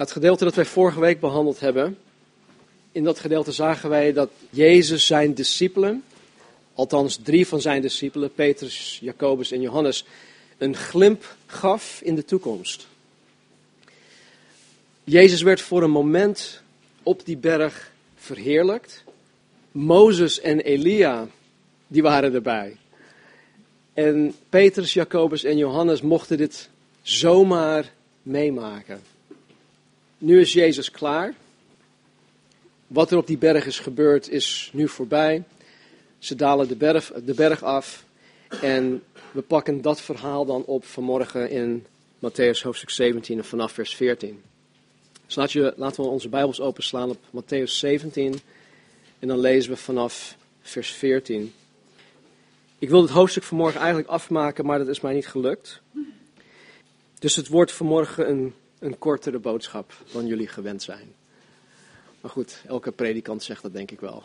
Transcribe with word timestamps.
Het 0.00 0.12
gedeelte 0.12 0.44
dat 0.44 0.54
wij 0.54 0.64
vorige 0.64 1.00
week 1.00 1.20
behandeld 1.20 1.60
hebben, 1.60 1.98
in 2.92 3.04
dat 3.04 3.18
gedeelte 3.18 3.52
zagen 3.52 3.88
wij 3.88 4.12
dat 4.12 4.30
Jezus 4.50 5.06
zijn 5.06 5.34
discipelen, 5.34 6.04
althans 6.74 7.16
drie 7.22 7.46
van 7.46 7.60
zijn 7.60 7.82
discipelen, 7.82 8.32
Petrus, 8.34 8.98
Jacobus 9.02 9.50
en 9.52 9.60
Johannes, 9.60 10.04
een 10.58 10.76
glimp 10.76 11.36
gaf 11.46 12.00
in 12.02 12.14
de 12.14 12.24
toekomst. 12.24 12.86
Jezus 15.04 15.42
werd 15.42 15.60
voor 15.60 15.82
een 15.82 15.90
moment 15.90 16.62
op 17.02 17.24
die 17.24 17.36
berg 17.36 17.92
verheerlijkt. 18.16 19.04
Mozes 19.72 20.40
en 20.40 20.60
Elia, 20.60 21.28
die 21.86 22.02
waren 22.02 22.34
erbij. 22.34 22.76
En 23.94 24.34
Petrus, 24.48 24.92
Jacobus 24.92 25.44
en 25.44 25.56
Johannes 25.56 26.00
mochten 26.00 26.36
dit 26.36 26.68
zomaar 27.02 27.92
meemaken. 28.22 29.18
Nu 30.22 30.40
is 30.40 30.52
Jezus 30.52 30.90
klaar. 30.90 31.34
Wat 32.86 33.10
er 33.10 33.16
op 33.16 33.26
die 33.26 33.38
berg 33.38 33.66
is 33.66 33.78
gebeurd 33.78 34.28
is 34.28 34.70
nu 34.72 34.88
voorbij. 34.88 35.44
Ze 36.18 36.34
dalen 36.34 36.68
de 36.68 36.76
berg, 36.76 37.12
de 37.24 37.34
berg 37.34 37.62
af. 37.62 38.04
En 38.62 39.02
we 39.30 39.40
pakken 39.40 39.82
dat 39.82 40.00
verhaal 40.00 40.44
dan 40.44 40.64
op 40.64 40.84
vanmorgen 40.84 41.50
in 41.50 41.86
Matthäus 42.18 42.62
hoofdstuk 42.62 42.90
17 42.90 43.38
en 43.38 43.44
vanaf 43.44 43.72
vers 43.72 43.94
14. 43.94 44.42
Dus 45.26 45.34
laten 45.76 46.02
we 46.02 46.08
onze 46.08 46.28
Bijbels 46.28 46.60
openslaan 46.60 47.10
op 47.10 47.18
Matthäus 47.42 47.70
17 47.70 48.40
en 49.18 49.28
dan 49.28 49.38
lezen 49.38 49.70
we 49.70 49.76
vanaf 49.76 50.36
vers 50.60 50.90
14. 50.90 51.52
Ik 52.78 52.88
wil 52.88 53.02
het 53.02 53.10
hoofdstuk 53.10 53.42
vanmorgen 53.42 53.80
eigenlijk 53.80 54.08
afmaken, 54.08 54.66
maar 54.66 54.78
dat 54.78 54.88
is 54.88 55.00
mij 55.00 55.14
niet 55.14 55.28
gelukt. 55.28 55.80
Dus 57.18 57.36
het 57.36 57.48
wordt 57.48 57.72
vanmorgen 57.72 58.28
een, 58.28 58.54
een 58.80 58.98
kortere 58.98 59.38
boodschap 59.38 59.92
dan 60.12 60.26
jullie 60.26 60.48
gewend 60.48 60.82
zijn. 60.82 61.14
Maar 62.20 62.30
goed, 62.30 62.62
elke 62.66 62.92
predikant 62.92 63.42
zegt 63.42 63.62
dat 63.62 63.72
denk 63.72 63.90
ik 63.90 64.00
wel. 64.00 64.22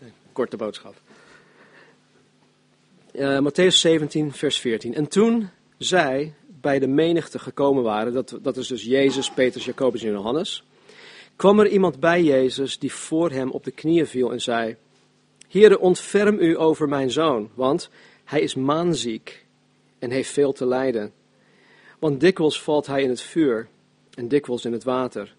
Een 0.00 0.12
korte 0.32 0.56
boodschap. 0.56 0.94
Uh, 3.12 3.38
Matthäus 3.38 3.76
17, 3.76 4.32
vers 4.32 4.58
14. 4.58 4.94
En 4.94 5.08
toen 5.08 5.48
zij 5.78 6.34
bij 6.60 6.78
de 6.78 6.86
menigte 6.86 7.38
gekomen 7.38 7.82
waren, 7.82 8.12
dat, 8.12 8.38
dat 8.42 8.56
is 8.56 8.66
dus 8.66 8.84
Jezus, 8.84 9.30
Petrus, 9.30 9.64
Jacobus 9.64 10.02
en 10.02 10.10
Johannes, 10.10 10.64
kwam 11.36 11.60
er 11.60 11.68
iemand 11.68 12.00
bij 12.00 12.22
Jezus 12.22 12.78
die 12.78 12.92
voor 12.92 13.30
hem 13.30 13.50
op 13.50 13.64
de 13.64 13.70
knieën 13.70 14.06
viel 14.06 14.32
en 14.32 14.40
zei, 14.40 14.76
Heere, 15.48 15.78
ontferm 15.78 16.38
u 16.38 16.58
over 16.58 16.88
mijn 16.88 17.10
zoon, 17.10 17.50
want 17.54 17.90
hij 18.24 18.40
is 18.40 18.54
maanziek 18.54 19.44
en 19.98 20.10
heeft 20.10 20.30
veel 20.30 20.52
te 20.52 20.66
lijden. 20.66 21.12
Want 21.98 22.20
dikwijls 22.20 22.62
valt 22.62 22.86
hij 22.86 23.02
in 23.02 23.08
het 23.08 23.20
vuur 23.20 23.68
en 24.16 24.28
dikwijls 24.28 24.64
in 24.64 24.72
het 24.72 24.84
water. 24.84 25.34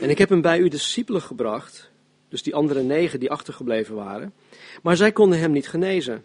En 0.00 0.10
ik 0.10 0.18
heb 0.18 0.28
hem 0.28 0.40
bij 0.40 0.58
uw 0.58 0.68
discipelen 0.68 1.22
gebracht, 1.22 1.90
dus 2.28 2.42
die 2.42 2.54
andere 2.54 2.82
negen 2.82 3.20
die 3.20 3.30
achtergebleven 3.30 3.94
waren, 3.94 4.32
maar 4.82 4.96
zij 4.96 5.12
konden 5.12 5.38
hem 5.38 5.52
niet 5.52 5.68
genezen. 5.68 6.24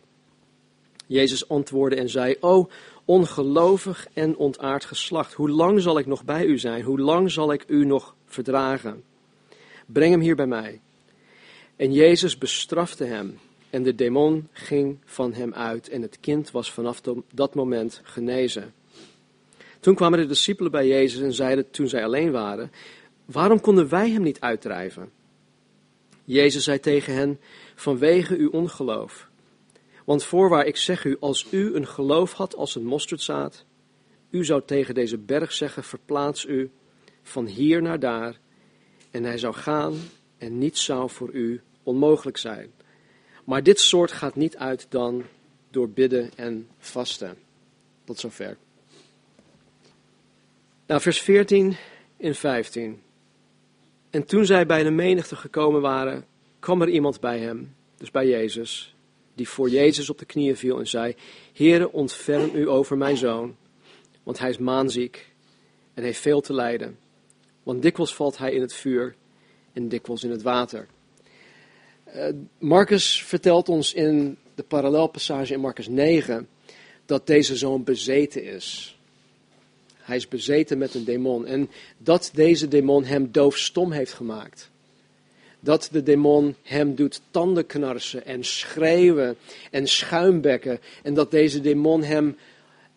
Jezus 1.08 1.50
antwoordde 1.50 1.98
en 1.98 2.10
zei, 2.10 2.36
O 2.40 2.70
ongelovig 3.06 4.08
en 4.14 4.38
ontaard 4.38 4.86
geslacht, 4.86 5.34
hoe 5.34 5.50
lang 5.50 5.82
zal 5.82 5.98
ik 5.98 6.06
nog 6.06 6.24
bij 6.24 6.46
u 6.46 6.58
zijn? 6.58 6.84
Hoe 6.84 7.00
lang 7.00 7.32
zal 7.32 7.54
ik 7.54 7.64
u 7.68 7.86
nog 7.86 8.16
verdragen? 8.26 9.04
Breng 9.86 10.12
hem 10.12 10.22
hier 10.22 10.36
bij 10.36 10.48
mij. 10.48 10.82
En 11.76 11.94
Jezus 11.94 12.38
bestrafte 12.38 13.04
hem 13.04 13.40
en 13.70 13.84
de 13.84 13.96
demon 13.96 14.48
ging 14.52 14.98
van 15.06 15.34
hem 15.34 15.54
uit 15.54 15.90
en 15.90 16.02
het 16.02 16.20
kind 16.20 16.52
was 16.52 16.72
vanaf 16.72 17.02
dat 17.34 17.56
moment 17.56 18.02
genezen. 18.04 18.74
Toen 19.82 19.96
kwamen 19.96 20.20
de 20.20 20.26
discipelen 20.26 20.72
bij 20.72 20.88
Jezus 20.88 21.22
en 21.22 21.34
zeiden 21.34 21.72
toen 21.72 21.88
zij 21.88 22.04
alleen 22.04 22.32
waren, 22.32 22.72
waarom 23.26 23.62
konden 23.62 23.90
wij 23.90 24.10
hem 24.10 24.22
niet 24.22 24.40
uitdrijven? 24.40 25.12
Jezus 26.24 26.64
zei 26.64 26.80
tegen 26.80 27.14
hen, 27.14 27.40
vanwege 27.76 28.36
uw 28.36 28.50
ongeloof. 28.50 29.30
Want 30.06 30.24
voorwaar, 30.24 30.66
ik 30.66 30.78
zeg 30.78 31.04
u, 31.04 31.18
als 31.20 31.48
u 31.52 31.76
een 31.76 31.88
geloof 31.88 32.34
had 32.34 32.56
als 32.56 32.76
een 32.76 32.86
mosterdzaad, 32.86 33.66
u 34.30 34.46
zou 34.46 34.62
tegen 34.66 34.94
deze 34.94 35.18
berg 35.18 35.52
zeggen, 35.52 35.84
verplaats 35.84 36.46
u 36.46 36.72
van 37.24 37.46
hier 37.46 37.82
naar 37.82 38.00
daar, 38.00 38.40
en 39.12 39.24
hij 39.24 39.38
zou 39.38 39.54
gaan 39.54 39.94
en 40.38 40.58
niets 40.58 40.84
zou 40.84 41.10
voor 41.10 41.32
u 41.32 41.62
onmogelijk 41.84 42.38
zijn. 42.38 42.72
Maar 43.46 43.64
dit 43.64 43.80
soort 43.80 44.12
gaat 44.12 44.36
niet 44.36 44.58
uit 44.58 44.86
dan 44.90 45.24
door 45.70 45.90
bidden 45.90 46.30
en 46.36 46.68
vasten. 46.78 47.38
Tot 48.04 48.20
zover. 48.20 48.58
Nou, 50.92 51.04
vers 51.04 51.22
14 51.22 51.76
en 52.18 52.36
15. 52.36 53.02
En 54.10 54.26
toen 54.26 54.46
zij 54.46 54.66
bij 54.66 54.84
de 54.84 54.90
menigte 54.90 55.36
gekomen 55.36 55.82
waren, 55.82 56.26
kwam 56.60 56.82
er 56.82 56.90
iemand 56.90 57.20
bij 57.20 57.40
hem, 57.40 57.76
dus 57.98 58.12
bij 58.12 58.28
Jezus, 58.28 58.96
die 59.36 59.50
voor 59.50 59.70
Jezus 59.70 60.10
op 60.10 60.18
de 60.18 60.26
knieën 60.26 60.58
viel 60.58 60.80
en 60.80 60.88
zei: 60.88 61.16
Heere, 61.54 61.92
ontferm 61.92 62.56
u 62.56 62.70
over 62.70 62.98
mijn 62.98 63.18
zoon, 63.18 63.56
want 64.24 64.40
hij 64.40 64.50
is 64.50 64.58
maanziek 64.58 65.32
en 65.94 66.04
heeft 66.04 66.20
veel 66.20 66.42
te 66.42 66.54
lijden. 66.54 66.98
Want 67.64 67.82
dikwijls 67.82 68.16
valt 68.16 68.38
hij 68.38 68.52
in 68.52 68.62
het 68.62 68.74
vuur 68.74 69.16
en 69.74 69.88
dikwijls 69.90 70.24
in 70.24 70.32
het 70.32 70.42
water. 70.42 70.88
Uh, 72.16 72.26
Marcus 72.58 73.24
vertelt 73.24 73.70
ons 73.70 73.94
in 73.94 74.38
de 74.56 74.64
parallelpassage 74.64 75.54
in 75.54 75.60
Marcus 75.60 75.88
9 75.88 76.48
dat 77.06 77.28
deze 77.28 77.56
zoon 77.56 77.84
bezeten 77.84 78.44
is. 78.44 78.96
Hij 80.12 80.20
is 80.20 80.28
bezeten 80.28 80.78
met 80.78 80.94
een 80.94 81.04
demon 81.04 81.46
en 81.46 81.70
dat 81.98 82.32
deze 82.34 82.68
demon 82.68 83.04
hem 83.04 83.32
doofstom 83.32 83.92
heeft 83.92 84.14
gemaakt 84.14 84.70
dat 85.60 85.90
de 85.92 86.04
demon 86.04 86.56
hem 86.64 86.96
doet 86.96 87.22
tandenknarsen 87.32 88.26
en 88.26 88.44
schreeuwen 88.44 89.38
en 89.72 89.88
schuimbekken. 89.88 90.80
En 91.04 91.14
dat 91.14 91.32
deze 91.32 91.62
demon 91.62 92.04
hem, 92.04 92.38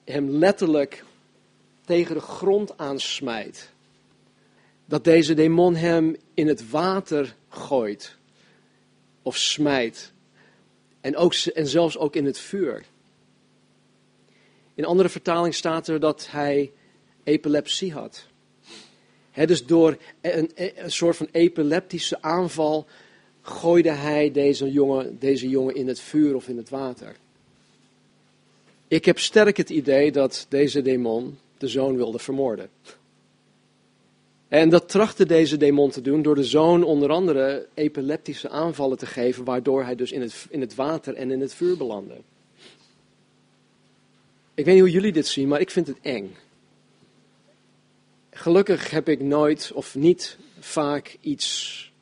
hem 0.04 0.30
letterlijk 0.30 1.04
tegen 1.84 2.14
de 2.14 2.20
grond 2.20 2.78
aansmijt. 2.78 3.70
Dat 4.86 5.04
deze 5.04 5.34
demon 5.34 5.74
hem 5.74 6.16
in 6.34 6.46
het 6.46 6.70
water 6.70 7.34
gooit 7.48 8.16
of 9.22 9.36
smijt. 9.36 10.12
En, 11.00 11.16
ook, 11.16 11.34
en 11.34 11.66
zelfs 11.66 11.98
ook 11.98 12.16
in 12.16 12.24
het 12.24 12.38
vuur. 12.38 12.84
In 14.74 14.84
andere 14.84 15.08
vertaling 15.08 15.54
staat 15.54 15.88
er 15.88 16.00
dat 16.00 16.28
hij 16.30 16.72
epilepsie 17.24 17.92
had 17.92 18.26
dus 19.34 19.66
door 19.66 19.96
een, 20.20 20.50
een, 20.54 20.90
soort 20.90 21.16
van 21.16 21.28
epileptische 21.32 22.22
aanval 22.22 22.86
gooide 23.42 23.90
hij 23.90 24.30
deze 24.30 24.72
jongen, 24.72 25.18
deze 25.18 25.48
jongen 25.48 25.74
in 25.74 25.88
het 25.88 26.00
vuur 26.00 26.34
of 26.34 26.48
in 26.48 26.56
het 26.56 26.68
water. 26.68 27.16
Ik 28.88 29.04
heb 29.04 29.18
sterk 29.18 29.56
het 29.56 29.70
idee 29.70 30.12
dat 30.12 30.46
deze 30.48 30.82
demon 30.82 31.38
de 31.58 31.68
zoon 31.68 31.96
wilde 31.96 32.18
vermoorden. 32.18 32.68
En 34.48 34.68
dat 34.68 34.88
trachtte 34.88 35.26
deze 35.26 35.56
demon 35.56 35.90
te 35.90 36.00
doen 36.00 36.22
door 36.22 36.34
de 36.34 36.44
zoon 36.44 36.82
onder 36.82 37.10
andere 37.10 37.66
epileptische 37.74 38.48
aanvallen 38.48 38.98
te 38.98 39.06
geven, 39.06 39.44
waardoor 39.44 39.84
hij 39.84 39.94
dus 39.94 40.12
in 40.12 40.20
het, 40.20 40.46
in 40.50 40.60
het 40.60 40.74
water 40.74 41.14
en 41.14 41.30
in 41.30 41.40
het 41.40 41.54
vuur 41.54 41.76
belandde. 41.76 42.14
Ik 44.54 44.64
weet 44.64 44.74
niet 44.74 44.82
hoe 44.82 44.92
jullie 44.92 45.12
dit 45.12 45.26
zien, 45.26 45.48
maar 45.48 45.60
ik 45.60 45.70
vind 45.70 45.86
het 45.86 45.98
eng. 46.02 46.36
Gelukkig 48.36 48.90
heb 48.90 49.08
ik 49.08 49.20
nooit 49.20 49.72
of 49.74 49.94
niet 49.94 50.38
vaak 50.58 51.16
iets 51.20 51.92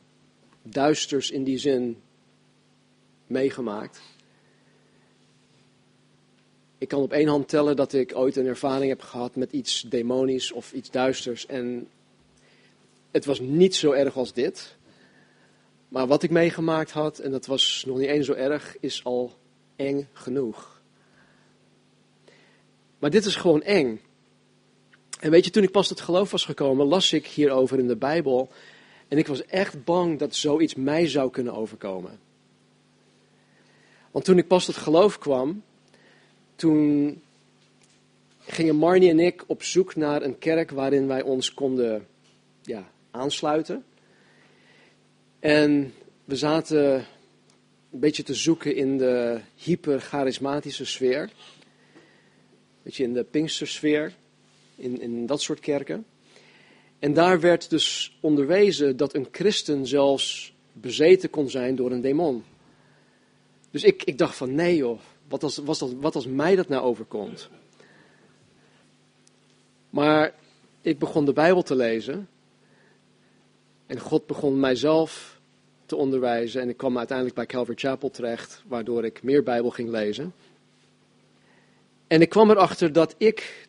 duisters 0.62 1.30
in 1.30 1.44
die 1.44 1.58
zin 1.58 2.02
meegemaakt. 3.26 4.00
Ik 6.78 6.88
kan 6.88 7.02
op 7.02 7.12
één 7.12 7.28
hand 7.28 7.48
tellen 7.48 7.76
dat 7.76 7.92
ik 7.92 8.16
ooit 8.16 8.36
een 8.36 8.46
ervaring 8.46 8.88
heb 8.88 9.00
gehad 9.00 9.36
met 9.36 9.52
iets 9.52 9.82
demonisch 9.88 10.52
of 10.52 10.72
iets 10.72 10.90
duisters. 10.90 11.46
En 11.46 11.88
het 13.10 13.24
was 13.24 13.40
niet 13.40 13.74
zo 13.74 13.92
erg 13.92 14.16
als 14.16 14.32
dit. 14.32 14.76
Maar 15.88 16.06
wat 16.06 16.22
ik 16.22 16.30
meegemaakt 16.30 16.90
had, 16.90 17.18
en 17.18 17.30
dat 17.30 17.46
was 17.46 17.84
nog 17.86 17.98
niet 17.98 18.08
eens 18.08 18.26
zo 18.26 18.32
erg, 18.32 18.76
is 18.80 19.04
al 19.04 19.36
eng 19.76 20.08
genoeg. 20.12 20.82
Maar 22.98 23.10
dit 23.10 23.24
is 23.24 23.36
gewoon 23.36 23.62
eng. 23.62 24.00
En 25.22 25.30
weet 25.30 25.44
je, 25.44 25.50
toen 25.50 25.62
ik 25.62 25.70
pas 25.70 25.88
tot 25.88 26.00
geloof 26.00 26.30
was 26.30 26.44
gekomen, 26.44 26.86
las 26.86 27.12
ik 27.12 27.26
hierover 27.26 27.78
in 27.78 27.86
de 27.86 27.96
Bijbel. 27.96 28.50
En 29.08 29.18
ik 29.18 29.26
was 29.26 29.46
echt 29.46 29.84
bang 29.84 30.18
dat 30.18 30.34
zoiets 30.34 30.74
mij 30.74 31.08
zou 31.08 31.30
kunnen 31.30 31.54
overkomen. 31.54 32.18
Want 34.10 34.24
toen 34.24 34.38
ik 34.38 34.46
pas 34.46 34.64
tot 34.64 34.76
geloof 34.76 35.18
kwam, 35.18 35.62
toen 36.54 37.20
gingen 38.38 38.76
Marnie 38.76 39.10
en 39.10 39.18
ik 39.18 39.44
op 39.46 39.62
zoek 39.62 39.96
naar 39.96 40.22
een 40.22 40.38
kerk 40.38 40.70
waarin 40.70 41.06
wij 41.06 41.22
ons 41.22 41.54
konden 41.54 42.06
ja, 42.62 42.90
aansluiten. 43.10 43.84
En 45.38 45.94
we 46.24 46.36
zaten 46.36 46.94
een 47.92 48.00
beetje 48.00 48.22
te 48.22 48.34
zoeken 48.34 48.76
in 48.76 48.98
de 48.98 49.40
hypercharismatische 49.56 50.84
sfeer. 50.84 51.30
Weet 52.82 52.96
je, 52.96 53.02
in 53.02 53.12
de 53.12 53.24
Pinkstersfeer 53.24 54.20
in, 54.82 55.00
in 55.00 55.26
dat 55.26 55.42
soort 55.42 55.60
kerken. 55.60 56.04
En 56.98 57.12
daar 57.12 57.40
werd 57.40 57.70
dus 57.70 58.18
onderwezen 58.20 58.96
dat 58.96 59.14
een 59.14 59.28
christen 59.30 59.86
zelfs 59.86 60.54
bezeten 60.72 61.30
kon 61.30 61.50
zijn 61.50 61.76
door 61.76 61.90
een 61.90 62.00
demon. 62.00 62.44
Dus 63.70 63.84
ik, 63.84 64.02
ik 64.04 64.18
dacht 64.18 64.36
van 64.36 64.54
nee 64.54 64.76
joh, 64.76 64.98
wat 65.28 65.42
als, 65.42 65.56
was 65.56 65.78
dat, 65.78 65.92
wat 66.00 66.14
als 66.14 66.26
mij 66.26 66.56
dat 66.56 66.68
nou 66.68 66.82
overkomt? 66.82 67.50
Maar 69.90 70.34
ik 70.80 70.98
begon 70.98 71.24
de 71.24 71.32
Bijbel 71.32 71.62
te 71.62 71.76
lezen. 71.76 72.28
En 73.86 74.00
God 74.00 74.26
begon 74.26 74.60
mijzelf 74.60 75.40
te 75.86 75.96
onderwijzen. 75.96 76.60
En 76.60 76.68
ik 76.68 76.76
kwam 76.76 76.98
uiteindelijk 76.98 77.36
bij 77.36 77.46
Calvary 77.46 77.78
Chapel 77.78 78.10
terecht, 78.10 78.62
waardoor 78.66 79.04
ik 79.04 79.22
meer 79.22 79.42
Bijbel 79.42 79.70
ging 79.70 79.88
lezen. 79.88 80.34
En 82.06 82.20
ik 82.20 82.28
kwam 82.28 82.50
erachter 82.50 82.92
dat 82.92 83.14
ik 83.18 83.68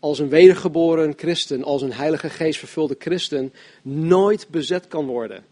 als 0.00 0.18
een 0.18 0.28
wedergeboren 0.28 1.12
christen, 1.16 1.64
als 1.64 1.82
een 1.82 1.92
heilige 1.92 2.30
geest 2.30 2.58
vervulde 2.58 2.96
christen, 2.98 3.52
nooit 3.82 4.48
bezet 4.50 4.86
kan 4.86 5.06
worden. 5.06 5.44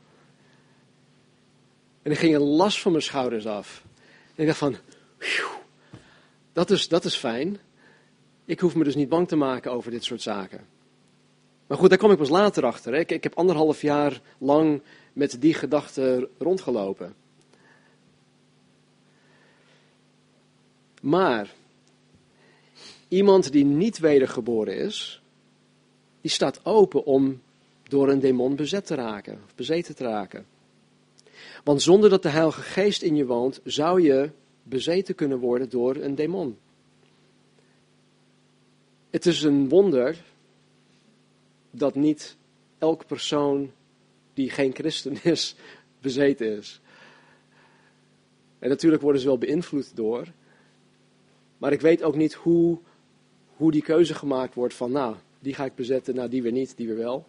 En 2.03 2.11
ik 2.13 2.19
ging 2.19 2.35
een 2.35 2.41
last 2.41 2.81
van 2.81 2.93
mijn 2.93 3.05
schouders 3.05 3.47
af. 3.47 3.83
En 4.35 4.43
ik 4.43 4.47
dacht 4.47 4.59
van, 4.59 4.77
dat 6.53 6.71
is, 6.71 6.89
dat 6.89 7.05
is 7.05 7.17
fijn. 7.17 7.59
Ik 8.45 8.61
hoef 8.61 8.75
me 8.75 8.85
dus 8.85 8.95
niet 8.95 9.09
bang 9.09 9.29
te 9.29 9.37
maken 9.37 9.73
over 9.73 9.91
dit 9.91 10.05
soort 10.05 10.23
zaken. 10.23 10.67
Maar 11.67 11.79
goed, 11.79 11.89
daar 11.89 11.99
kom 11.99 12.11
ik 12.11 12.19
pas 12.19 12.29
later 12.29 12.65
achter. 12.65 12.93
Hè. 12.93 12.99
Ik, 12.99 13.11
ik 13.11 13.23
heb 13.23 13.35
anderhalf 13.35 13.83
jaar 13.83 14.21
lang 14.39 14.83
met 15.13 15.41
die 15.41 15.55
gedachte 15.55 16.29
rondgelopen. 16.39 17.15
Maar 21.01 21.55
iemand 23.08 23.53
die 23.53 23.64
niet 23.64 23.99
wedergeboren 23.99 24.76
is, 24.76 25.23
die 26.20 26.31
staat 26.31 26.64
open 26.64 27.05
om 27.05 27.41
door 27.82 28.08
een 28.08 28.20
demon 28.20 28.56
bezet 28.56 28.87
te 28.87 28.94
raken, 28.94 29.41
of 29.44 29.55
bezeten 29.55 29.94
te 29.94 30.05
raken. 30.05 30.47
Want 31.64 31.82
zonder 31.82 32.11
dat 32.11 32.23
de 32.23 32.29
Heilige 32.29 32.61
Geest 32.61 33.03
in 33.03 33.17
je 33.17 33.26
woont, 33.26 33.61
zou 33.64 34.03
je 34.03 34.31
bezeten 34.62 35.14
kunnen 35.14 35.38
worden 35.38 35.69
door 35.70 35.97
een 35.97 36.14
demon. 36.14 36.58
Het 39.11 39.26
is 39.26 39.43
een 39.43 39.69
wonder 39.69 40.25
dat 41.70 41.94
niet 41.94 42.37
elke 42.79 43.05
persoon 43.05 43.70
die 44.35 44.50
geen 44.50 44.75
christen 44.75 45.17
is, 45.23 45.56
bezeten 46.00 46.56
is. 46.56 46.81
En 48.59 48.69
natuurlijk 48.69 49.02
worden 49.02 49.20
ze 49.20 49.26
wel 49.26 49.38
beïnvloed 49.38 49.97
door. 49.97 50.26
Maar 51.59 51.73
ik 51.73 51.81
weet 51.81 52.02
ook 52.02 52.17
niet 52.17 52.35
hoe, 52.35 52.79
hoe 53.56 53.73
die 53.73 53.82
keuze 53.82 54.14
gemaakt 54.14 54.55
wordt 54.55 54.75
van, 54.75 54.93
nou, 54.93 55.14
die 55.38 55.55
ga 55.55 55.64
ik 55.64 55.75
bezetten, 55.75 56.14
nou, 56.14 56.29
die 56.29 56.43
weer 56.43 56.53
niet, 56.53 56.76
die 56.76 56.87
weer 56.87 56.97
wel. 56.97 57.26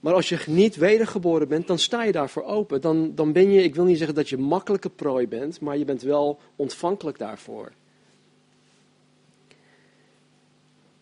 Maar 0.00 0.14
als 0.14 0.28
je 0.28 0.38
niet 0.46 0.76
wedergeboren 0.76 1.48
bent, 1.48 1.66
dan 1.66 1.78
sta 1.78 2.04
je 2.04 2.12
daarvoor 2.12 2.42
open. 2.42 2.80
Dan, 2.80 3.14
dan 3.14 3.32
ben 3.32 3.50
je, 3.50 3.62
ik 3.62 3.74
wil 3.74 3.84
niet 3.84 3.96
zeggen 3.98 4.16
dat 4.16 4.28
je 4.28 4.38
makkelijke 4.38 4.90
prooi 4.90 5.28
bent, 5.28 5.60
maar 5.60 5.78
je 5.78 5.84
bent 5.84 6.02
wel 6.02 6.38
ontvankelijk 6.56 7.18
daarvoor. 7.18 7.72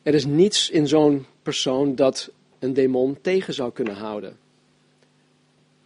Er 0.02 0.14
is 0.14 0.24
niets 0.24 0.70
in 0.70 0.88
zo'n 0.88 1.26
persoon 1.42 1.94
dat 1.94 2.30
een 2.58 2.72
demon 2.72 3.18
tegen 3.20 3.54
zou 3.54 3.72
kunnen 3.72 3.94
houden. 3.94 4.38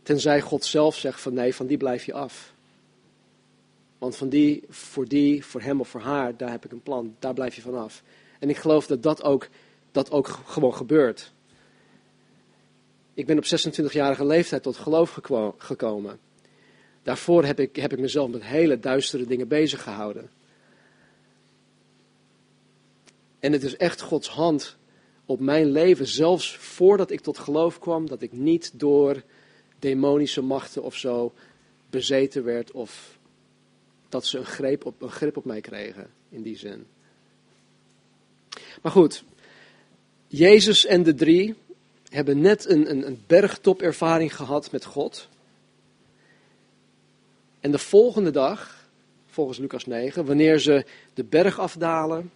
Tenzij 0.02 0.40
God 0.40 0.64
zelf 0.64 0.96
zegt 0.96 1.20
van 1.20 1.34
nee, 1.34 1.55
van 1.55 1.67
die 1.67 1.76
blijf 1.76 2.05
je 2.05 2.12
af. 2.12 2.55
Want 4.06 4.19
van 4.19 4.29
die, 4.29 4.62
voor 4.69 5.08
die, 5.08 5.44
voor 5.44 5.61
hem 5.61 5.81
of 5.81 5.88
voor 5.88 6.00
haar, 6.00 6.37
daar 6.37 6.50
heb 6.50 6.64
ik 6.64 6.73
een 6.73 6.82
plan. 6.82 7.17
Daar 7.19 7.35
blijf 7.35 7.55
je 7.55 7.61
vanaf. 7.61 8.03
En 8.38 8.49
ik 8.49 8.56
geloof 8.56 8.87
dat 8.87 9.03
dat 9.03 9.23
ook, 9.23 9.49
dat 9.93 10.11
ook 10.11 10.26
gewoon 10.26 10.75
gebeurt. 10.75 11.32
Ik 13.14 13.26
ben 13.26 13.38
op 13.38 13.44
26-jarige 13.44 14.25
leeftijd 14.25 14.62
tot 14.62 14.76
geloof 14.76 15.19
gekomen. 15.58 16.19
Daarvoor 17.03 17.44
heb 17.44 17.61
ik, 17.61 17.76
heb 17.76 17.93
ik 17.93 17.99
mezelf 17.99 18.31
met 18.31 18.44
hele 18.44 18.79
duistere 18.79 19.26
dingen 19.26 19.49
bezig 19.49 19.82
gehouden. 19.82 20.31
En 23.38 23.53
het 23.53 23.62
is 23.62 23.76
echt 23.76 24.00
Gods 24.00 24.29
hand 24.29 24.76
op 25.25 25.41
mijn 25.41 25.70
leven, 25.70 26.06
zelfs 26.06 26.56
voordat 26.56 27.11
ik 27.11 27.20
tot 27.20 27.38
geloof 27.38 27.79
kwam, 27.79 28.08
dat 28.08 28.23
ik 28.23 28.32
niet 28.32 28.70
door 28.75 29.23
demonische 29.79 30.43
machten 30.43 30.82
of 30.82 30.94
zo 30.97 31.32
bezeten 31.91 32.44
werd 32.44 32.70
of 32.70 33.16
dat 34.08 34.26
ze 34.26 34.38
een, 34.38 34.44
greep 34.44 34.85
op, 34.85 35.03
een 35.03 35.11
grip 35.11 35.37
op 35.37 35.44
mij 35.44 35.61
kregen, 35.61 36.11
in 36.29 36.43
die 36.43 36.56
zin. 36.56 36.87
Maar 38.82 38.93
goed, 38.93 39.25
Jezus 40.26 40.87
en 40.87 41.03
de 41.03 41.14
drie 41.14 41.55
hebben 42.08 42.41
net 42.41 42.69
een, 42.69 42.91
een, 42.91 43.06
een 43.06 43.23
bergtopervaring 43.26 44.37
gehad 44.37 44.70
met 44.73 44.85
God. 44.85 45.29
En 47.61 47.70
de 47.70 47.79
volgende 47.79 48.31
dag, 48.31 48.88
volgens 49.26 49.58
Lucas 49.58 49.87
9, 49.87 50.25
wanneer 50.25 50.58
ze 50.58 50.85
de 51.14 51.25
berg 51.25 51.58
afdalen, 51.58 52.31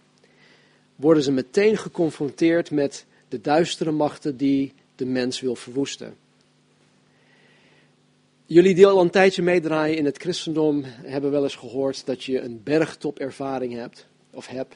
worden 0.95 1.23
ze 1.23 1.31
meteen 1.31 1.77
geconfronteerd 1.77 2.71
met 2.71 3.05
de 3.27 3.41
duistere 3.41 3.91
machten 3.91 4.37
die 4.37 4.73
de 4.95 5.05
mens 5.05 5.39
wil 5.39 5.55
verwoesten. 5.55 6.15
Jullie 8.51 8.75
die 8.75 8.87
al 8.87 9.01
een 9.01 9.09
tijdje 9.09 9.41
meedraaien 9.41 9.97
in 9.97 10.05
het 10.05 10.17
christendom 10.17 10.83
hebben 10.85 11.31
wel 11.31 11.43
eens 11.43 11.55
gehoord 11.55 12.05
dat 12.05 12.23
je 12.23 12.41
een 12.41 12.63
bergtopervaring 12.63 13.73
hebt, 13.73 14.07
of 14.31 14.47
hebt. 14.47 14.75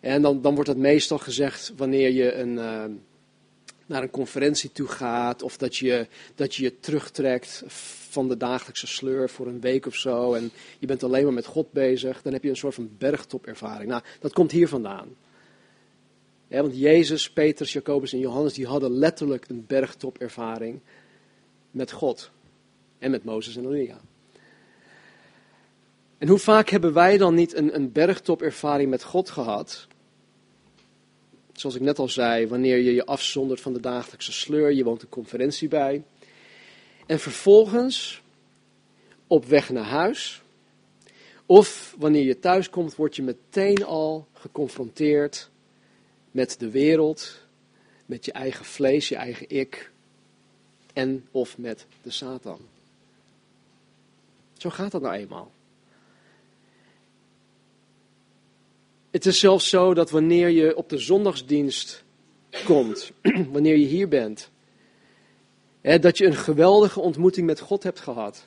En 0.00 0.22
dan, 0.22 0.42
dan 0.42 0.54
wordt 0.54 0.68
dat 0.68 0.78
meestal 0.78 1.18
gezegd 1.18 1.72
wanneer 1.76 2.10
je 2.10 2.34
een, 2.34 2.52
uh, 2.52 2.84
naar 3.86 4.02
een 4.02 4.10
conferentie 4.10 4.72
toe 4.72 4.86
gaat, 4.86 5.42
of 5.42 5.56
dat 5.56 5.76
je, 5.76 6.06
dat 6.34 6.54
je 6.54 6.62
je 6.62 6.80
terugtrekt 6.80 7.62
van 8.10 8.28
de 8.28 8.36
dagelijkse 8.36 8.86
sleur 8.86 9.30
voor 9.30 9.46
een 9.46 9.60
week 9.60 9.86
of 9.86 9.94
zo 9.94 10.34
en 10.34 10.50
je 10.78 10.86
bent 10.86 11.02
alleen 11.02 11.24
maar 11.24 11.32
met 11.32 11.46
God 11.46 11.72
bezig, 11.72 12.22
dan 12.22 12.32
heb 12.32 12.42
je 12.42 12.48
een 12.48 12.56
soort 12.56 12.74
van 12.74 12.90
bergtopervaring. 12.98 13.90
Nou, 13.90 14.02
dat 14.20 14.32
komt 14.32 14.50
hier 14.50 14.68
vandaan. 14.68 15.08
Ja, 16.48 16.60
want 16.60 16.78
Jezus, 16.78 17.30
Petrus, 17.30 17.72
Jacobus 17.72 18.12
en 18.12 18.18
Johannes, 18.18 18.54
die 18.54 18.66
hadden 18.66 18.92
letterlijk 18.92 19.48
een 19.48 19.64
bergtopervaring 19.66 20.80
met 21.70 21.92
God. 21.92 22.30
En 22.98 23.10
met 23.10 23.24
Mozes 23.24 23.56
en 23.56 23.72
Elia. 23.72 24.00
En 26.18 26.28
hoe 26.28 26.38
vaak 26.38 26.68
hebben 26.68 26.92
wij 26.92 27.18
dan 27.18 27.34
niet 27.34 27.54
een, 27.54 27.74
een 27.74 27.92
bergtopervaring 27.92 28.90
met 28.90 29.02
God 29.02 29.30
gehad? 29.30 29.86
Zoals 31.52 31.74
ik 31.74 31.82
net 31.82 31.98
al 31.98 32.08
zei, 32.08 32.46
wanneer 32.46 32.76
je 32.76 32.94
je 32.94 33.06
afzondert 33.06 33.60
van 33.60 33.72
de 33.72 33.80
dagelijkse 33.80 34.32
sleur, 34.32 34.72
je 34.72 34.84
woont 34.84 35.02
een 35.02 35.08
conferentie 35.08 35.68
bij. 35.68 36.02
En 37.06 37.18
vervolgens, 37.18 38.22
op 39.26 39.44
weg 39.44 39.70
naar 39.70 39.84
huis, 39.84 40.42
of 41.46 41.94
wanneer 41.98 42.24
je 42.24 42.38
thuis 42.38 42.70
komt, 42.70 42.96
word 42.96 43.16
je 43.16 43.22
meteen 43.22 43.84
al 43.84 44.26
geconfronteerd 44.32 45.50
met 46.30 46.56
de 46.58 46.70
wereld, 46.70 47.46
met 48.06 48.24
je 48.24 48.32
eigen 48.32 48.64
vlees, 48.64 49.08
je 49.08 49.16
eigen 49.16 49.48
ik, 49.48 49.90
en 50.92 51.26
of 51.30 51.58
met 51.58 51.86
de 52.02 52.10
Satan. 52.10 52.58
Zo 54.58 54.70
gaat 54.70 54.90
dat 54.90 55.02
nou 55.02 55.14
eenmaal. 55.14 55.50
Het 59.10 59.26
is 59.26 59.38
zelfs 59.38 59.68
zo 59.68 59.94
dat 59.94 60.10
wanneer 60.10 60.48
je 60.48 60.76
op 60.76 60.88
de 60.88 60.98
zondagsdienst 60.98 62.04
komt, 62.64 63.12
wanneer 63.52 63.76
je 63.76 63.86
hier 63.86 64.08
bent, 64.08 64.50
hè, 65.80 65.98
dat 65.98 66.18
je 66.18 66.26
een 66.26 66.36
geweldige 66.36 67.00
ontmoeting 67.00 67.46
met 67.46 67.60
God 67.60 67.82
hebt 67.82 68.00
gehad. 68.00 68.44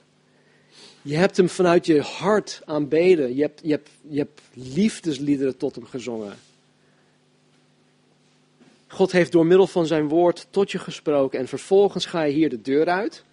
Je 1.02 1.16
hebt 1.16 1.38
hem 1.38 1.50
vanuit 1.50 1.86
je 1.86 2.02
hart 2.02 2.62
aanbeden. 2.66 3.36
Je 3.36 3.42
hebt, 3.42 3.60
je 3.64 3.70
hebt, 3.70 3.90
je 4.02 4.18
hebt 4.18 4.42
liefdesliederen 4.54 5.58
tot 5.58 5.76
hem 5.76 5.86
gezongen. 5.86 6.38
God 8.94 9.12
heeft 9.12 9.32
door 9.32 9.46
middel 9.46 9.68
van 9.68 9.86
zijn 9.86 10.08
woord 10.08 10.48
tot 10.50 10.72
je 10.72 10.80
gesproken 10.80 11.40
en 11.40 11.48
vervolgens 11.48 12.06
ga 12.06 12.22
je 12.22 12.34
hier 12.34 12.50
de 12.50 12.62
deur 12.62 12.88
uit. 12.88 13.24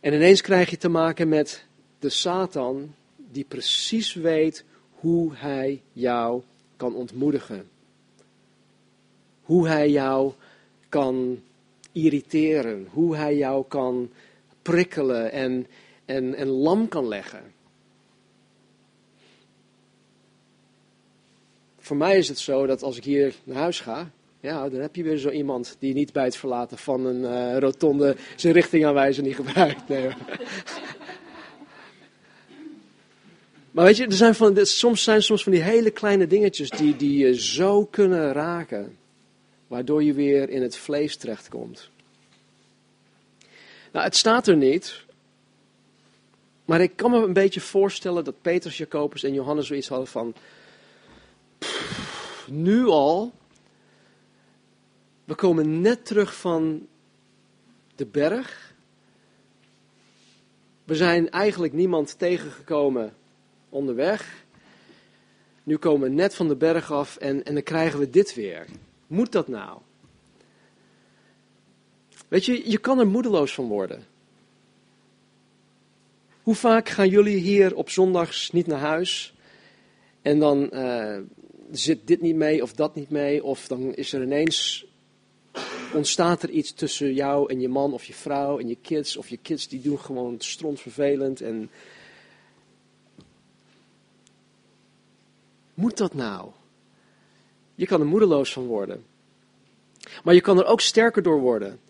En 0.00 0.12
ineens 0.12 0.40
krijg 0.40 0.70
je 0.70 0.76
te 0.76 0.88
maken 0.88 1.28
met 1.28 1.66
de 1.98 2.08
Satan 2.08 2.94
die 3.16 3.44
precies 3.44 4.14
weet 4.14 4.64
hoe 4.90 5.30
hij 5.34 5.82
jou 5.92 6.42
kan 6.76 6.94
ontmoedigen. 6.94 7.68
Hoe 9.42 9.68
hij 9.68 9.90
jou 9.90 10.32
kan 10.88 11.42
irriteren, 11.92 12.88
hoe 12.90 13.16
hij 13.16 13.36
jou 13.36 13.64
kan 13.68 14.10
prikkelen 14.62 15.32
en, 15.32 15.66
en, 16.04 16.34
en 16.34 16.46
lam 16.48 16.88
kan 16.88 17.08
leggen. 17.08 17.42
Voor 21.88 21.96
mij 21.96 22.18
is 22.18 22.28
het 22.28 22.38
zo 22.38 22.66
dat 22.66 22.82
als 22.82 22.96
ik 22.96 23.04
hier 23.04 23.34
naar 23.44 23.56
huis 23.56 23.80
ga, 23.80 24.10
ja, 24.40 24.68
dan 24.68 24.80
heb 24.80 24.96
je 24.96 25.02
weer 25.02 25.16
zo 25.16 25.30
iemand 25.30 25.76
die 25.78 25.94
niet 25.94 26.12
bij 26.12 26.24
het 26.24 26.36
verlaten 26.36 26.78
van 26.78 27.06
een 27.06 27.20
uh, 27.20 27.58
rotonde 27.58 28.16
zijn 28.36 28.52
richting 28.52 28.86
aanwijzen 28.86 29.24
niet 29.24 29.34
gebruikt. 29.34 29.88
Nee, 29.88 30.08
maar 33.70 33.84
weet 33.84 33.96
je, 33.96 34.04
er 34.04 34.12
zijn 34.12 34.34
van, 34.34 34.66
soms 34.66 35.02
zijn 35.02 35.22
soms 35.22 35.42
van 35.42 35.52
die 35.52 35.62
hele 35.62 35.90
kleine 35.90 36.26
dingetjes 36.26 36.70
die, 36.70 36.96
die 36.96 37.18
je 37.18 37.40
zo 37.40 37.84
kunnen 37.84 38.32
raken. 38.32 38.96
waardoor 39.66 40.02
je 40.02 40.12
weer 40.12 40.48
in 40.48 40.62
het 40.62 40.76
vlees 40.76 41.16
terechtkomt. 41.16 41.90
Nou, 43.92 44.04
het 44.04 44.16
staat 44.16 44.46
er 44.46 44.56
niet, 44.56 45.04
maar 46.64 46.80
ik 46.80 46.92
kan 46.96 47.10
me 47.10 47.16
een 47.16 47.32
beetje 47.32 47.60
voorstellen 47.60 48.24
dat 48.24 48.42
Petrus, 48.42 48.78
Jacobus 48.78 49.24
en 49.24 49.34
Johannes 49.34 49.66
zoiets 49.66 49.88
hadden 49.88 50.08
van, 50.08 50.34
nu 52.50 52.86
al, 52.86 53.32
we 55.24 55.34
komen 55.34 55.80
net 55.80 56.06
terug 56.06 56.36
van 56.36 56.86
de 57.94 58.06
berg. 58.06 58.74
We 60.84 60.94
zijn 60.94 61.30
eigenlijk 61.30 61.72
niemand 61.72 62.18
tegengekomen 62.18 63.14
onderweg. 63.68 64.44
Nu 65.62 65.76
komen 65.76 66.08
we 66.08 66.14
net 66.14 66.34
van 66.34 66.48
de 66.48 66.56
berg 66.56 66.92
af 66.92 67.16
en, 67.16 67.44
en 67.44 67.54
dan 67.54 67.62
krijgen 67.62 67.98
we 67.98 68.10
dit 68.10 68.34
weer. 68.34 68.66
Moet 69.06 69.32
dat 69.32 69.48
nou? 69.48 69.80
Weet 72.28 72.44
je, 72.44 72.70
je 72.70 72.78
kan 72.78 72.98
er 72.98 73.06
moedeloos 73.06 73.54
van 73.54 73.68
worden. 73.68 74.04
Hoe 76.42 76.54
vaak 76.54 76.88
gaan 76.88 77.08
jullie 77.08 77.36
hier 77.36 77.74
op 77.74 77.90
zondags 77.90 78.50
niet 78.50 78.66
naar 78.66 78.80
huis 78.80 79.34
en 80.22 80.38
dan 80.38 80.70
uh, 80.72 81.18
zit 81.70 82.06
dit 82.06 82.20
niet 82.20 82.36
mee 82.36 82.62
of 82.62 82.72
dat 82.72 82.94
niet 82.94 83.10
mee, 83.10 83.44
of 83.44 83.66
dan 83.66 83.94
is 83.94 84.12
er 84.12 84.22
ineens 84.22 84.86
ontstaat 85.94 86.42
er 86.42 86.50
iets 86.50 86.72
tussen 86.72 87.14
jou 87.14 87.50
en 87.50 87.60
je 87.60 87.68
man 87.68 87.92
of 87.92 88.04
je 88.04 88.14
vrouw 88.14 88.58
en 88.58 88.68
je 88.68 88.76
kids, 88.82 89.16
of 89.16 89.28
je 89.28 89.36
kids 89.36 89.68
die 89.68 89.80
doen 89.80 89.98
gewoon 89.98 90.34
strontvervelend 90.38 91.40
en 91.40 91.70
moet 95.74 95.96
dat 95.96 96.14
nou? 96.14 96.50
Je 97.74 97.86
kan 97.86 98.00
er 98.00 98.06
moedeloos 98.06 98.52
van 98.52 98.66
worden. 98.66 99.04
Maar 100.24 100.34
je 100.34 100.40
kan 100.40 100.58
er 100.58 100.64
ook 100.64 100.80
sterker 100.80 101.22
door 101.22 101.40
worden. 101.40 101.80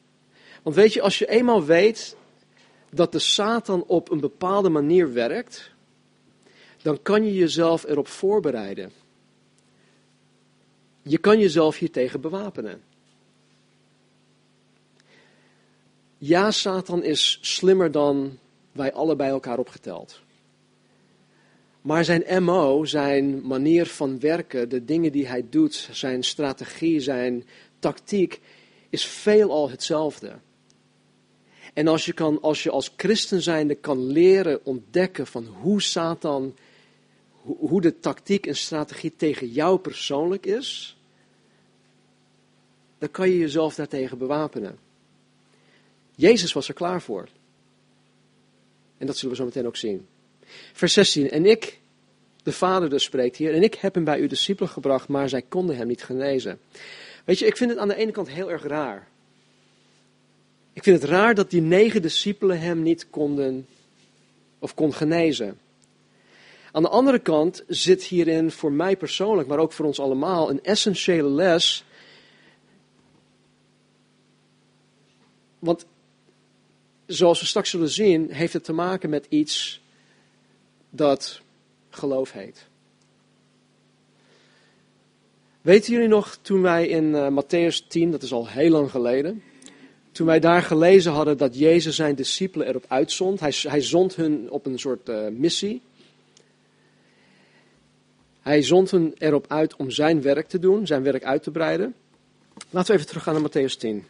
Want 0.62 0.76
weet 0.76 0.92
je, 0.92 1.02
als 1.02 1.18
je 1.18 1.28
eenmaal 1.28 1.64
weet 1.64 2.16
dat 2.90 3.12
de 3.12 3.18
Satan 3.18 3.84
op 3.86 4.10
een 4.10 4.20
bepaalde 4.20 4.68
manier 4.68 5.12
werkt, 5.12 5.70
dan 6.82 7.02
kan 7.02 7.24
je 7.24 7.34
jezelf 7.34 7.84
erop 7.84 8.08
voorbereiden. 8.08 8.92
Je 11.08 11.18
kan 11.18 11.38
jezelf 11.38 11.78
hiertegen 11.78 12.20
bewapenen. 12.20 12.82
Ja, 16.18 16.50
Satan 16.50 17.02
is 17.02 17.38
slimmer 17.40 17.90
dan 17.90 18.38
wij 18.72 18.92
alle 18.92 19.16
bij 19.16 19.28
elkaar 19.28 19.58
opgeteld. 19.58 20.20
Maar 21.80 22.04
zijn 22.04 22.44
MO, 22.44 22.84
zijn 22.84 23.46
manier 23.46 23.86
van 23.86 24.20
werken, 24.20 24.68
de 24.68 24.84
dingen 24.84 25.12
die 25.12 25.26
hij 25.26 25.46
doet, 25.50 25.88
zijn 25.92 26.22
strategie, 26.22 27.00
zijn 27.00 27.44
tactiek, 27.78 28.40
is 28.90 29.06
veelal 29.06 29.70
hetzelfde. 29.70 30.32
En 31.74 31.88
als 31.88 32.04
je, 32.04 32.12
kan, 32.12 32.40
als 32.40 32.62
je 32.62 32.70
als 32.70 32.94
kan 33.80 34.06
leren 34.06 34.64
ontdekken 34.64 35.26
van 35.26 35.46
hoe 35.46 35.82
Satan, 35.82 36.56
hoe 37.42 37.80
de 37.80 37.98
tactiek 37.98 38.46
en 38.46 38.56
strategie 38.56 39.16
tegen 39.16 39.48
jou 39.48 39.78
persoonlijk 39.78 40.46
is, 40.46 40.97
dan 42.98 43.10
kan 43.10 43.28
je 43.28 43.38
jezelf 43.38 43.74
daartegen 43.74 44.18
bewapenen. 44.18 44.78
Jezus 46.14 46.52
was 46.52 46.68
er 46.68 46.74
klaar 46.74 47.02
voor. 47.02 47.28
En 48.98 49.06
dat 49.06 49.16
zullen 49.16 49.30
we 49.30 49.40
zo 49.40 49.46
meteen 49.46 49.66
ook 49.66 49.76
zien. 49.76 50.06
Vers 50.72 50.92
16. 50.92 51.30
En 51.30 51.46
ik, 51.46 51.80
de 52.42 52.52
Vader 52.52 52.90
dus 52.90 53.04
spreekt 53.04 53.36
hier, 53.36 53.54
en 53.54 53.62
ik 53.62 53.74
heb 53.74 53.94
hem 53.94 54.04
bij 54.04 54.20
uw 54.20 54.28
discipelen 54.28 54.70
gebracht, 54.70 55.08
maar 55.08 55.28
zij 55.28 55.42
konden 55.42 55.76
hem 55.76 55.86
niet 55.86 56.02
genezen. 56.02 56.60
Weet 57.24 57.38
je, 57.38 57.46
ik 57.46 57.56
vind 57.56 57.70
het 57.70 57.78
aan 57.78 57.88
de 57.88 57.96
ene 57.96 58.10
kant 58.10 58.28
heel 58.28 58.50
erg 58.50 58.62
raar. 58.62 59.08
Ik 60.72 60.82
vind 60.82 61.00
het 61.00 61.10
raar 61.10 61.34
dat 61.34 61.50
die 61.50 61.60
negen 61.60 62.02
discipelen 62.02 62.60
hem 62.60 62.82
niet 62.82 63.10
konden 63.10 63.66
of 64.58 64.74
kon 64.74 64.94
genezen. 64.94 65.58
Aan 66.72 66.82
de 66.82 66.88
andere 66.88 67.18
kant 67.18 67.64
zit 67.66 68.02
hierin 68.02 68.50
voor 68.50 68.72
mij 68.72 68.96
persoonlijk, 68.96 69.48
maar 69.48 69.58
ook 69.58 69.72
voor 69.72 69.86
ons 69.86 70.00
allemaal, 70.00 70.50
een 70.50 70.62
essentiële 70.62 71.28
les. 71.28 71.84
Want 75.58 75.86
zoals 77.06 77.40
we 77.40 77.46
straks 77.46 77.70
zullen 77.70 77.88
zien, 77.88 78.32
heeft 78.32 78.52
het 78.52 78.64
te 78.64 78.72
maken 78.72 79.10
met 79.10 79.26
iets 79.28 79.80
dat 80.90 81.40
geloof 81.90 82.32
heet. 82.32 82.66
Weten 85.60 85.92
jullie 85.92 86.08
nog 86.08 86.38
toen 86.42 86.62
wij 86.62 86.86
in 86.86 87.04
uh, 87.04 87.28
Matthäus 87.28 87.86
10, 87.88 88.10
dat 88.10 88.22
is 88.22 88.32
al 88.32 88.48
heel 88.48 88.70
lang 88.70 88.90
geleden, 88.90 89.42
toen 90.12 90.26
wij 90.26 90.40
daar 90.40 90.62
gelezen 90.62 91.12
hadden 91.12 91.36
dat 91.36 91.58
Jezus 91.58 91.96
zijn 91.96 92.14
discipelen 92.14 92.66
erop 92.66 92.84
uitzond. 92.88 93.40
Hij, 93.40 93.52
hij 93.62 93.80
zond 93.80 94.14
hun 94.14 94.50
op 94.50 94.66
een 94.66 94.78
soort 94.78 95.08
uh, 95.08 95.28
missie. 95.28 95.82
Hij 98.40 98.62
zond 98.62 98.90
hen 98.90 99.14
erop 99.18 99.44
uit 99.48 99.76
om 99.76 99.90
zijn 99.90 100.22
werk 100.22 100.48
te 100.48 100.58
doen, 100.58 100.86
zijn 100.86 101.02
werk 101.02 101.24
uit 101.24 101.42
te 101.42 101.50
breiden. 101.50 101.94
Laten 102.70 102.90
we 102.90 102.94
even 102.96 103.08
teruggaan 103.08 103.34
naar 103.34 103.50
Matthäus 103.50 103.76
10. 103.78 104.04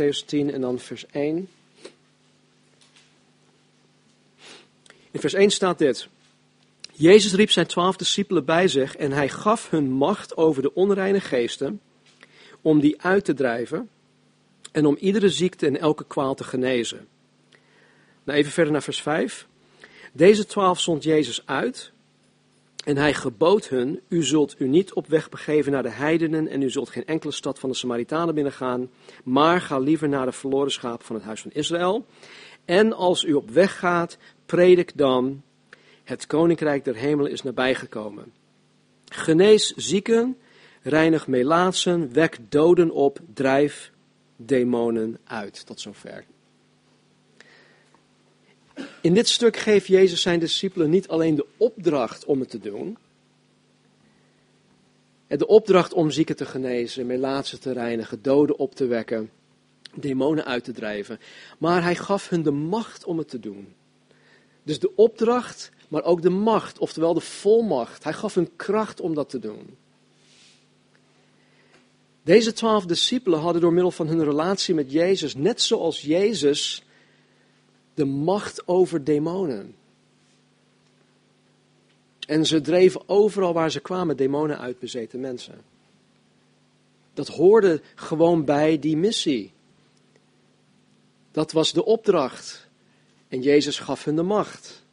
Matthäus 0.00 0.24
10 0.24 0.52
en 0.52 0.60
dan 0.60 0.78
vers 0.78 1.06
1. 1.06 1.48
In 5.10 5.20
vers 5.20 5.34
1 5.34 5.50
staat 5.50 5.78
dit. 5.78 6.08
Jezus 6.92 7.34
riep 7.34 7.50
zijn 7.50 7.66
twaalf 7.66 7.96
discipelen 7.96 8.44
bij 8.44 8.68
zich 8.68 8.96
en 8.96 9.12
hij 9.12 9.28
gaf 9.28 9.70
hun 9.70 9.90
macht 9.90 10.36
over 10.36 10.62
de 10.62 10.74
onreine 10.74 11.20
geesten 11.20 11.80
om 12.60 12.80
die 12.80 13.02
uit 13.02 13.24
te 13.24 13.34
drijven 13.34 13.90
en 14.72 14.86
om 14.86 14.96
iedere 14.96 15.28
ziekte 15.28 15.66
en 15.66 15.80
elke 15.80 16.04
kwaal 16.06 16.34
te 16.34 16.44
genezen. 16.44 17.08
Nou, 18.24 18.38
even 18.38 18.52
verder 18.52 18.72
naar 18.72 18.82
vers 18.82 19.02
5. 19.02 19.46
Deze 20.12 20.46
twaalf 20.46 20.80
zond 20.80 21.02
Jezus 21.02 21.46
uit 21.46 21.92
en 22.84 22.96
hij 22.96 23.14
gebood 23.14 23.68
hun, 23.68 24.00
u 24.08 24.22
zult 24.22 24.54
u 24.58 24.68
niet 24.68 24.92
op 24.92 25.06
weg 25.06 25.28
begeven 25.28 25.72
naar 25.72 25.82
de 25.82 25.90
heidenen 25.90 26.48
en 26.48 26.62
u 26.62 26.70
zult 26.70 26.90
geen 26.90 27.06
enkele 27.06 27.32
stad 27.32 27.58
van 27.58 27.70
de 27.70 27.76
Samaritanen 27.76 28.34
binnengaan, 28.34 28.90
maar 29.24 29.60
ga 29.60 29.78
liever 29.78 30.08
naar 30.08 30.26
de 30.26 30.32
verloren 30.32 30.72
schaap 30.72 31.02
van 31.02 31.16
het 31.16 31.24
huis 31.24 31.40
van 31.40 31.50
Israël. 31.50 32.06
En 32.64 32.92
als 32.92 33.24
u 33.24 33.32
op 33.32 33.50
weg 33.50 33.78
gaat, 33.78 34.18
predik 34.46 34.96
dan, 34.96 35.42
het 36.04 36.26
koninkrijk 36.26 36.84
der 36.84 36.94
hemelen 36.94 37.32
is 37.32 37.42
nabijgekomen. 37.42 38.32
Genees 39.04 39.74
zieken, 39.76 40.36
reinig 40.82 41.26
melaatsen, 41.26 42.12
wek 42.12 42.38
doden 42.48 42.90
op, 42.90 43.18
drijf 43.34 43.92
demonen 44.36 45.18
uit. 45.24 45.66
Tot 45.66 45.80
zover. 45.80 46.24
In 49.00 49.14
dit 49.14 49.28
stuk 49.28 49.56
geeft 49.56 49.86
Jezus 49.86 50.22
zijn 50.22 50.40
discipelen 50.40 50.90
niet 50.90 51.08
alleen 51.08 51.34
de 51.34 51.46
opdracht 51.56 52.24
om 52.24 52.40
het 52.40 52.50
te 52.50 52.58
doen. 52.58 52.96
De 55.26 55.46
opdracht 55.46 55.92
om 55.92 56.10
zieken 56.10 56.36
te 56.36 56.46
genezen, 56.46 57.06
melaatsen 57.06 57.60
te 57.60 57.72
reinigen, 57.72 58.22
doden 58.22 58.58
op 58.58 58.74
te 58.74 58.86
wekken, 58.86 59.30
demonen 59.94 60.44
uit 60.44 60.64
te 60.64 60.72
drijven. 60.72 61.20
Maar 61.58 61.82
hij 61.82 61.96
gaf 61.96 62.28
hun 62.28 62.42
de 62.42 62.50
macht 62.50 63.04
om 63.04 63.18
het 63.18 63.28
te 63.28 63.40
doen. 63.40 63.74
Dus 64.62 64.78
de 64.78 64.96
opdracht, 64.96 65.70
maar 65.88 66.02
ook 66.02 66.22
de 66.22 66.30
macht, 66.30 66.78
oftewel 66.78 67.14
de 67.14 67.20
volmacht. 67.20 68.04
Hij 68.04 68.12
gaf 68.12 68.34
hun 68.34 68.56
kracht 68.56 69.00
om 69.00 69.14
dat 69.14 69.30
te 69.30 69.38
doen. 69.38 69.76
Deze 72.22 72.52
twaalf 72.52 72.86
discipelen 72.86 73.40
hadden 73.40 73.62
door 73.62 73.72
middel 73.72 73.90
van 73.90 74.06
hun 74.06 74.24
relatie 74.24 74.74
met 74.74 74.92
Jezus, 74.92 75.34
net 75.34 75.62
zoals 75.62 76.00
Jezus, 76.00 76.84
de 78.00 78.06
macht 78.06 78.68
over 78.68 79.04
demonen. 79.04 79.74
En 82.26 82.46
ze 82.46 82.60
dreven 82.60 83.08
overal 83.08 83.52
waar 83.52 83.70
ze 83.70 83.80
kwamen 83.80 84.16
demonen 84.16 84.58
uit 84.58 84.78
bezeten 84.78 85.20
mensen. 85.20 85.60
Dat 87.14 87.28
hoorde 87.28 87.80
gewoon 87.94 88.44
bij 88.44 88.78
die 88.78 88.96
missie. 88.96 89.52
Dat 91.32 91.52
was 91.52 91.72
de 91.72 91.84
opdracht. 91.84 92.68
En 93.28 93.42
Jezus 93.42 93.78
gaf 93.78 94.04
hun 94.04 94.16
de 94.16 94.22
macht. 94.22 94.84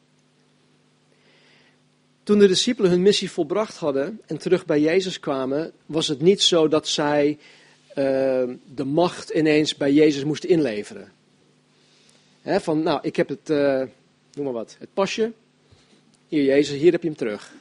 Toen 2.22 2.38
de 2.38 2.46
discipelen 2.46 2.90
hun 2.90 3.02
missie 3.02 3.30
volbracht 3.30 3.76
hadden 3.76 4.20
en 4.26 4.38
terug 4.38 4.66
bij 4.66 4.80
Jezus 4.80 5.20
kwamen, 5.20 5.72
was 5.86 6.08
het 6.08 6.20
niet 6.20 6.42
zo 6.42 6.68
dat 6.68 6.88
zij 6.88 7.38
uh, 7.90 7.94
de 8.74 8.84
macht 8.84 9.30
ineens 9.30 9.76
bij 9.76 9.92
Jezus 9.92 10.24
moesten 10.24 10.48
inleveren. 10.48 11.16
Van, 12.56 12.82
nou, 12.82 12.98
ik 13.02 13.16
heb 13.16 13.28
het, 13.28 13.50
uh, 13.50 13.82
noem 14.32 14.44
maar 14.44 14.52
wat, 14.52 14.76
het 14.78 14.88
pasje. 14.94 15.32
Hier, 16.28 16.44
Jezus, 16.44 16.78
hier 16.78 16.92
heb 16.92 17.02
je 17.02 17.08
hem 17.08 17.16
terug. 17.16 17.52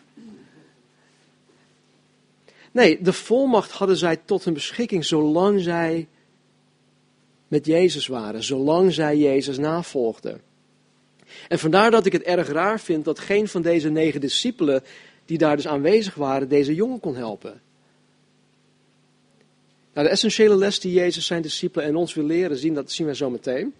Nee, 2.71 3.01
de 3.01 3.13
volmacht 3.13 3.71
hadden 3.71 3.97
zij 3.97 4.17
tot 4.25 4.43
hun 4.43 4.53
beschikking 4.53 5.05
zolang 5.05 5.61
zij 5.61 6.07
met 7.47 7.65
Jezus 7.65 8.07
waren, 8.07 8.43
zolang 8.43 8.93
zij 8.93 9.17
Jezus 9.17 9.57
navolgden. 9.57 10.41
En 11.47 11.59
vandaar 11.59 11.91
dat 11.91 12.05
ik 12.05 12.11
het 12.11 12.21
erg 12.21 12.47
raar 12.47 12.79
vind 12.79 13.05
dat 13.05 13.19
geen 13.19 13.47
van 13.47 13.61
deze 13.61 13.89
negen 13.89 14.21
discipelen 14.21 14.83
die 15.25 15.37
daar 15.37 15.55
dus 15.55 15.67
aanwezig 15.67 16.15
waren, 16.15 16.49
deze 16.49 16.75
jongen 16.75 16.99
kon 16.99 17.15
helpen. 17.15 17.61
Nou, 19.93 20.07
de 20.07 20.13
essentiële 20.13 20.55
les 20.55 20.79
die 20.79 20.93
Jezus 20.93 21.25
zijn 21.25 21.41
discipelen 21.41 21.87
en 21.87 21.95
ons 21.95 22.13
wil 22.13 22.25
leren 22.25 22.57
zien, 22.57 22.73
dat 22.73 22.91
zien 22.91 23.07
we 23.07 23.15
zo 23.15 23.29
meteen. 23.29 23.73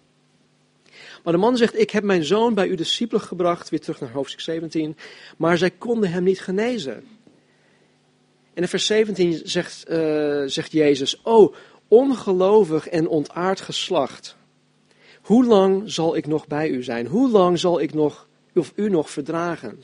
Maar 1.24 1.32
de 1.32 1.38
man 1.38 1.56
zegt, 1.56 1.78
ik 1.78 1.90
heb 1.90 2.04
mijn 2.04 2.24
zoon 2.24 2.54
bij 2.54 2.68
uw 2.68 2.76
discipelen 2.76 3.22
gebracht, 3.22 3.68
weer 3.68 3.80
terug 3.80 4.00
naar 4.00 4.10
hoofdstuk 4.10 4.40
17, 4.40 4.96
maar 5.36 5.58
zij 5.58 5.70
konden 5.70 6.10
hem 6.10 6.22
niet 6.22 6.40
genezen. 6.40 6.94
En 8.54 8.62
in 8.62 8.68
vers 8.68 8.86
17 8.86 9.40
zegt, 9.44 9.90
uh, 9.90 10.42
zegt 10.46 10.72
Jezus, 10.72 11.22
oh, 11.22 11.54
ongelovig 11.88 12.88
en 12.88 13.08
ontaard 13.08 13.60
geslacht. 13.60 14.36
Hoe 15.22 15.44
lang 15.44 15.90
zal 15.90 16.16
ik 16.16 16.26
nog 16.26 16.46
bij 16.46 16.68
u 16.68 16.82
zijn? 16.82 17.06
Hoe 17.06 17.30
lang 17.30 17.58
zal 17.58 17.80
ik 17.80 17.94
nog, 17.94 18.28
of 18.54 18.72
u 18.74 18.90
nog 18.90 19.10
verdragen? 19.10 19.82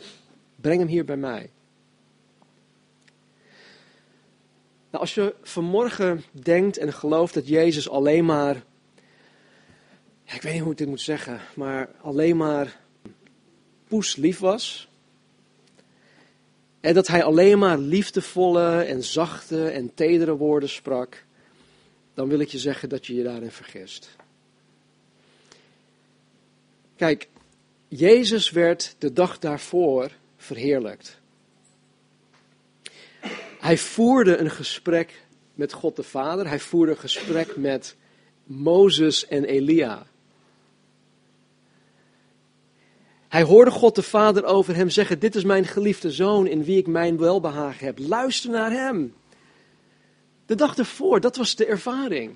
Breng 0.60 0.78
hem 0.78 0.88
hier 0.88 1.04
bij 1.04 1.16
mij. 1.16 1.50
Nou, 4.90 5.06
als 5.06 5.14
je 5.14 5.34
vanmorgen 5.42 6.24
denkt 6.32 6.76
en 6.78 6.92
gelooft 6.92 7.34
dat 7.34 7.48
Jezus 7.48 7.88
alleen 7.88 8.24
maar, 8.24 8.64
ik 10.24 10.42
weet 10.42 10.52
niet 10.52 10.62
hoe 10.62 10.72
ik 10.72 10.78
dit 10.78 10.88
moet 10.88 11.00
zeggen, 11.00 11.40
maar 11.54 11.90
alleen 12.00 12.36
maar 12.36 12.80
poeslief 13.88 14.38
was. 14.38 14.88
En 16.80 16.94
dat 16.94 17.06
hij 17.06 17.24
alleen 17.24 17.58
maar 17.58 17.78
liefdevolle 17.78 18.82
en 18.82 19.02
zachte 19.02 19.68
en 19.68 19.94
tedere 19.94 20.36
woorden 20.36 20.68
sprak, 20.68 21.24
dan 22.14 22.28
wil 22.28 22.38
ik 22.38 22.48
je 22.48 22.58
zeggen 22.58 22.88
dat 22.88 23.06
je 23.06 23.14
je 23.14 23.22
daarin 23.22 23.50
vergist. 23.50 24.16
Kijk, 26.96 27.28
Jezus 27.88 28.50
werd 28.50 28.94
de 28.98 29.12
dag 29.12 29.38
daarvoor 29.38 30.10
verheerlijkt. 30.36 31.20
Hij 33.58 33.78
voerde 33.78 34.36
een 34.36 34.50
gesprek 34.50 35.24
met 35.54 35.72
God 35.72 35.96
de 35.96 36.02
Vader. 36.02 36.48
Hij 36.48 36.60
voerde 36.60 36.92
een 36.92 36.98
gesprek 36.98 37.56
met 37.56 37.96
Mozes 38.44 39.26
en 39.26 39.44
Elia. 39.44 40.06
Hij 43.34 43.42
hoorde 43.42 43.70
God 43.70 43.94
de 43.94 44.02
Vader 44.02 44.44
over 44.44 44.74
hem 44.74 44.90
zeggen: 44.90 45.18
Dit 45.18 45.34
is 45.34 45.44
mijn 45.44 45.64
geliefde 45.64 46.10
zoon 46.10 46.46
in 46.46 46.64
wie 46.64 46.78
ik 46.78 46.86
mijn 46.86 47.18
welbehagen 47.18 47.86
heb. 47.86 47.98
Luister 47.98 48.50
naar 48.50 48.70
hem. 48.70 49.14
De 50.46 50.54
dag 50.54 50.76
ervoor, 50.76 51.20
dat 51.20 51.36
was 51.36 51.54
de 51.54 51.66
ervaring. 51.66 52.32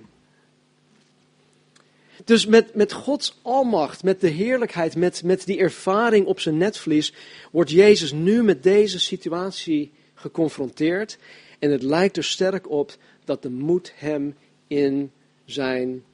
Dus 2.24 2.46
met, 2.46 2.74
met 2.74 2.92
Gods 2.92 3.38
almacht, 3.42 4.02
met 4.02 4.20
de 4.20 4.28
heerlijkheid, 4.28 4.96
met, 4.96 5.22
met 5.22 5.46
die 5.46 5.58
ervaring 5.58 6.26
op 6.26 6.40
zijn 6.40 6.56
netvlies, 6.56 7.12
wordt 7.50 7.70
Jezus 7.70 8.12
nu 8.12 8.42
met 8.42 8.62
deze 8.62 8.98
situatie 8.98 9.92
geconfronteerd. 10.14 11.18
En 11.58 11.70
het 11.70 11.82
lijkt 11.82 12.16
er 12.16 12.24
sterk 12.24 12.70
op 12.70 12.96
dat 13.24 13.42
de 13.42 13.50
moed 13.50 13.92
hem 13.96 14.36
in 14.66 15.12
zijn 15.44 16.04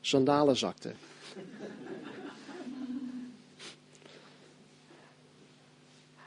sandalen 0.00 0.56
zakte. 0.56 0.92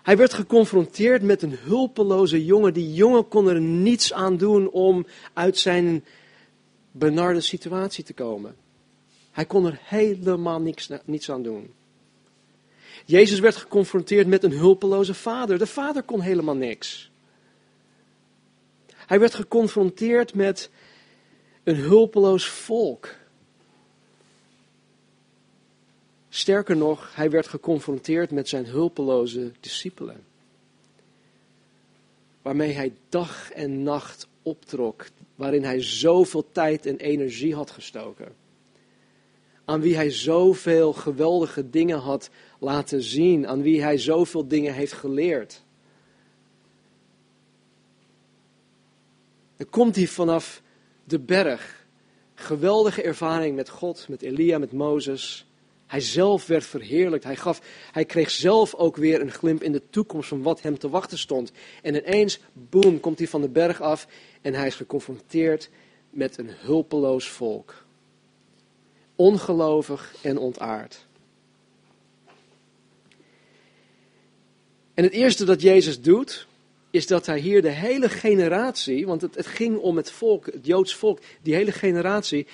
Hij 0.04 0.18
werd 0.18 0.34
geconfronteerd 0.34 1.22
met 1.22 1.42
een 1.42 1.58
hulpeloze 1.62 2.46
jongen. 2.46 2.74
Die 2.74 2.94
jongen 2.94 3.28
kon 3.28 3.50
er 3.50 3.62
niets 3.62 4.14
aan 4.14 4.38
doen 4.38 4.70
om 4.70 5.06
uit 5.34 5.58
zijn 5.58 6.06
benarde 6.92 7.42
situatie 7.42 8.04
te 8.04 8.14
komen. 8.14 8.56
Hij 9.32 9.46
kon 9.46 9.66
er 9.66 9.80
helemaal 9.82 10.62
niks, 10.62 10.90
niets 11.06 11.32
aan 11.32 11.44
doen. 11.44 11.74
Jezus 13.06 13.40
werd 13.40 13.56
geconfronteerd 13.56 14.28
met 14.28 14.44
een 14.44 14.52
hulpeloze 14.52 15.14
vader. 15.14 15.58
De 15.58 15.68
vader 15.68 16.04
kon 16.04 16.22
helemaal 16.22 16.56
niks. 16.56 17.12
Hij 18.96 19.20
werd 19.20 19.34
geconfronteerd 19.34 20.34
met 20.34 20.70
een 21.64 21.76
hulpeloos 21.76 22.48
volk. 22.48 23.16
Sterker 26.40 26.78
nog, 26.78 27.16
hij 27.16 27.30
werd 27.30 27.48
geconfronteerd 27.48 28.32
met 28.32 28.50
zijn 28.50 28.66
hulpeloze 28.66 29.52
discipelen. 29.60 30.24
Waarmee 32.42 32.72
hij 32.72 32.94
dag 33.10 33.52
en 33.52 33.84
nacht 33.84 34.28
optrok, 34.44 35.06
waarin 35.36 35.64
hij 35.64 35.84
zoveel 35.84 36.52
tijd 36.52 36.86
en 36.86 36.98
energie 36.98 37.56
had 37.56 37.72
gestoken. 37.72 38.36
Aan 39.66 39.82
wie 39.82 39.96
hij 39.96 40.12
zoveel 40.12 40.94
geweldige 40.94 41.70
dingen 41.70 42.00
had 42.00 42.30
laten 42.60 43.02
zien, 43.02 43.48
aan 43.48 43.62
wie 43.62 43.82
hij 43.82 43.98
zoveel 43.98 44.48
dingen 44.48 44.74
heeft 44.74 44.94
geleerd. 44.94 45.64
Dan 49.58 49.70
komt 49.70 49.96
hij 49.96 50.08
vanaf 50.08 50.62
de 51.04 51.20
berg. 51.20 51.86
Geweldige 52.36 53.02
ervaring 53.02 53.56
met 53.56 53.70
God, 53.70 54.08
met 54.08 54.22
Elia, 54.22 54.58
met 54.58 54.72
Mozes. 54.72 55.48
Hij 55.90 56.02
zelf 56.02 56.48
werd 56.48 56.66
verheerlijkt. 56.66 57.24
Hij, 57.24 57.36
gaf, 57.36 57.62
hij 57.92 58.06
kreeg 58.06 58.30
zelf 58.30 58.76
ook 58.76 58.96
weer 58.96 59.22
een 59.22 59.32
glimp 59.32 59.64
in 59.64 59.72
de 59.72 59.82
toekomst 59.90 60.30
van 60.30 60.42
wat 60.42 60.62
hem 60.62 60.78
te 60.78 60.90
wachten 60.90 61.18
stond. 61.18 61.52
En 61.82 61.96
ineens, 61.96 62.40
boem, 62.54 63.00
komt 63.00 63.18
hij 63.18 63.28
van 63.28 63.42
de 63.42 63.50
berg 63.50 63.82
af 63.82 64.08
en 64.42 64.54
hij 64.54 64.68
is 64.68 64.76
geconfronteerd 64.76 65.70
met 66.10 66.38
een 66.38 66.50
hulpeloos 66.50 67.30
volk. 67.30 67.86
Ongelovig 69.16 70.16
en 70.22 70.38
ontaard. 70.38 71.06
En 74.94 75.04
het 75.04 75.14
eerste 75.14 75.46
dat 75.46 75.62
Jezus 75.62 76.02
doet, 76.02 76.48
is 76.90 77.08
dat 77.08 77.26
hij 77.26 77.40
hier 77.40 77.62
de 77.62 77.70
hele 77.70 78.10
generatie, 78.10 79.06
want 79.06 79.22
het, 79.22 79.36
het 79.36 79.48
ging 79.48 79.78
om 79.78 79.98
het 79.98 80.12
volk, 80.12 80.46
het 80.46 80.66
Joods 80.66 80.96
volk, 80.96 81.20
die 81.42 81.56
hele 81.56 81.72
generatie. 81.72 82.48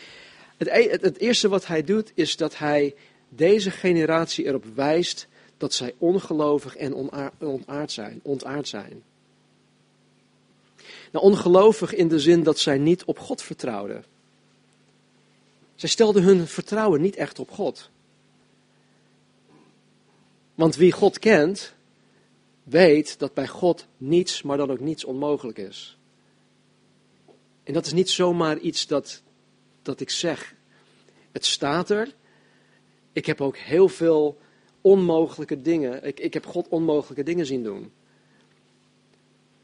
Het, 0.58 0.68
e, 0.68 0.90
het, 0.90 1.02
het 1.02 1.18
eerste 1.18 1.50
wat 1.50 1.68
hij 1.68 1.84
doet, 1.84 2.12
is 2.14 2.36
dat 2.36 2.58
hij 2.58 2.96
deze 3.36 3.72
generatie 3.72 4.46
erop 4.46 4.66
wijst 4.76 5.28
dat 5.58 5.74
zij 5.74 5.94
ongelovig 5.98 6.76
en 6.76 6.94
ontaard 7.40 7.92
zijn. 7.92 8.20
Ontaard 8.24 8.68
zijn. 8.68 9.04
Nou, 11.12 11.26
ongelovig 11.26 11.94
in 11.94 12.08
de 12.08 12.20
zin 12.20 12.44
dat 12.44 12.60
zij 12.60 12.78
niet 12.78 13.04
op 13.04 13.20
God 13.20 13.42
vertrouwden. 13.42 14.06
Zij 15.76 15.90
stelden 15.90 16.24
hun 16.24 16.48
vertrouwen 16.48 17.02
niet 17.02 17.16
echt 17.16 17.40
op 17.40 17.52
God. 17.52 17.90
Want 20.56 20.76
wie 20.76 20.92
God 20.92 21.20
kent, 21.20 21.74
weet 22.64 23.20
dat 23.20 23.34
bij 23.34 23.48
God 23.48 23.86
niets, 23.98 24.42
maar 24.42 24.58
dan 24.58 24.72
ook 24.72 24.80
niets 24.80 25.04
onmogelijk 25.04 25.58
is. 25.58 25.98
En 27.64 27.74
dat 27.74 27.86
is 27.86 27.94
niet 27.94 28.10
zomaar 28.10 28.58
iets 28.58 28.88
dat, 28.88 29.22
dat 29.82 30.00
ik 30.00 30.10
zeg. 30.10 30.54
Het 31.32 31.46
staat 31.46 31.90
er. 31.90 32.14
Ik 33.16 33.26
heb 33.26 33.42
ook 33.42 33.58
heel 33.58 33.88
veel 33.88 34.38
onmogelijke 34.82 35.62
dingen. 35.62 36.04
Ik, 36.04 36.20
ik 36.20 36.34
heb 36.34 36.46
God 36.46 36.68
onmogelijke 36.68 37.24
dingen 37.24 37.46
zien 37.46 37.64
doen. 37.64 37.92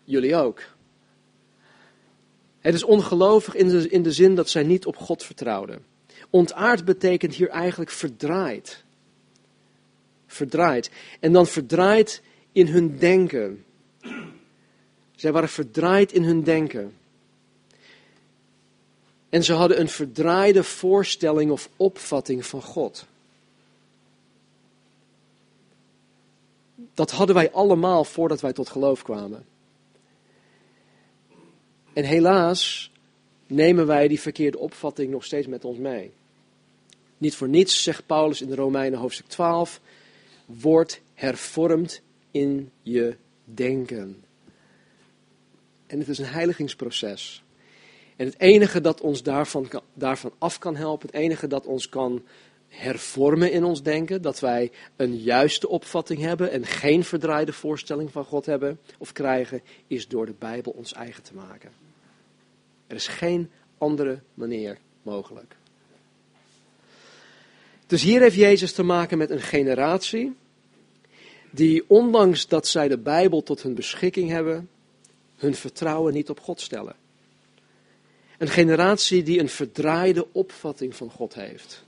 Jullie 0.03 0.35
ook. 0.35 0.61
Het 2.59 2.73
is 2.73 2.83
ongelovig 2.83 3.55
in 3.55 3.67
de, 3.67 3.89
in 3.89 4.03
de 4.03 4.11
zin 4.11 4.35
dat 4.35 4.49
zij 4.49 4.63
niet 4.63 4.85
op 4.85 4.95
God 4.97 5.23
vertrouwden. 5.23 5.85
Ontaard 6.29 6.85
betekent 6.85 7.35
hier 7.35 7.49
eigenlijk 7.49 7.91
verdraaid. 7.91 8.83
Verdraaid. 10.27 10.91
En 11.19 11.33
dan 11.33 11.47
verdraaid 11.47 12.21
in 12.51 12.67
hun 12.67 12.97
denken. 12.97 13.65
Zij 15.15 15.31
waren 15.31 15.49
verdraaid 15.49 16.11
in 16.11 16.23
hun 16.23 16.43
denken. 16.43 16.93
En 19.29 19.43
ze 19.43 19.53
hadden 19.53 19.79
een 19.79 19.89
verdraaide 19.89 20.63
voorstelling 20.63 21.51
of 21.51 21.69
opvatting 21.77 22.45
van 22.45 22.61
God. 22.61 23.09
Dat 26.93 27.11
hadden 27.11 27.35
wij 27.35 27.51
allemaal 27.51 28.03
voordat 28.03 28.41
wij 28.41 28.53
tot 28.53 28.69
geloof 28.69 29.01
kwamen. 29.03 29.45
En 31.93 32.03
helaas 32.03 32.91
nemen 33.47 33.87
wij 33.87 34.07
die 34.07 34.19
verkeerde 34.19 34.59
opvatting 34.59 35.11
nog 35.11 35.25
steeds 35.25 35.47
met 35.47 35.65
ons 35.65 35.77
mee. 35.77 36.11
Niet 37.17 37.35
voor 37.35 37.49
niets 37.49 37.83
zegt 37.83 38.05
Paulus 38.05 38.41
in 38.41 38.47
de 38.47 38.55
Romeinen 38.55 38.99
hoofdstuk 38.99 39.27
12: 39.27 39.81
Word 40.45 41.01
hervormd 41.13 42.01
in 42.31 42.71
je 42.81 43.15
denken. 43.43 44.23
En 45.87 45.99
het 45.99 46.07
is 46.07 46.17
een 46.17 46.25
heiligingsproces. 46.25 47.43
En 48.15 48.25
het 48.25 48.39
enige 48.39 48.81
dat 48.81 49.01
ons 49.01 49.23
daarvan, 49.23 49.69
daarvan 49.93 50.31
af 50.37 50.59
kan 50.59 50.75
helpen, 50.75 51.07
het 51.07 51.15
enige 51.15 51.47
dat 51.47 51.65
ons 51.65 51.89
kan 51.89 52.23
hervormen 52.71 53.51
in 53.51 53.63
ons 53.63 53.83
denken, 53.83 54.21
dat 54.21 54.39
wij 54.39 54.71
een 54.95 55.17
juiste 55.17 55.67
opvatting 55.69 56.19
hebben 56.19 56.51
en 56.51 56.65
geen 56.65 57.03
verdraaide 57.03 57.53
voorstelling 57.53 58.11
van 58.11 58.25
God 58.25 58.45
hebben 58.45 58.79
of 58.97 59.11
krijgen, 59.11 59.61
is 59.87 60.07
door 60.07 60.25
de 60.25 60.35
Bijbel 60.39 60.71
ons 60.71 60.93
eigen 60.93 61.23
te 61.23 61.33
maken. 61.33 61.71
Er 62.87 62.95
is 62.95 63.07
geen 63.07 63.49
andere 63.77 64.19
manier 64.33 64.77
mogelijk. 65.03 65.55
Dus 67.87 68.03
hier 68.03 68.21
heeft 68.21 68.35
Jezus 68.35 68.73
te 68.73 68.83
maken 68.83 69.17
met 69.17 69.29
een 69.29 69.41
generatie 69.41 70.35
die 71.49 71.83
ondanks 71.87 72.47
dat 72.47 72.67
zij 72.67 72.87
de 72.87 72.97
Bijbel 72.97 73.43
tot 73.43 73.61
hun 73.61 73.73
beschikking 73.73 74.29
hebben, 74.29 74.69
hun 75.35 75.55
vertrouwen 75.55 76.13
niet 76.13 76.29
op 76.29 76.39
God 76.39 76.61
stellen. 76.61 76.95
Een 78.37 78.47
generatie 78.47 79.23
die 79.23 79.39
een 79.39 79.49
verdraaide 79.49 80.27
opvatting 80.31 80.95
van 80.95 81.09
God 81.09 81.33
heeft. 81.33 81.83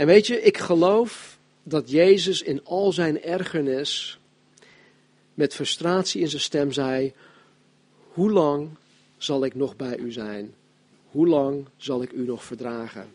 En 0.00 0.06
weet 0.06 0.26
je, 0.26 0.42
ik 0.42 0.58
geloof 0.58 1.38
dat 1.62 1.90
Jezus 1.90 2.42
in 2.42 2.64
al 2.64 2.92
zijn 2.92 3.22
ergernis 3.22 4.18
met 5.34 5.54
frustratie 5.54 6.20
in 6.20 6.28
zijn 6.28 6.42
stem 6.42 6.72
zei: 6.72 7.12
Hoe 8.12 8.30
lang 8.30 8.68
zal 9.16 9.44
ik 9.44 9.54
nog 9.54 9.76
bij 9.76 9.96
u 9.96 10.12
zijn? 10.12 10.54
Hoe 11.10 11.26
lang 11.26 11.66
zal 11.76 12.02
ik 12.02 12.12
u 12.12 12.24
nog 12.24 12.44
verdragen? 12.44 13.08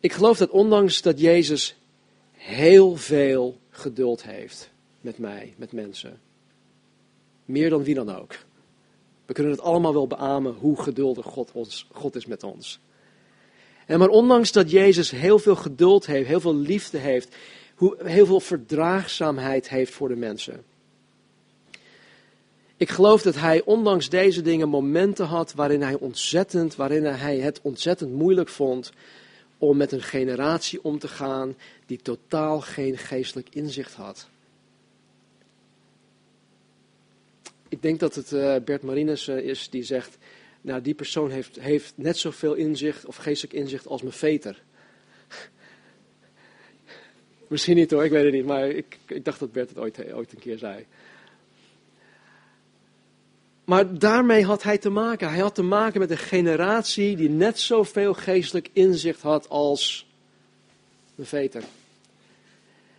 Ik 0.00 0.12
geloof 0.12 0.38
dat 0.38 0.50
ondanks 0.50 1.02
dat 1.02 1.20
Jezus 1.20 1.76
heel 2.32 2.96
veel 2.96 3.58
geduld 3.70 4.22
heeft 4.22 4.70
met 5.00 5.18
mij, 5.18 5.54
met 5.56 5.72
mensen, 5.72 6.20
meer 7.44 7.70
dan 7.70 7.82
wie 7.82 7.94
dan 7.94 8.16
ook. 8.16 8.38
We 9.26 9.32
kunnen 9.32 9.52
het 9.52 9.62
allemaal 9.62 9.92
wel 9.92 10.06
beamen 10.06 10.54
hoe 10.54 10.82
geduldig 10.82 11.26
God, 11.26 11.52
ons, 11.52 11.86
God 11.92 12.16
is 12.16 12.26
met 12.26 12.42
ons. 12.42 12.80
En 13.90 13.98
maar 13.98 14.08
ondanks 14.08 14.52
dat 14.52 14.70
Jezus 14.70 15.10
heel 15.10 15.38
veel 15.38 15.56
geduld 15.56 16.06
heeft, 16.06 16.28
heel 16.28 16.40
veel 16.40 16.56
liefde 16.56 16.98
heeft, 16.98 17.36
heel 17.98 18.26
veel 18.26 18.40
verdraagzaamheid 18.40 19.68
heeft 19.68 19.92
voor 19.92 20.08
de 20.08 20.16
mensen. 20.16 20.64
Ik 22.76 22.88
geloof 22.88 23.22
dat 23.22 23.34
hij 23.34 23.62
ondanks 23.64 24.08
deze 24.08 24.42
dingen 24.42 24.68
momenten 24.68 25.26
had 25.26 25.52
waarin 25.52 25.82
hij 25.82 25.94
ontzettend, 25.94 26.76
waarin 26.76 27.04
hij 27.04 27.38
het 27.38 27.60
ontzettend 27.62 28.12
moeilijk 28.12 28.48
vond 28.48 28.92
om 29.58 29.76
met 29.76 29.92
een 29.92 30.02
generatie 30.02 30.84
om 30.84 30.98
te 30.98 31.08
gaan 31.08 31.56
die 31.86 31.98
totaal 32.02 32.60
geen 32.60 32.98
geestelijk 32.98 33.48
inzicht 33.52 33.94
had. 33.94 34.28
Ik 37.68 37.82
denk 37.82 38.00
dat 38.00 38.14
het 38.14 38.32
uh, 38.32 38.56
Bert 38.64 38.82
Marines 38.82 39.28
uh, 39.28 39.36
is 39.36 39.70
die 39.70 39.82
zegt, 39.82 40.18
nou 40.60 40.80
die 40.80 40.94
persoon 40.94 41.30
heeft, 41.30 41.60
heeft 41.60 41.92
net 41.96 42.18
zoveel 42.18 42.54
inzicht 42.54 43.06
of 43.06 43.16
geestelijk 43.16 43.54
inzicht 43.54 43.86
als 43.86 44.02
mijn 44.02 44.14
veter. 44.14 44.62
Misschien 47.48 47.76
niet 47.76 47.90
hoor, 47.90 48.04
ik 48.04 48.10
weet 48.10 48.24
het 48.24 48.32
niet, 48.32 48.44
maar 48.44 48.68
ik, 48.68 48.98
ik 49.06 49.24
dacht 49.24 49.40
dat 49.40 49.52
Bert 49.52 49.68
het 49.68 49.78
ooit, 49.78 50.12
ooit 50.12 50.32
een 50.32 50.38
keer 50.38 50.58
zei. 50.58 50.86
Maar 53.64 53.98
daarmee 53.98 54.44
had 54.44 54.62
hij 54.62 54.78
te 54.78 54.90
maken. 54.90 55.28
Hij 55.28 55.38
had 55.38 55.54
te 55.54 55.62
maken 55.62 56.00
met 56.00 56.10
een 56.10 56.18
generatie 56.18 57.16
die 57.16 57.30
net 57.30 57.58
zoveel 57.58 58.14
geestelijk 58.14 58.70
inzicht 58.72 59.20
had 59.20 59.48
als 59.48 60.06
de 61.14 61.24
veter. 61.24 61.62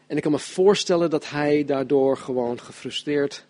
En 0.07 0.15
ik 0.15 0.23
kan 0.23 0.31
me 0.31 0.39
voorstellen 0.39 1.09
dat 1.09 1.29
hij 1.29 1.65
daardoor 1.65 2.17
gewoon 2.17 2.59
gefrustreerd 2.59 3.45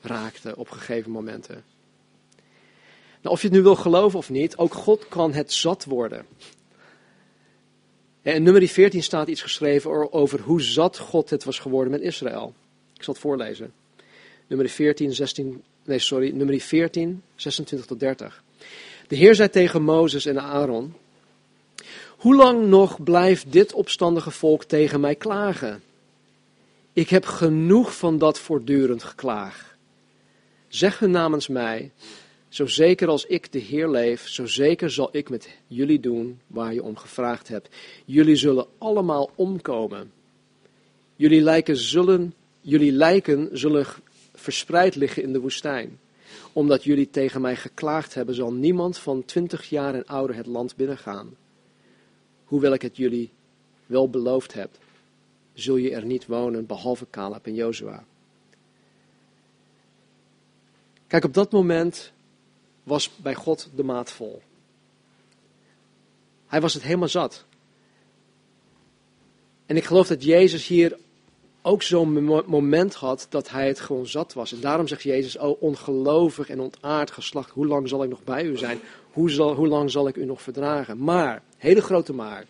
raakte 0.00 0.56
op 0.56 0.70
gegeven 0.70 1.10
momenten. 1.10 1.71
Nou, 3.22 3.34
of 3.34 3.40
je 3.40 3.46
het 3.46 3.56
nu 3.56 3.62
wil 3.62 3.76
geloven 3.76 4.18
of 4.18 4.30
niet, 4.30 4.56
ook 4.56 4.74
God 4.74 5.08
kan 5.08 5.32
het 5.32 5.52
zat 5.52 5.84
worden. 5.84 6.26
In 8.22 8.42
nummer 8.42 8.68
14 8.68 9.02
staat 9.02 9.28
iets 9.28 9.42
geschreven 9.42 10.12
over 10.12 10.40
hoe 10.40 10.62
zat 10.62 10.98
God 10.98 11.30
het 11.30 11.44
was 11.44 11.58
geworden 11.58 11.90
met 11.90 12.00
Israël. 12.00 12.54
Ik 12.94 13.02
zal 13.02 13.12
het 13.14 13.22
voorlezen. 13.22 13.72
Nummer 14.46 14.68
14, 14.68 15.12
16, 15.12 15.62
nee 15.84 15.98
sorry, 15.98 16.30
nummer 16.30 16.60
14, 16.60 17.22
26 17.34 17.86
tot 17.86 18.00
30. 18.00 18.42
De 19.08 19.16
Heer 19.16 19.34
zei 19.34 19.48
tegen 19.48 19.82
Mozes 19.82 20.26
en 20.26 20.42
Aaron, 20.42 20.94
hoe 22.08 22.34
lang 22.34 22.66
nog 22.66 23.02
blijft 23.02 23.52
dit 23.52 23.72
opstandige 23.72 24.30
volk 24.30 24.64
tegen 24.64 25.00
mij 25.00 25.14
klagen? 25.14 25.82
Ik 26.92 27.08
heb 27.08 27.24
genoeg 27.24 27.96
van 27.96 28.18
dat 28.18 28.38
voortdurend 28.38 29.02
geklaag. 29.02 29.76
Zeg 30.68 30.98
hun 30.98 31.10
namens 31.10 31.48
mij, 31.48 31.90
zo 32.52 32.66
zeker 32.66 33.08
als 33.08 33.26
ik 33.26 33.52
de 33.52 33.58
Heer 33.58 33.88
leef, 33.88 34.28
zo 34.28 34.46
zeker 34.46 34.90
zal 34.90 35.08
ik 35.12 35.30
met 35.30 35.48
jullie 35.66 36.00
doen 36.00 36.40
waar 36.46 36.74
je 36.74 36.82
om 36.82 36.96
gevraagd 36.96 37.48
hebt. 37.48 37.68
Jullie 38.04 38.36
zullen 38.36 38.66
allemaal 38.78 39.30
omkomen. 39.34 40.12
Jullie 41.16 41.40
lijken 41.40 41.76
zullen, 41.76 42.34
jullie 42.60 42.92
lijken 42.92 43.48
zullen 43.52 43.86
verspreid 44.34 44.94
liggen 44.94 45.22
in 45.22 45.32
de 45.32 45.40
woestijn. 45.40 45.98
Omdat 46.52 46.84
jullie 46.84 47.10
tegen 47.10 47.40
mij 47.40 47.56
geklaagd 47.56 48.14
hebben, 48.14 48.34
zal 48.34 48.52
niemand 48.52 48.98
van 48.98 49.24
twintig 49.24 49.68
jaar 49.68 49.94
en 49.94 50.06
ouder 50.06 50.36
het 50.36 50.46
land 50.46 50.76
binnengaan. 50.76 51.36
Hoewel 52.44 52.72
ik 52.72 52.82
het 52.82 52.96
jullie 52.96 53.30
wel 53.86 54.10
beloofd 54.10 54.52
heb, 54.52 54.70
zul 55.54 55.76
je 55.76 55.90
er 55.90 56.04
niet 56.04 56.26
wonen, 56.26 56.66
behalve 56.66 57.06
Caleb 57.10 57.46
en 57.46 57.54
Jozua. 57.54 58.04
Kijk, 61.06 61.24
op 61.24 61.34
dat 61.34 61.52
moment 61.52 62.12
was 62.82 63.10
bij 63.16 63.34
God 63.34 63.68
de 63.74 63.84
maat 63.84 64.10
vol. 64.10 64.42
Hij 66.46 66.60
was 66.60 66.74
het 66.74 66.82
helemaal 66.82 67.08
zat. 67.08 67.44
En 69.66 69.76
ik 69.76 69.84
geloof 69.84 70.06
dat 70.06 70.24
Jezus 70.24 70.66
hier 70.66 70.98
ook 71.62 71.82
zo'n 71.82 72.24
moment 72.46 72.94
had 72.94 73.26
dat 73.28 73.50
hij 73.50 73.66
het 73.66 73.80
gewoon 73.80 74.06
zat 74.06 74.32
was. 74.32 74.52
En 74.52 74.60
daarom 74.60 74.88
zegt 74.88 75.02
Jezus, 75.02 75.38
oh 75.38 75.62
ongelovig 75.62 76.48
en 76.48 76.60
ontaard 76.60 77.10
geslacht, 77.10 77.50
hoe 77.50 77.66
lang 77.66 77.88
zal 77.88 78.02
ik 78.02 78.10
nog 78.10 78.24
bij 78.24 78.44
u 78.44 78.56
zijn? 78.56 78.80
Hoe, 79.12 79.30
zal, 79.30 79.54
hoe 79.54 79.68
lang 79.68 79.90
zal 79.90 80.08
ik 80.08 80.16
u 80.16 80.24
nog 80.24 80.42
verdragen? 80.42 80.98
Maar, 80.98 81.42
hele 81.56 81.80
grote 81.80 82.12
maar, 82.12 82.46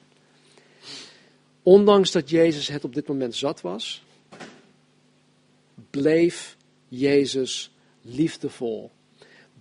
ondanks 1.62 2.11
dat 2.11 2.31
Jezus 2.31 2.68
het 2.68 2.85
op 2.85 2.95
dit 2.95 3.09
moment 3.09 3.35
zat 3.35 3.61
was, 3.61 4.05
bleef 5.90 6.57
Jezus 6.88 7.71
liefdevol. 8.03 8.90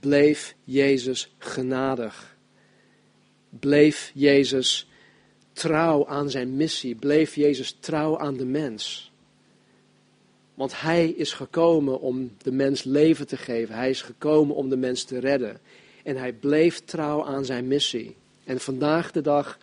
Bleef 0.02 0.56
Jezus 0.64 1.34
genadig. 1.38 2.38
Bleef 3.50 4.12
Jezus 4.14 4.90
trouw 5.54 6.08
aan 6.08 6.30
zijn 6.30 6.56
missie. 6.56 6.96
Bleef 6.96 7.36
Jezus 7.36 7.78
trouw 7.80 8.20
aan 8.20 8.38
de 8.38 8.46
mens. 8.46 9.12
Want 10.54 10.82
hij 10.82 11.10
is 11.10 11.34
gekomen 11.34 12.00
om 12.00 12.32
de 12.38 12.52
mens 12.52 12.84
leven 12.84 13.28
te 13.28 13.38
geven. 13.38 13.76
Hij 13.76 13.90
is 13.90 14.02
gekomen 14.02 14.56
om 14.56 14.70
de 14.70 14.78
mens 14.78 15.04
te 15.04 15.20
redden. 15.20 15.60
En 16.04 16.18
hij 16.18 16.34
bleef 16.34 16.80
trouw 16.80 17.26
aan 17.26 17.46
zijn 17.46 17.68
missie. 17.68 18.16
En 18.44 18.60
vandaag 18.60 19.12
de 19.12 19.22
dag, 19.22 19.58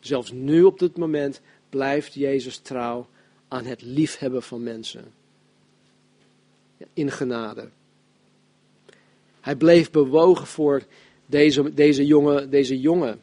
zelfs 0.00 0.32
nu 0.32 0.62
op 0.62 0.78
dit 0.78 0.96
moment, 0.96 1.40
blijft 1.68 2.14
Jezus 2.14 2.58
trouw 2.58 3.06
aan 3.48 3.64
het 3.64 3.82
liefhebben 3.82 4.42
van 4.42 4.62
mensen. 4.62 5.12
In 6.92 7.10
genade. 7.10 7.68
Hij 9.42 9.56
bleef 9.56 9.90
bewogen 9.90 10.46
voor 10.46 10.82
deze, 11.26 11.74
deze, 11.74 12.06
jongen, 12.06 12.50
deze 12.50 12.80
jongen 12.80 13.20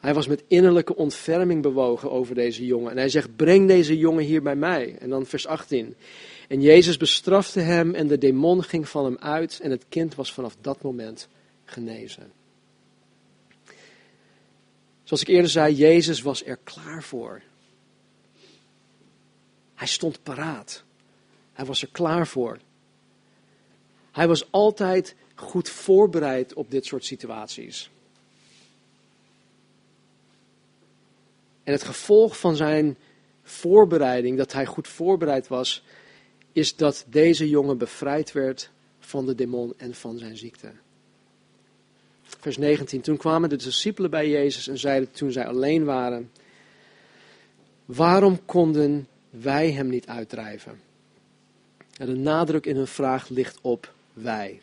hij 0.00 0.14
was 0.14 0.26
met 0.26 0.44
innerlijke 0.48 0.96
ontferming 0.96 1.62
bewogen 1.62 2.10
over 2.10 2.34
deze 2.34 2.66
jongen. 2.66 2.90
En 2.90 2.96
hij 2.96 3.08
zegt, 3.08 3.36
breng 3.36 3.68
deze 3.68 3.98
jongen 3.98 4.24
hier 4.24 4.42
bij 4.42 4.56
mij. 4.56 4.96
En 4.98 5.10
dan 5.10 5.26
vers 5.26 5.46
18. 5.46 5.94
En 6.48 6.60
Jezus 6.60 6.96
bestrafte 6.96 7.60
hem 7.60 7.94
en 7.94 8.06
de 8.06 8.18
demon 8.18 8.62
ging 8.62 8.88
van 8.88 9.04
hem 9.04 9.16
uit 9.18 9.60
en 9.60 9.70
het 9.70 9.84
kind 9.88 10.14
was 10.14 10.32
vanaf 10.32 10.56
dat 10.60 10.82
moment 10.82 11.28
genezen. 11.64 12.32
Zoals 15.02 15.22
ik 15.22 15.28
eerder 15.28 15.50
zei, 15.50 15.74
Jezus 15.74 16.22
was 16.22 16.44
er 16.44 16.58
klaar 16.64 17.02
voor. 17.02 17.42
Hij 19.74 19.86
stond 19.86 20.22
paraat. 20.22 20.84
Hij 21.52 21.64
was 21.64 21.82
er 21.82 21.88
klaar 21.92 22.26
voor. 22.26 22.58
Hij 24.12 24.28
was 24.28 24.52
altijd 24.52 25.14
goed 25.34 25.68
voorbereid 25.68 26.54
op 26.54 26.70
dit 26.70 26.84
soort 26.84 27.04
situaties. 27.04 27.90
En 31.62 31.72
het 31.72 31.82
gevolg 31.82 32.38
van 32.38 32.56
zijn 32.56 32.96
voorbereiding, 33.42 34.36
dat 34.36 34.52
hij 34.52 34.66
goed 34.66 34.88
voorbereid 34.88 35.48
was, 35.48 35.82
is 36.52 36.76
dat 36.76 37.04
deze 37.08 37.48
jongen 37.48 37.78
bevrijd 37.78 38.32
werd 38.32 38.70
van 38.98 39.26
de 39.26 39.34
demon 39.34 39.74
en 39.76 39.94
van 39.94 40.18
zijn 40.18 40.36
ziekte. 40.36 40.72
Vers 42.22 42.56
19. 42.56 43.00
Toen 43.00 43.16
kwamen 43.16 43.48
de 43.48 43.56
discipelen 43.56 44.10
bij 44.10 44.28
Jezus 44.28 44.68
en 44.68 44.78
zeiden 44.78 45.10
toen 45.10 45.32
zij 45.32 45.46
alleen 45.46 45.84
waren: 45.84 46.30
Waarom 47.84 48.44
konden 48.44 49.08
wij 49.30 49.70
hem 49.72 49.88
niet 49.88 50.06
uitdrijven? 50.06 50.80
En 51.96 52.06
de 52.06 52.16
nadruk 52.16 52.66
in 52.66 52.76
hun 52.76 52.86
vraag 52.86 53.28
ligt 53.28 53.58
op 53.60 53.92
wij. 54.22 54.60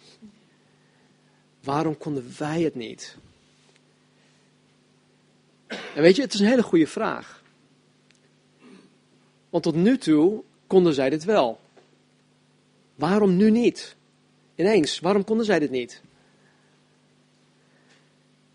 Waarom 1.63 1.97
konden 1.97 2.33
wij 2.37 2.61
het 2.61 2.75
niet? 2.75 3.17
En 5.67 6.01
weet 6.01 6.15
je, 6.15 6.21
het 6.21 6.33
is 6.33 6.39
een 6.39 6.47
hele 6.47 6.63
goede 6.63 6.87
vraag. 6.87 7.43
Want 9.49 9.63
tot 9.63 9.75
nu 9.75 9.97
toe 9.97 10.43
konden 10.67 10.93
zij 10.93 11.09
dit 11.09 11.23
wel. 11.23 11.59
Waarom 12.95 13.35
nu 13.35 13.51
niet? 13.51 13.95
Ineens, 14.55 14.99
waarom 14.99 15.23
konden 15.23 15.45
zij 15.45 15.59
dit 15.59 15.71
niet? 15.71 16.01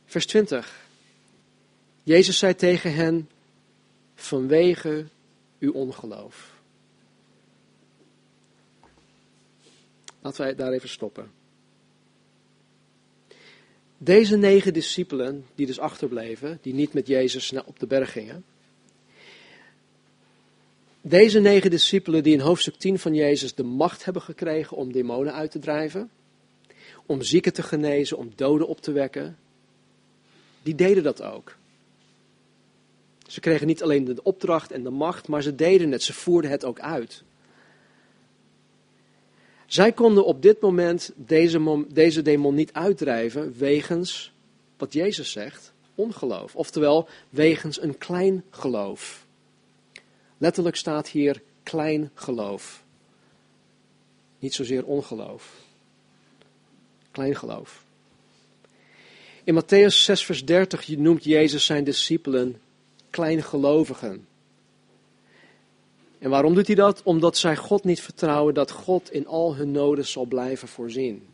Vers 0.05 0.27
20. 0.27 0.81
Jezus 2.03 2.39
zei 2.39 2.55
tegen 2.55 2.95
hen: 2.95 3.29
Vanwege 4.15 5.07
uw 5.59 5.73
ongeloof. 5.73 6.52
Laten 10.23 10.45
wij 10.45 10.55
daar 10.55 10.73
even 10.73 10.89
stoppen. 10.89 11.31
Deze 13.99 14.37
negen 14.37 14.73
discipelen, 14.73 15.47
die 15.55 15.67
dus 15.67 15.79
achterbleven, 15.79 16.59
die 16.63 16.75
niet 16.75 16.93
met 16.93 17.07
Jezus 17.07 17.53
op 17.53 17.79
de 17.79 17.87
berg 17.87 18.13
gingen. 18.13 18.45
Deze 21.01 21.41
negen 21.41 21.71
discipelen 21.71 22.23
die 22.23 22.33
in 22.33 22.41
hoofdstuk 22.41 22.75
10 22.75 22.99
van 22.99 23.15
Jezus 23.15 23.55
de 23.55 23.63
macht 23.63 24.05
hebben 24.05 24.23
gekregen 24.23 24.77
om 24.77 24.93
demonen 24.93 25.35
uit 25.35 25.51
te 25.51 25.59
drijven, 25.59 26.11
om 27.07 27.23
zieken 27.23 27.53
te 27.53 27.63
genezen, 27.63 28.19
om 28.19 28.33
doden 28.35 28.69
op 28.69 28.81
te 28.81 28.93
wekken, 28.93 29.39
die 30.63 30.75
deden 30.75 31.03
dat 31.03 31.23
ook. 31.23 31.57
Ze 33.27 33.41
kregen 33.41 33.67
niet 33.67 33.83
alleen 33.83 34.05
de 34.05 34.23
opdracht 34.23 34.71
en 34.71 34.83
de 34.83 34.91
macht, 34.91 35.29
maar 35.29 35.43
ze 35.43 35.55
deden 35.55 35.93
het, 35.93 36.03
ze 36.03 36.13
voerden 36.13 36.51
het 36.51 36.65
ook 36.65 36.81
uit. 36.81 37.23
Zij 39.73 39.93
konden 39.93 40.25
op 40.25 40.43
dit 40.43 40.61
moment 40.61 41.13
deze, 41.15 41.85
deze 41.89 42.23
demon 42.23 42.55
niet 42.55 42.73
uitdrijven 42.73 43.59
wegens, 43.59 44.33
wat 44.77 44.93
Jezus 44.93 45.31
zegt, 45.31 45.73
ongeloof. 45.95 46.57
Oftewel, 46.57 47.09
wegens 47.31 47.83
een 47.83 47.99
klein 47.99 48.45
geloof. 48.51 49.27
Letterlijk 50.39 50.77
staat 50.77 51.09
hier 51.09 51.43
klein 51.63 52.11
geloof. 52.15 52.85
Niet 54.39 54.55
zozeer 54.55 54.85
ongeloof. 54.85 55.55
Klein 57.11 57.37
geloof. 57.37 57.85
In 59.45 59.63
Matthäus 59.63 59.95
6, 59.95 60.25
vers 60.25 60.45
30 60.45 60.89
noemt 60.89 61.25
Jezus 61.25 61.65
zijn 61.65 61.85
discipelen 61.85 62.61
kleingelovigen. 63.11 64.27
En 66.23 66.31
waarom 66.31 66.55
doet 66.55 66.67
hij 66.67 66.77
dat? 66.77 67.03
Omdat 67.03 67.37
zij 67.37 67.57
God 67.57 67.85
niet 67.85 68.01
vertrouwen 68.01 68.55
dat 68.55 68.71
God 68.71 69.13
in 69.13 69.27
al 69.27 69.55
hun 69.55 69.71
noden 69.71 70.07
zal 70.07 70.25
blijven 70.25 70.69
voorzien. 70.69 71.27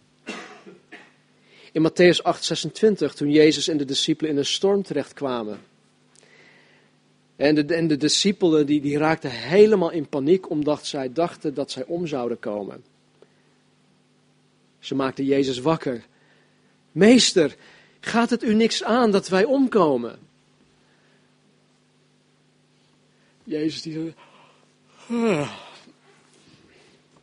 In 1.72 1.90
Matthäus 1.90 2.22
8:26, 2.22 3.14
toen 3.14 3.30
Jezus 3.30 3.68
en 3.68 3.76
de 3.76 3.84
discipelen 3.84 4.30
in 4.30 4.38
een 4.38 4.44
storm 4.44 4.82
terechtkwamen. 4.82 5.60
En 7.36 7.54
de, 7.54 7.74
en 7.74 7.88
de 7.88 7.96
discipelen 7.96 8.66
die, 8.66 8.80
die 8.80 8.98
raakten 8.98 9.30
helemaal 9.30 9.90
in 9.90 10.08
paniek 10.08 10.50
omdat 10.50 10.86
zij 10.86 11.12
dachten 11.12 11.54
dat 11.54 11.70
zij 11.70 11.84
om 11.84 12.06
zouden 12.06 12.38
komen. 12.38 12.84
Ze 14.78 14.94
maakten 14.94 15.24
Jezus 15.24 15.58
wakker. 15.58 16.04
Meester, 16.92 17.56
gaat 18.00 18.30
het 18.30 18.42
u 18.42 18.54
niks 18.54 18.82
aan 18.82 19.10
dat 19.10 19.28
wij 19.28 19.44
omkomen? 19.44 20.18
Jezus 23.44 23.82
die 23.82 23.92
zei, 23.92 24.14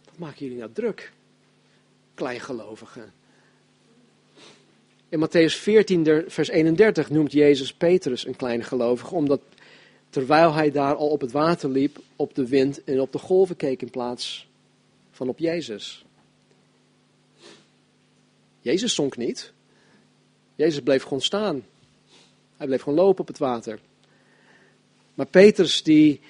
wat 0.03 0.17
maken 0.17 0.45
jullie 0.45 0.57
nou 0.57 0.71
druk? 0.71 1.11
Kleingelovigen. 2.13 3.13
In 5.09 5.27
Matthäus 5.27 5.55
14, 5.55 6.23
vers 6.27 6.47
31 6.47 7.09
noemt 7.09 7.31
Jezus 7.31 7.73
Petrus 7.73 8.25
een 8.25 8.35
kleingelovige, 8.35 9.15
omdat 9.15 9.41
terwijl 10.09 10.53
hij 10.53 10.71
daar 10.71 10.95
al 10.95 11.09
op 11.09 11.21
het 11.21 11.31
water 11.31 11.69
liep, 11.69 11.99
op 12.15 12.35
de 12.35 12.47
wind 12.47 12.83
en 12.83 13.01
op 13.01 13.11
de 13.11 13.19
golven 13.19 13.55
keek 13.55 13.81
in 13.81 13.89
plaats 13.89 14.47
van 15.11 15.29
op 15.29 15.39
Jezus. 15.39 16.05
Jezus 18.59 18.95
zonk 18.95 19.17
niet. 19.17 19.53
Jezus 20.55 20.81
bleef 20.81 21.03
gewoon 21.03 21.21
staan. 21.21 21.65
Hij 22.57 22.67
bleef 22.67 22.81
gewoon 22.81 22.99
lopen 22.99 23.21
op 23.21 23.27
het 23.27 23.37
water. 23.37 23.79
Maar 25.13 25.25
Petrus 25.25 25.83
die 25.83 26.21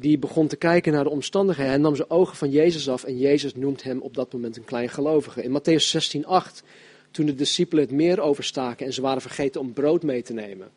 die 0.00 0.18
begon 0.18 0.46
te 0.46 0.56
kijken 0.56 0.92
naar 0.92 1.04
de 1.04 1.10
omstandigheden. 1.10 1.72
Hij 1.72 1.80
nam 1.80 1.96
zijn 1.96 2.10
ogen 2.10 2.36
van 2.36 2.50
Jezus 2.50 2.88
af 2.88 3.04
en 3.04 3.18
Jezus 3.18 3.54
noemt 3.54 3.82
hem 3.82 4.00
op 4.00 4.14
dat 4.14 4.32
moment 4.32 4.56
een 4.56 4.64
kleingelovige. 4.64 5.42
In 5.42 5.60
Matthäus 5.60 5.84
16:8, 5.84 6.62
toen 7.10 7.26
de 7.26 7.34
discipelen 7.34 7.84
het 7.84 7.92
meer 7.92 8.20
overstaken 8.20 8.86
en 8.86 8.92
ze 8.92 9.00
waren 9.00 9.20
vergeten 9.20 9.60
om 9.60 9.72
brood 9.72 10.02
mee 10.02 10.22
te 10.22 10.32
nemen, 10.32 10.68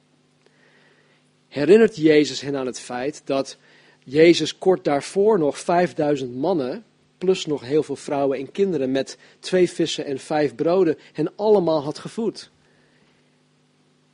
herinnert 1.48 1.96
Jezus 1.96 2.42
hen 2.42 2.56
aan 2.56 2.66
het 2.66 2.80
feit 2.80 3.22
dat 3.26 3.58
Jezus 4.04 4.58
kort 4.58 4.84
daarvoor 4.84 5.40
nog 5.40 5.60
5000 5.60 6.36
mannen, 6.36 6.84
plus 7.18 7.46
nog 7.46 7.62
heel 7.62 7.84
veel 7.84 7.96
vrouwen 7.96 8.38
en 8.38 8.52
kinderen 8.52 8.92
met 8.92 9.18
twee 9.40 9.70
vissen 9.70 10.06
en 10.06 10.20
vijf 10.20 10.56
broden, 10.56 10.98
hen 11.14 11.32
allemaal 11.36 11.84
had 11.84 12.00
gevoed. 12.00 12.50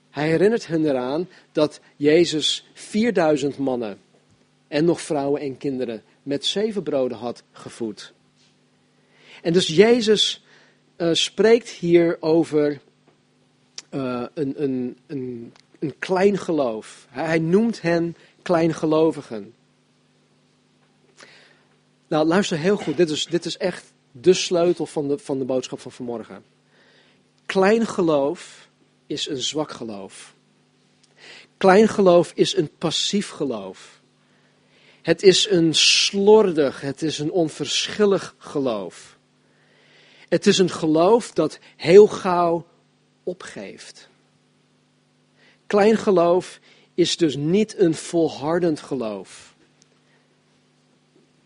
Hij 0.10 0.28
herinnert 0.30 0.68
hen 0.68 0.86
eraan 0.86 1.28
dat 1.52 1.80
Jezus 1.96 2.68
4000 2.74 3.58
mannen 3.58 4.00
en 4.68 4.86
nog 4.86 5.02
vrouwen 5.02 5.42
en 5.42 5.58
kinderen 5.58 6.04
met 6.24 6.46
zeven 6.46 6.84
broden 6.84 7.18
had 7.18 7.44
gevoed. 7.52 8.14
En 9.42 9.54
dus 9.54 9.68
Jezus 9.68 10.44
uh, 10.98 11.14
spreekt 11.14 11.70
hier 11.70 12.18
over 12.20 12.80
uh, 13.92 14.26
een, 14.34 14.64
een, 14.64 14.98
een, 15.08 15.54
een 15.80 15.96
klein 16.00 16.38
geloof. 16.38 17.08
Hij 17.10 17.40
noemt 17.40 17.82
hen 17.82 18.16
kleingelovigen. 18.42 19.54
Nou, 22.08 22.28
luister 22.28 22.58
heel 22.58 22.78
goed. 22.78 22.98
Dit 22.98 23.10
is, 23.10 23.26
dit 23.26 23.46
is 23.46 23.58
echt 23.58 23.94
de 24.12 24.34
sleutel 24.34 24.86
van 24.86 25.08
de, 25.08 25.18
van 25.18 25.40
de 25.40 25.46
boodschap 25.46 25.80
van 25.80 25.92
vanmorgen. 25.92 26.44
Klein 27.46 27.86
geloof 27.86 28.70
is 29.06 29.30
een 29.30 29.42
zwak 29.42 29.72
geloof. 29.72 30.36
Klein 31.58 31.88
geloof 31.88 32.32
is 32.36 32.56
een 32.56 32.70
passief 32.78 33.30
geloof. 33.30 33.97
Het 35.08 35.24
is 35.24 35.50
een 35.50 35.74
slordig, 35.76 36.82
het 36.82 37.02
is 37.02 37.20
een 37.20 37.32
onverschillig 37.32 38.36
geloof. 38.38 39.18
Het 40.30 40.48
is 40.48 40.58
een 40.58 40.70
geloof 40.70 41.32
dat 41.32 41.60
heel 41.76 42.08
gauw 42.08 42.68
opgeeft. 43.24 44.10
Klein 45.68 45.98
geloof 45.98 46.60
is 46.94 47.18
dus 47.18 47.36
niet 47.36 47.78
een 47.78 47.94
volhardend 47.94 48.80
geloof. 48.80 49.56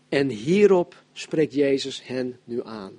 En 0.08 0.28
hierop 0.28 1.02
spreekt 1.12 1.54
Jezus 1.54 2.06
hen 2.06 2.38
nu 2.44 2.64
aan. 2.64 2.92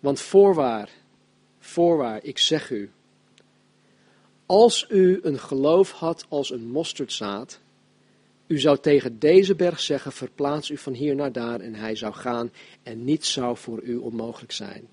Want 0.00 0.20
voorwaar, 0.20 0.90
voorwaar, 1.58 2.24
ik 2.24 2.38
zeg 2.38 2.70
u, 2.70 2.90
als 4.46 4.86
u 4.88 5.20
een 5.22 5.38
geloof 5.38 5.90
had 5.90 6.26
als 6.28 6.50
een 6.50 6.66
mosterdzaad, 6.66 7.60
u 8.52 8.58
zou 8.58 8.78
tegen 8.78 9.18
deze 9.18 9.54
berg 9.54 9.80
zeggen, 9.80 10.12
verplaats 10.12 10.70
u 10.70 10.76
van 10.76 10.92
hier 10.92 11.14
naar 11.14 11.32
daar 11.32 11.60
en 11.60 11.74
hij 11.74 11.96
zou 11.96 12.14
gaan 12.14 12.52
en 12.82 13.04
niets 13.04 13.32
zou 13.32 13.56
voor 13.56 13.82
u 13.82 13.96
onmogelijk 13.96 14.52
zijn. 14.52 14.88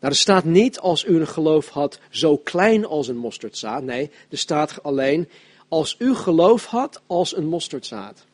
Nou, 0.00 0.12
er 0.12 0.16
staat 0.16 0.44
niet 0.44 0.78
als 0.78 1.04
u 1.04 1.20
een 1.20 1.26
geloof 1.26 1.68
had 1.68 2.00
zo 2.10 2.36
klein 2.36 2.86
als 2.86 3.08
een 3.08 3.16
mosterdzaad. 3.16 3.82
Nee, 3.82 4.10
er 4.28 4.38
staat 4.38 4.82
alleen 4.82 5.28
als 5.68 5.96
u 5.98 6.14
geloof 6.14 6.64
had 6.64 7.02
als 7.06 7.36
een 7.36 7.46
mosterdzaad. 7.46 8.26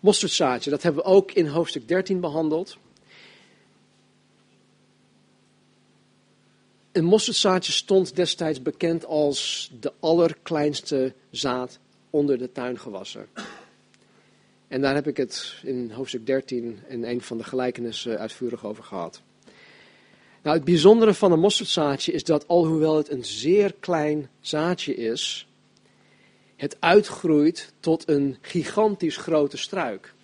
Mosterdzaadje, 0.00 0.70
dat 0.70 0.82
hebben 0.82 1.02
we 1.02 1.08
ook 1.08 1.32
in 1.32 1.46
hoofdstuk 1.46 1.88
13 1.88 2.20
behandeld. 2.20 2.76
Een 6.98 7.04
mosterdzaadje 7.04 7.72
stond 7.72 8.16
destijds 8.16 8.62
bekend 8.62 9.04
als 9.04 9.70
de 9.80 9.92
allerkleinste 10.00 11.14
zaad 11.30 11.78
onder 12.10 12.38
de 12.38 12.52
tuingewassen. 12.52 13.26
En 14.68 14.80
daar 14.80 14.94
heb 14.94 15.06
ik 15.06 15.16
het 15.16 15.54
in 15.62 15.90
hoofdstuk 15.90 16.26
13 16.26 16.80
in 16.88 17.04
een 17.04 17.20
van 17.20 17.36
de 17.38 17.44
gelijkenissen 17.44 18.18
uitvoerig 18.18 18.64
over 18.64 18.84
gehad. 18.84 19.22
Nou, 20.42 20.56
het 20.56 20.64
bijzondere 20.64 21.14
van 21.14 21.32
een 21.32 21.40
mosterdzaadje 21.40 22.12
is 22.12 22.24
dat 22.24 22.48
alhoewel 22.48 22.96
het 22.96 23.10
een 23.10 23.24
zeer 23.24 23.74
klein 23.80 24.30
zaadje 24.40 24.94
is, 24.94 25.48
het 26.56 26.76
uitgroeit 26.80 27.72
tot 27.80 28.08
een 28.08 28.36
gigantisch 28.40 29.16
grote 29.16 29.56
struik. 29.56 30.14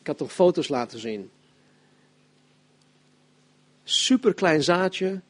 Ik 0.00 0.06
had 0.06 0.18
nog 0.18 0.32
foto's 0.32 0.68
laten 0.68 0.98
zien. 0.98 1.30
Super 3.84 4.34
klein 4.34 4.62
zaadje, 4.62 5.20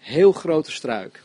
heel 0.00 0.32
grote 0.32 0.70
struik. 0.70 1.22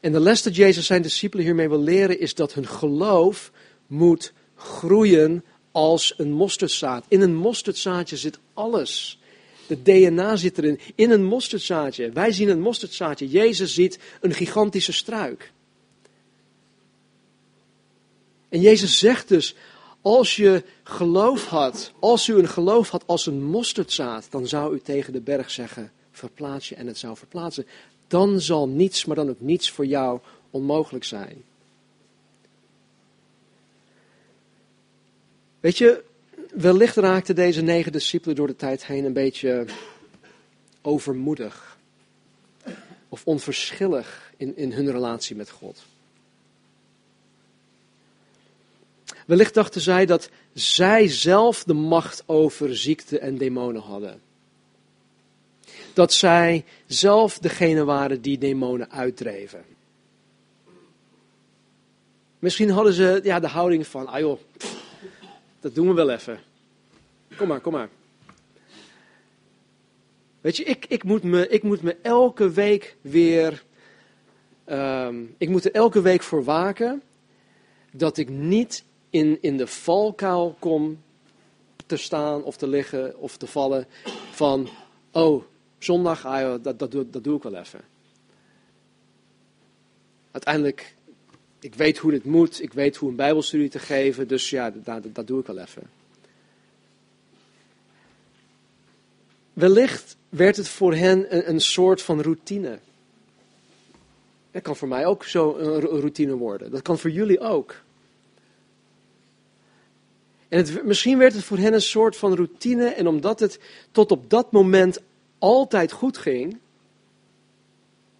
En 0.00 0.12
de 0.12 0.20
les 0.20 0.42
dat 0.42 0.56
Jezus 0.56 0.86
zijn 0.86 1.02
discipelen 1.02 1.44
hiermee 1.44 1.68
wil 1.68 1.82
leren 1.82 2.20
is 2.20 2.34
dat 2.34 2.54
hun 2.54 2.66
geloof 2.66 3.52
moet 3.86 4.32
groeien 4.56 5.44
als 5.72 6.14
een 6.16 6.32
mosterdzaad. 6.32 7.04
In 7.08 7.20
een 7.20 7.34
mosterdzaadje 7.34 8.16
zit 8.16 8.38
alles. 8.54 9.20
De 9.66 9.82
DNA 9.82 10.36
zit 10.36 10.58
erin. 10.58 10.80
In 10.94 11.10
een 11.10 11.24
mosterdzaadje. 11.24 12.10
Wij 12.10 12.32
zien 12.32 12.48
een 12.48 12.60
mosterdzaadje. 12.60 13.28
Jezus 13.28 13.74
ziet 13.74 13.98
een 14.20 14.34
gigantische 14.34 14.92
struik. 14.92 15.52
En 18.48 18.60
Jezus 18.60 18.98
zegt 18.98 19.28
dus, 19.28 19.54
als 20.00 20.36
je 20.36 20.64
geloof 20.82 21.46
had, 21.46 21.92
als 21.98 22.28
u 22.28 22.34
een 22.34 22.48
geloof 22.48 22.90
had 22.90 23.06
als 23.06 23.26
een 23.26 23.42
mosterdzaad, 23.42 24.26
dan 24.30 24.46
zou 24.46 24.74
u 24.74 24.80
tegen 24.80 25.12
de 25.12 25.20
berg 25.20 25.50
zeggen, 25.50 25.92
verplaats 26.10 26.68
je 26.68 26.74
en 26.74 26.86
het 26.86 26.98
zou 26.98 27.16
verplaatsen 27.16 27.66
dan 28.12 28.40
zal 28.40 28.68
niets, 28.68 29.04
maar 29.04 29.16
dan 29.16 29.28
ook 29.28 29.40
niets 29.40 29.70
voor 29.70 29.86
jou 29.86 30.20
onmogelijk 30.50 31.04
zijn. 31.04 31.44
Weet 35.60 35.78
je, 35.78 36.04
wellicht 36.54 36.96
raakten 36.96 37.34
deze 37.34 37.62
negen 37.62 37.92
discipelen 37.92 38.36
door 38.36 38.46
de 38.46 38.56
tijd 38.56 38.86
heen 38.86 39.04
een 39.04 39.12
beetje 39.12 39.66
overmoedig 40.82 41.78
of 43.08 43.26
onverschillig 43.26 44.32
in, 44.36 44.56
in 44.56 44.72
hun 44.72 44.90
relatie 44.90 45.36
met 45.36 45.50
God. 45.50 45.82
Wellicht 49.26 49.54
dachten 49.54 49.80
zij 49.80 50.06
dat 50.06 50.30
zij 50.52 51.08
zelf 51.08 51.64
de 51.64 51.74
macht 51.74 52.22
over 52.26 52.76
ziekte 52.76 53.18
en 53.18 53.38
demonen 53.38 53.82
hadden. 53.82 54.20
Dat 55.92 56.12
zij 56.12 56.64
zelf 56.86 57.38
degene 57.38 57.84
waren 57.84 58.22
die 58.22 58.38
demonen 58.38 58.90
uitdreven. 58.90 59.64
Misschien 62.38 62.70
hadden 62.70 62.92
ze 62.92 63.20
ja, 63.22 63.40
de 63.40 63.46
houding 63.46 63.86
van, 63.86 64.06
ah 64.06 64.18
joh, 64.18 64.40
dat 65.60 65.74
doen 65.74 65.88
we 65.88 65.94
wel 65.94 66.10
even. 66.10 66.40
Kom 67.36 67.48
maar, 67.48 67.60
kom 67.60 67.72
maar. 67.72 67.88
Weet 70.40 70.56
je, 70.56 70.64
ik, 70.64 70.86
ik, 70.88 71.04
moet, 71.04 71.22
me, 71.22 71.48
ik 71.48 71.62
moet 71.62 71.82
me 71.82 71.96
elke 72.02 72.50
week 72.50 72.96
weer. 73.00 73.62
Um, 74.66 75.34
ik 75.38 75.48
moet 75.48 75.64
er 75.64 75.72
elke 75.72 76.00
week 76.00 76.22
voor 76.22 76.44
waken 76.44 77.02
dat 77.92 78.16
ik 78.16 78.28
niet 78.28 78.84
in, 79.10 79.38
in 79.40 79.56
de 79.56 79.66
valkuil 79.66 80.56
kom 80.58 81.02
te 81.86 81.96
staan 81.96 82.42
of 82.42 82.56
te 82.56 82.66
liggen 82.66 83.18
of 83.18 83.36
te 83.36 83.46
vallen 83.46 83.86
van, 84.30 84.68
oh, 85.12 85.44
zondag, 85.84 86.26
ah, 86.26 86.62
dat, 86.62 86.78
dat, 86.78 86.90
doe, 86.90 87.10
dat 87.10 87.24
doe 87.24 87.36
ik 87.36 87.42
wel 87.42 87.54
even. 87.54 87.80
Uiteindelijk, 90.30 90.94
ik 91.60 91.74
weet 91.74 91.98
hoe 91.98 92.10
dit 92.10 92.24
moet, 92.24 92.62
ik 92.62 92.72
weet 92.72 92.96
hoe 92.96 93.10
een 93.10 93.16
bijbelstudie 93.16 93.68
te 93.68 93.78
geven, 93.78 94.28
dus 94.28 94.50
ja, 94.50 94.70
dat, 94.70 95.04
dat 95.12 95.26
doe 95.26 95.40
ik 95.40 95.46
wel 95.46 95.58
even. 95.58 95.82
Wellicht 99.52 100.16
werd 100.28 100.56
het 100.56 100.68
voor 100.68 100.94
hen 100.94 101.48
een, 101.50 101.60
soort 101.60 102.02
van 102.02 102.20
routine. 102.20 102.78
Dat 104.50 104.62
kan 104.62 104.76
voor 104.76 104.88
mij 104.88 105.06
ook 105.06 105.24
zo 105.24 105.56
een 105.56 105.80
routine 105.80 106.36
worden. 106.36 106.70
Dat 106.70 106.82
kan 106.82 106.98
voor 106.98 107.10
jullie 107.10 107.40
ook. 107.40 107.74
En 110.48 110.58
het, 110.58 110.84
misschien 110.84 111.18
werd 111.18 111.34
het 111.34 111.44
voor 111.44 111.58
hen 111.58 111.72
een 111.72 111.82
soort 111.82 112.16
van 112.16 112.34
routine. 112.34 112.84
En 112.88 113.06
omdat 113.06 113.40
het 113.40 113.58
tot 113.90 114.10
op 114.10 114.30
dat 114.30 114.52
moment 114.52 115.00
altijd 115.42 115.92
goed 115.92 116.18
ging. 116.18 116.58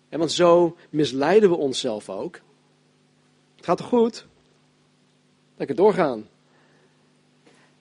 En 0.09 0.19
want 0.19 0.33
zo 0.33 0.77
misleiden 0.91 1.51
we 1.51 1.57
onszelf 1.57 2.09
ook. 2.09 2.41
Het 3.57 3.65
gaat 3.65 3.77
toch 3.77 3.89
goed? 3.89 4.27
Lekker 5.57 5.77
doorgaan. 5.77 6.29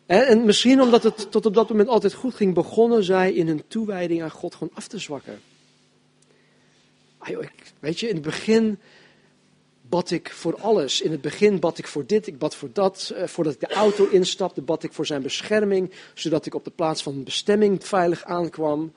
En 0.06 0.45
misschien 0.45 0.82
omdat 0.82 1.04
het 1.04 1.32
tot 1.32 1.45
op 1.45 1.54
dat 1.54 1.69
moment 1.69 1.89
altijd 1.89 2.13
goed 2.13 2.36
ging, 2.36 2.54
begonnen 2.54 3.04
zij 3.04 3.34
in 3.34 3.47
hun 3.47 3.63
toewijding 3.67 4.23
aan 4.23 4.32
God 4.32 4.56
gewoon 4.56 4.73
af 4.73 4.88
te 4.88 4.99
zwakken. 4.99 5.39
Weet 7.80 7.99
je, 7.99 8.08
in 8.08 8.15
het 8.15 8.23
begin 8.23 8.80
bad 9.82 10.12
ik 10.12 10.32
voor 10.32 10.60
alles. 10.60 11.01
In 11.01 11.12
het 11.12 11.21
begin 11.21 11.60
bad 11.60 11.77
ik 11.77 11.88
voor 11.88 12.06
dit, 12.06 12.27
ik 12.27 12.38
bad 12.38 12.56
voor 12.56 12.69
dat. 12.73 13.12
Eh, 13.15 13.27
voordat 13.27 13.54
ik 13.54 13.60
de 13.60 13.73
auto 13.73 14.08
instapte, 14.08 14.62
bad 14.62 14.84
ik 14.84 14.93
voor 14.93 15.06
zijn 15.06 15.21
bescherming, 15.21 15.91
zodat 16.13 16.45
ik 16.45 16.54
op 16.54 16.63
de 16.63 16.71
plaats 16.71 17.04
van 17.04 17.23
bestemming 17.23 17.86
veilig 17.86 18.23
aankwam. 18.23 18.93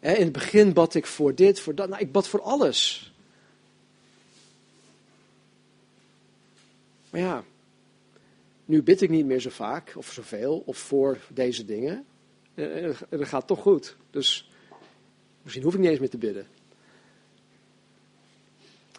In 0.00 0.10
het 0.10 0.32
begin 0.32 0.72
bad 0.72 0.94
ik 0.94 1.06
voor 1.06 1.34
dit, 1.34 1.60
voor 1.60 1.74
dat. 1.74 1.88
Nou, 1.88 2.00
ik 2.02 2.12
bad 2.12 2.28
voor 2.28 2.42
alles. 2.42 3.12
Maar 7.10 7.20
ja, 7.20 7.44
nu 8.64 8.82
bid 8.82 9.00
ik 9.00 9.10
niet 9.10 9.26
meer 9.26 9.40
zo 9.40 9.50
vaak 9.50 9.92
of 9.96 10.12
zoveel 10.12 10.62
of 10.66 10.78
voor 10.78 11.18
deze 11.28 11.64
dingen. 11.64 12.04
En 12.54 12.96
dat 13.10 13.28
gaat 13.28 13.46
toch 13.46 13.60
goed. 13.60 13.96
Dus 14.10 14.50
misschien 15.42 15.64
hoef 15.64 15.74
ik 15.74 15.80
niet 15.80 15.90
eens 15.90 15.98
meer 15.98 16.10
te 16.10 16.18
bidden. 16.18 16.46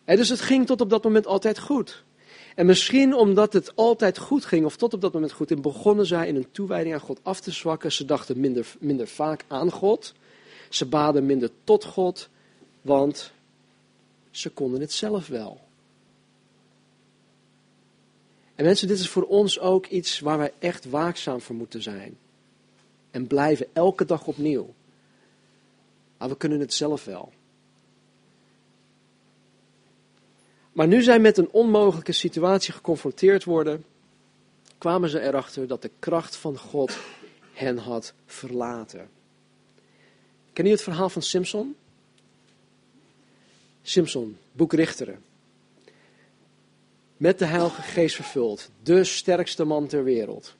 En 0.03 0.15
dus 0.15 0.29
het 0.29 0.41
ging 0.41 0.65
tot 0.65 0.81
op 0.81 0.89
dat 0.89 1.03
moment 1.03 1.27
altijd 1.27 1.59
goed. 1.59 2.03
En 2.55 2.65
misschien 2.65 3.13
omdat 3.13 3.53
het 3.53 3.75
altijd 3.75 4.17
goed 4.17 4.45
ging, 4.45 4.65
of 4.65 4.75
tot 4.75 4.93
op 4.93 5.01
dat 5.01 5.13
moment 5.13 5.31
goed, 5.31 5.51
en 5.51 5.61
begonnen 5.61 6.05
zij 6.05 6.27
in 6.27 6.35
een 6.35 6.51
toewijding 6.51 6.93
aan 6.93 7.01
God 7.01 7.19
af 7.23 7.39
te 7.39 7.51
zwakken. 7.51 7.91
Ze 7.91 8.05
dachten 8.05 8.39
minder, 8.39 8.75
minder 8.79 9.07
vaak 9.07 9.43
aan 9.47 9.71
God. 9.71 10.13
Ze 10.69 10.85
baden 10.85 11.25
minder 11.25 11.49
tot 11.63 11.85
God, 11.85 12.29
want 12.81 13.31
ze 14.31 14.49
konden 14.49 14.81
het 14.81 14.91
zelf 14.91 15.27
wel. 15.27 15.67
En 18.55 18.65
mensen, 18.65 18.87
dit 18.87 18.99
is 18.99 19.09
voor 19.09 19.23
ons 19.23 19.59
ook 19.59 19.85
iets 19.85 20.19
waar 20.19 20.37
wij 20.37 20.53
echt 20.59 20.89
waakzaam 20.89 21.41
voor 21.41 21.55
moeten 21.55 21.81
zijn. 21.81 22.17
En 23.11 23.27
blijven 23.27 23.67
elke 23.73 24.05
dag 24.05 24.27
opnieuw. 24.27 24.73
Maar 26.17 26.29
we 26.29 26.37
kunnen 26.37 26.59
het 26.59 26.73
zelf 26.73 27.05
wel. 27.05 27.31
Maar 30.71 30.87
nu 30.87 31.01
zij 31.01 31.19
met 31.19 31.37
een 31.37 31.49
onmogelijke 31.51 32.11
situatie 32.11 32.73
geconfronteerd 32.73 33.43
worden, 33.43 33.85
kwamen 34.77 35.09
ze 35.09 35.21
erachter 35.21 35.67
dat 35.67 35.81
de 35.81 35.91
kracht 35.99 36.35
van 36.35 36.57
God 36.57 36.97
hen 37.53 37.77
had 37.77 38.13
verlaten. 38.25 39.09
Ken 40.53 40.65
je 40.65 40.71
het 40.71 40.81
verhaal 40.81 41.09
van 41.09 41.21
Simpson? 41.21 41.75
Simpson, 43.81 44.37
boek 44.51 44.73
Richteren 44.73 45.27
met 47.19 47.39
de 47.39 47.45
Heilige 47.45 47.81
Geest 47.81 48.15
vervuld. 48.15 48.69
De 48.83 49.03
sterkste 49.03 49.63
man 49.63 49.87
ter 49.87 50.03
wereld. 50.03 50.55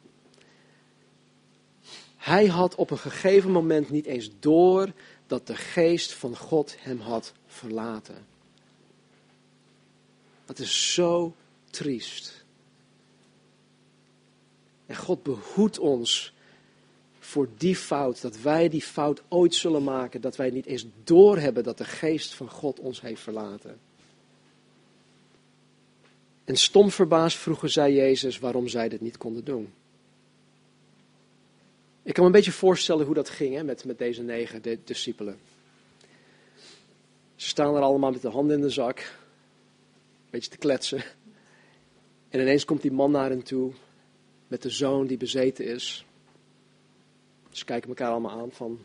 Hij 2.18 2.48
had 2.48 2.76
op 2.76 2.92
een 2.92 2.98
gegeven 2.98 3.52
moment 3.52 3.90
niet 3.90 4.06
eens 4.06 4.30
door 4.40 4.92
dat 5.28 5.48
de 5.48 5.56
Geest 5.56 6.14
van 6.14 6.38
God 6.38 6.76
hem 6.80 7.00
had 7.00 7.34
verlaten. 7.48 8.26
Dat 10.46 10.60
is 10.60 10.94
zo 10.94 11.36
triest. 11.70 12.44
En 14.86 14.96
God 14.96 15.24
behoedt 15.24 15.80
ons 15.80 16.34
voor 17.30 17.50
die 17.58 17.76
fout, 17.76 18.22
dat 18.22 18.42
wij 18.42 18.70
die 18.70 18.82
fout 18.82 19.22
ooit 19.28 19.56
zullen 19.56 19.84
maken, 19.84 20.22
dat 20.22 20.36
wij 20.36 20.50
niet 20.50 20.66
eens 20.66 20.86
doorhebben 21.04 21.64
dat 21.64 21.78
de 21.78 21.86
Geest 21.86 22.34
van 22.34 22.50
God 22.50 22.80
ons 22.80 23.02
heeft 23.02 23.22
verlaten. 23.22 23.80
En 26.44 26.56
stom 26.56 26.92
verbaasd 26.92 27.38
vroegen 27.38 27.70
zij 27.70 27.94
Jezus 27.94 28.40
waarom 28.40 28.68
zij 28.68 28.90
dit 28.90 29.02
niet 29.02 29.18
konden 29.18 29.44
doen. 29.44 29.74
Ik 32.04 32.14
kan 32.14 32.24
me 32.24 32.30
een 32.30 32.36
beetje 32.36 32.52
voorstellen 32.52 33.06
hoe 33.06 33.16
dat 33.16 33.30
ging 33.30 33.56
hè, 33.56 33.64
met, 33.64 33.86
met 33.86 33.98
deze 33.98 34.24
negen 34.24 34.62
discipelen. 34.84 35.40
Ze 37.36 37.48
staan 37.48 37.76
er 37.76 37.82
allemaal 37.82 38.12
met 38.12 38.22
de 38.22 38.30
handen 38.30 38.56
in 38.56 38.62
de 38.62 38.70
zak, 38.70 39.00
een 39.00 40.30
beetje 40.30 40.50
te 40.50 40.58
kletsen. 40.58 41.04
En 42.30 42.40
ineens 42.40 42.66
komt 42.66 42.82
die 42.82 42.92
man 42.92 43.12
naar 43.12 43.30
hen 43.30 43.44
toe 43.44 43.72
met 44.48 44.62
de 44.62 44.70
zoon 44.70 45.08
die 45.08 45.18
bezeten 45.18 45.66
is. 45.66 46.06
Ze 47.52 47.66
kijken 47.66 47.90
elkaar 47.90 48.10
allemaal 48.10 48.40
aan 48.40 48.52
van, 48.52 48.80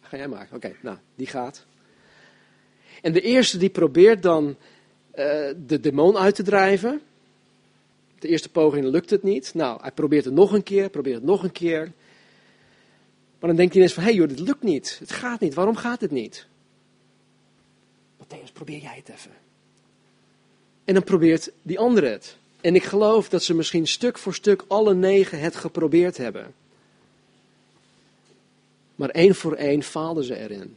ga 0.00 0.16
jij 0.16 0.28
maar. 0.28 0.48
Oké, 0.52 0.76
nou, 0.80 0.96
die 1.14 1.26
gaat. 1.26 1.66
En 3.02 3.12
de 3.12 3.20
eerste 3.20 3.58
die 3.58 3.70
probeert 3.70 4.22
dan 4.22 4.46
uh, 4.46 4.56
de 5.66 5.80
demon 5.80 6.16
uit 6.16 6.34
te 6.34 6.42
drijven. 6.42 7.00
De 8.18 8.28
eerste 8.28 8.50
poging 8.50 8.84
lukt 8.84 9.10
het 9.10 9.22
niet. 9.22 9.54
Nou, 9.54 9.80
hij 9.80 9.92
probeert 9.92 10.24
het 10.24 10.34
nog 10.34 10.52
een 10.52 10.62
keer, 10.62 10.90
probeert 10.90 11.16
het 11.16 11.24
nog 11.24 11.42
een 11.42 11.52
keer. 11.52 11.92
Maar 13.38 13.48
dan 13.48 13.56
denkt 13.56 13.72
hij 13.72 13.82
ineens 13.82 13.92
van, 13.92 14.02
hé 14.02 14.08
hey 14.08 14.18
joh, 14.18 14.28
dit 14.28 14.38
lukt 14.38 14.62
niet. 14.62 14.96
Het 14.98 15.12
gaat 15.12 15.40
niet. 15.40 15.54
Waarom 15.54 15.76
gaat 15.76 16.00
het 16.00 16.10
niet? 16.10 16.46
Matthäus, 18.22 18.52
probeer 18.52 18.78
jij 18.78 18.96
het 18.96 19.08
even. 19.08 19.30
En 20.84 20.94
dan 20.94 21.04
probeert 21.04 21.52
die 21.62 21.78
andere 21.78 22.06
het. 22.06 22.36
En 22.60 22.74
ik 22.74 22.84
geloof 22.84 23.28
dat 23.28 23.42
ze 23.42 23.54
misschien 23.54 23.86
stuk 23.86 24.18
voor 24.18 24.34
stuk 24.34 24.64
alle 24.68 24.94
negen 24.94 25.40
het 25.40 25.56
geprobeerd 25.56 26.16
hebben. 26.16 26.54
Maar 28.94 29.08
één 29.08 29.34
voor 29.34 29.54
één 29.54 29.82
faalden 29.82 30.24
ze 30.24 30.38
erin. 30.38 30.76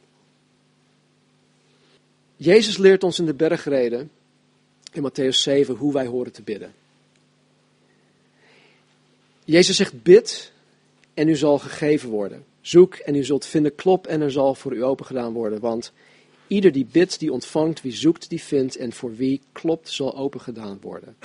Jezus 2.36 2.78
leert 2.78 3.04
ons 3.04 3.20
in 3.20 3.26
de 3.26 3.34
bergreden 3.34 4.12
in 4.94 5.12
Matthäus 5.12 5.38
7 5.42 5.76
hoe 5.76 5.94
wij 5.94 6.06
horen 6.06 6.32
te 6.32 6.42
bidden. 6.42 6.74
Jezus 9.46 9.76
zegt: 9.76 10.04
Bid 10.04 10.52
en 11.14 11.28
u 11.28 11.36
zal 11.36 11.60
gegeven 11.60 12.10
worden. 12.10 12.46
Zoek 12.62 12.96
en 12.96 13.16
u 13.16 13.24
zult 13.24 13.46
vinden. 13.46 13.76
Klop 13.76 14.08
en 14.08 14.22
er 14.22 14.32
zal 14.32 14.56
voor 14.56 14.74
u 14.74 14.84
open 14.84 15.06
gedaan 15.06 15.34
worden. 15.34 15.60
Want 15.60 15.92
ieder 16.48 16.72
die 16.72 16.88
bidt, 16.92 17.20
die 17.20 17.32
ontvangt. 17.32 17.82
Wie 17.82 17.94
zoekt, 17.94 18.30
die 18.30 18.42
vindt. 18.42 18.76
En 18.76 18.94
voor 18.94 19.16
wie 19.16 19.42
klopt, 19.52 19.90
zal 19.90 20.16
open 20.16 20.42
gedaan 20.42 20.78
worden. 20.82 21.16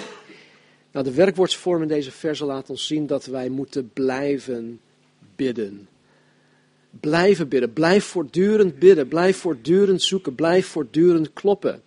Nou, 0.93 1.05
de 1.05 1.15
werkwoordsvorm 1.15 1.83
in 1.83 1.89
deze 1.89 2.11
verse 2.11 2.45
laat 2.45 2.71
ons 2.71 2.87
zien 2.87 3.07
dat 3.07 3.27
wij 3.27 3.49
moeten 3.49 3.91
blijven 3.93 4.81
bidden. 5.37 5.89
Blijven 7.01 7.49
bidden. 7.49 7.73
Blijf 7.73 8.05
voortdurend 8.05 8.79
bidden. 8.79 9.09
Blijf 9.09 9.37
voortdurend 9.37 10.03
zoeken. 10.03 10.35
Blijf 10.35 10.67
voortdurend 10.67 11.33
kloppen. 11.33 11.83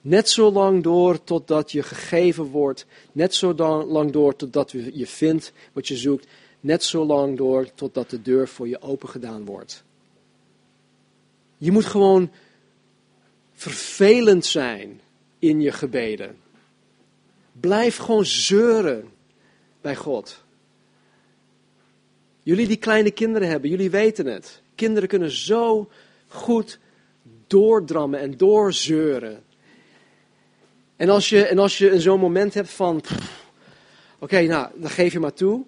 Net 0.00 0.28
zo 0.28 0.52
lang 0.52 0.82
door 0.82 1.24
totdat 1.24 1.72
je 1.72 1.82
gegeven 1.82 2.44
wordt. 2.44 2.86
Net 3.12 3.34
zo 3.34 3.54
lang 3.84 4.12
door 4.12 4.36
totdat 4.36 4.70
je 4.70 5.06
vindt 5.06 5.52
wat 5.72 5.88
je 5.88 5.96
zoekt. 5.96 6.26
Net 6.60 6.84
zo 6.84 7.04
lang 7.04 7.36
door 7.36 7.74
totdat 7.74 8.10
de 8.10 8.22
deur 8.22 8.48
voor 8.48 8.68
je 8.68 8.82
open 8.82 9.08
gedaan 9.08 9.44
wordt. 9.44 9.84
Je 11.58 11.72
moet 11.72 11.84
gewoon 11.84 12.30
vervelend 13.52 14.46
zijn 14.46 15.00
in 15.38 15.60
je 15.60 15.72
gebeden. 15.72 16.36
Blijf 17.52 17.96
gewoon 17.96 18.26
zeuren 18.26 19.08
bij 19.80 19.96
God. 19.96 20.44
Jullie 22.42 22.66
die 22.66 22.76
kleine 22.76 23.10
kinderen 23.10 23.48
hebben, 23.48 23.70
jullie 23.70 23.90
weten 23.90 24.26
het. 24.26 24.62
Kinderen 24.74 25.08
kunnen 25.08 25.30
zo 25.30 25.90
goed 26.28 26.78
doordrammen 27.46 28.20
en 28.20 28.36
doorzeuren. 28.36 29.42
En 30.96 31.08
als 31.08 31.28
je, 31.28 31.46
en 31.46 31.58
als 31.58 31.78
je 31.78 32.00
zo'n 32.00 32.20
moment 32.20 32.54
hebt 32.54 32.70
van, 32.70 33.02
oké, 34.18 34.42
nou, 34.42 34.68
dan 34.74 34.90
geef 34.90 35.12
je 35.12 35.20
maar 35.20 35.32
toe. 35.32 35.64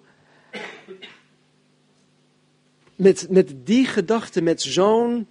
Met, 2.95 3.27
met 3.29 3.53
die 3.63 3.85
gedachte, 3.85 4.41
met 4.41 4.61
zo'n 4.61 5.27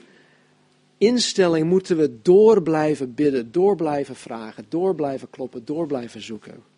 instelling 0.99 1.69
moeten 1.69 1.97
we 1.97 2.23
door 2.23 2.63
blijven 2.63 3.15
bidden, 3.15 3.53
door 3.53 3.77
blijven 3.77 4.17
vragen, 4.17 4.65
door 4.69 4.95
blijven 4.95 5.31
kloppen, 5.31 5.65
door 5.65 5.87
blijven 5.87 6.23
zoeken. 6.23 6.72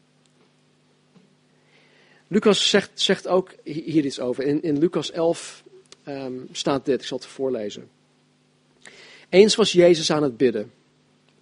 Lucas 2.35 2.70
zegt, 2.70 2.91
zegt 2.95 3.26
ook 3.26 3.55
hier 3.64 4.05
iets 4.05 4.20
over. 4.20 4.45
In, 4.45 4.62
in 4.62 4.78
Lucas 4.78 5.11
11 5.11 5.64
ehm, 6.03 6.32
staat 6.53 6.85
dit, 6.85 7.01
ik 7.01 7.07
zal 7.07 7.18
het 7.18 7.26
voorlezen. 7.26 7.89
Eens 9.28 9.55
was 9.55 9.72
Jezus 9.72 10.11
aan 10.11 10.22
het 10.22 10.37
bidden. 10.37 10.72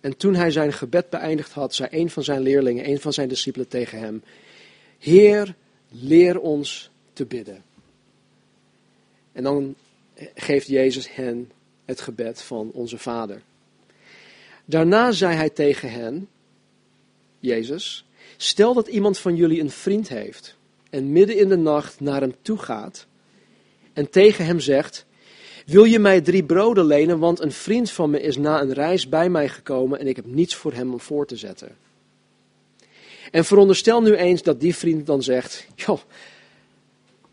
En 0.01 0.17
toen 0.17 0.35
hij 0.35 0.51
zijn 0.51 0.73
gebed 0.73 1.11
beëindigd 1.11 1.53
had, 1.53 1.75
zei 1.75 1.89
een 1.93 2.11
van 2.11 2.25
zijn 2.25 2.41
leerlingen, 2.41 2.89
een 2.89 3.01
van 3.01 3.13
zijn 3.13 3.29
discipelen 3.29 3.69
tegen 3.69 3.99
hem: 3.99 4.23
Heer, 4.99 5.55
leer 5.89 6.41
ons 6.41 6.91
te 7.13 7.25
bidden. 7.25 7.63
En 9.33 9.43
dan 9.43 9.75
geeft 10.35 10.67
Jezus 10.67 11.15
hen 11.15 11.51
het 11.85 12.01
gebed 12.01 12.43
van 12.43 12.71
onze 12.73 12.99
Vader. 12.99 13.43
Daarna 14.65 15.13
zei 15.13 15.35
hij 15.35 15.51
tegen 15.51 15.91
hen, 15.91 16.29
Jezus, 17.39 18.07
stel 18.37 18.75
dat 18.75 18.87
iemand 18.87 19.19
van 19.19 19.37
jullie 19.37 19.61
een 19.61 19.71
vriend 19.71 20.09
heeft 20.09 20.61
en 20.93 21.13
midden 21.13 21.37
in 21.37 21.49
de 21.49 21.57
nacht 21.57 22.01
naar 22.01 22.21
hem 22.21 22.35
toe 22.43 22.59
gaat 22.59 23.07
en 23.93 24.11
tegen 24.11 24.45
hem 24.45 24.61
zegt, 24.61 25.07
wil 25.67 25.85
je 25.85 25.99
mij 25.99 26.21
drie 26.21 26.45
broden 26.45 26.85
lenen, 26.85 27.19
want 27.19 27.41
een 27.41 27.53
vriend 27.53 27.91
van 27.91 28.11
me 28.11 28.21
is 28.21 28.37
na 28.37 28.61
een 28.61 28.73
reis 28.73 29.09
bij 29.09 29.29
mij 29.29 29.49
gekomen 29.49 29.99
en 29.99 30.07
ik 30.07 30.17
heb 30.17 30.27
niets 30.27 30.55
voor 30.55 30.73
hem 30.73 30.93
om 30.93 31.01
voor 31.01 31.27
te 31.27 31.37
zetten. 31.37 31.77
En 33.31 33.45
veronderstel 33.45 34.03
nu 34.03 34.15
eens 34.15 34.43
dat 34.43 34.61
die 34.61 34.75
vriend 34.75 35.07
dan 35.07 35.23
zegt, 35.23 35.67
joh, 35.75 36.01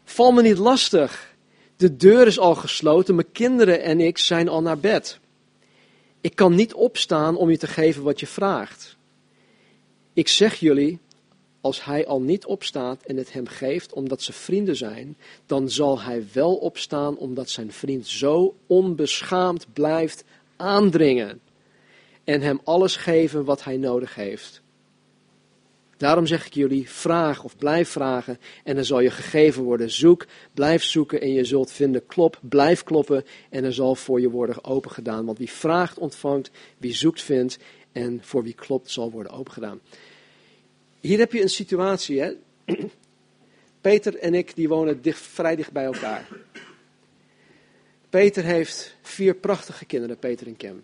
val 0.04 0.32
me 0.32 0.42
niet 0.42 0.58
lastig. 0.58 1.34
De 1.76 1.96
deur 1.96 2.28
is 2.28 2.40
al 2.40 2.56
gesloten, 2.56 3.16
mijn 3.16 3.32
kinderen 3.32 3.82
en 3.82 4.00
ik 4.00 4.18
zijn 4.18 4.50
al 4.50 4.62
naar 4.62 4.80
bed. 4.80 5.20
Ik 6.22 6.36
kan 6.36 6.56
niet 6.56 6.74
opstaan 6.74 7.38
om 7.38 7.50
je 7.50 7.58
te 7.58 7.68
geven 7.68 8.04
wat 8.04 8.20
je 8.20 8.28
vraagt. 8.28 8.98
Ik 10.14 10.28
zeg 10.28 10.56
jullie, 10.56 11.00
als 11.62 11.86
hij 11.86 12.08
al 12.08 12.22
niet 12.22 12.46
opstaat 12.46 13.04
en 13.04 13.18
het 13.18 13.34
hem 13.34 13.48
geeft 13.48 13.94
omdat 13.94 14.22
ze 14.22 14.34
vrienden 14.34 14.76
zijn, 14.76 15.18
dan 15.46 15.70
zal 15.70 16.02
hij 16.02 16.26
wel 16.34 16.56
opstaan 16.56 17.18
omdat 17.18 17.50
zijn 17.50 17.72
vriend 17.72 18.08
zo 18.08 18.56
onbeschaamd 18.68 19.74
blijft 19.74 20.24
aandringen 20.56 21.42
en 22.24 22.42
hem 22.42 22.60
alles 22.64 22.96
geven 22.96 23.46
wat 23.46 23.64
hij 23.64 23.78
nodig 23.78 24.16
heeft. 24.16 24.62
Daarom 25.98 26.26
zeg 26.26 26.46
ik 26.46 26.54
jullie, 26.54 26.90
vraag 26.90 27.44
of 27.44 27.58
blijf 27.58 27.90
vragen 27.90 28.40
en 28.64 28.76
dan 28.76 28.86
zal 28.86 29.00
je 29.00 29.12
gegeven 29.12 29.64
worden. 29.64 29.92
Zoek, 29.92 30.26
blijf 30.54 30.84
zoeken 30.84 31.22
en 31.22 31.34
je 31.34 31.44
zult 31.44 31.72
vinden. 31.72 32.06
Klop, 32.06 32.40
blijf 32.42 32.84
kloppen 32.84 33.24
en 33.50 33.64
er 33.64 33.74
zal 33.74 33.96
voor 33.96 34.22
je 34.22 34.30
worden 34.30 34.64
opengedaan. 34.64 35.26
Want 35.26 35.38
wie 35.38 35.50
vraagt 35.50 35.98
ontvangt, 35.98 36.52
wie 36.78 36.94
zoekt 36.94 37.22
vindt 37.22 37.58
en 37.92 38.20
voor 38.24 38.44
wie 38.44 38.54
klopt 38.54 38.92
zal 38.92 39.12
worden 39.12 39.32
opengedaan. 39.32 39.80
Hier 41.00 41.20
heb 41.20 41.32
je 41.32 41.42
een 41.42 41.50
situatie, 41.50 42.22
hè. 42.22 42.34
Peter 43.82 44.16
en 44.16 44.34
ik 44.34 44.56
die 44.56 44.68
wonen 44.68 45.02
dicht, 45.02 45.22
vrij 45.22 45.56
dicht 45.56 45.72
bij 45.72 45.86
elkaar. 45.86 46.28
Peter 48.10 48.44
heeft 48.44 48.96
vier 49.02 49.36
prachtige 49.36 49.86
kinderen, 49.86 50.18
Peter 50.18 50.48
en 50.48 50.58
Kim. 50.58 50.84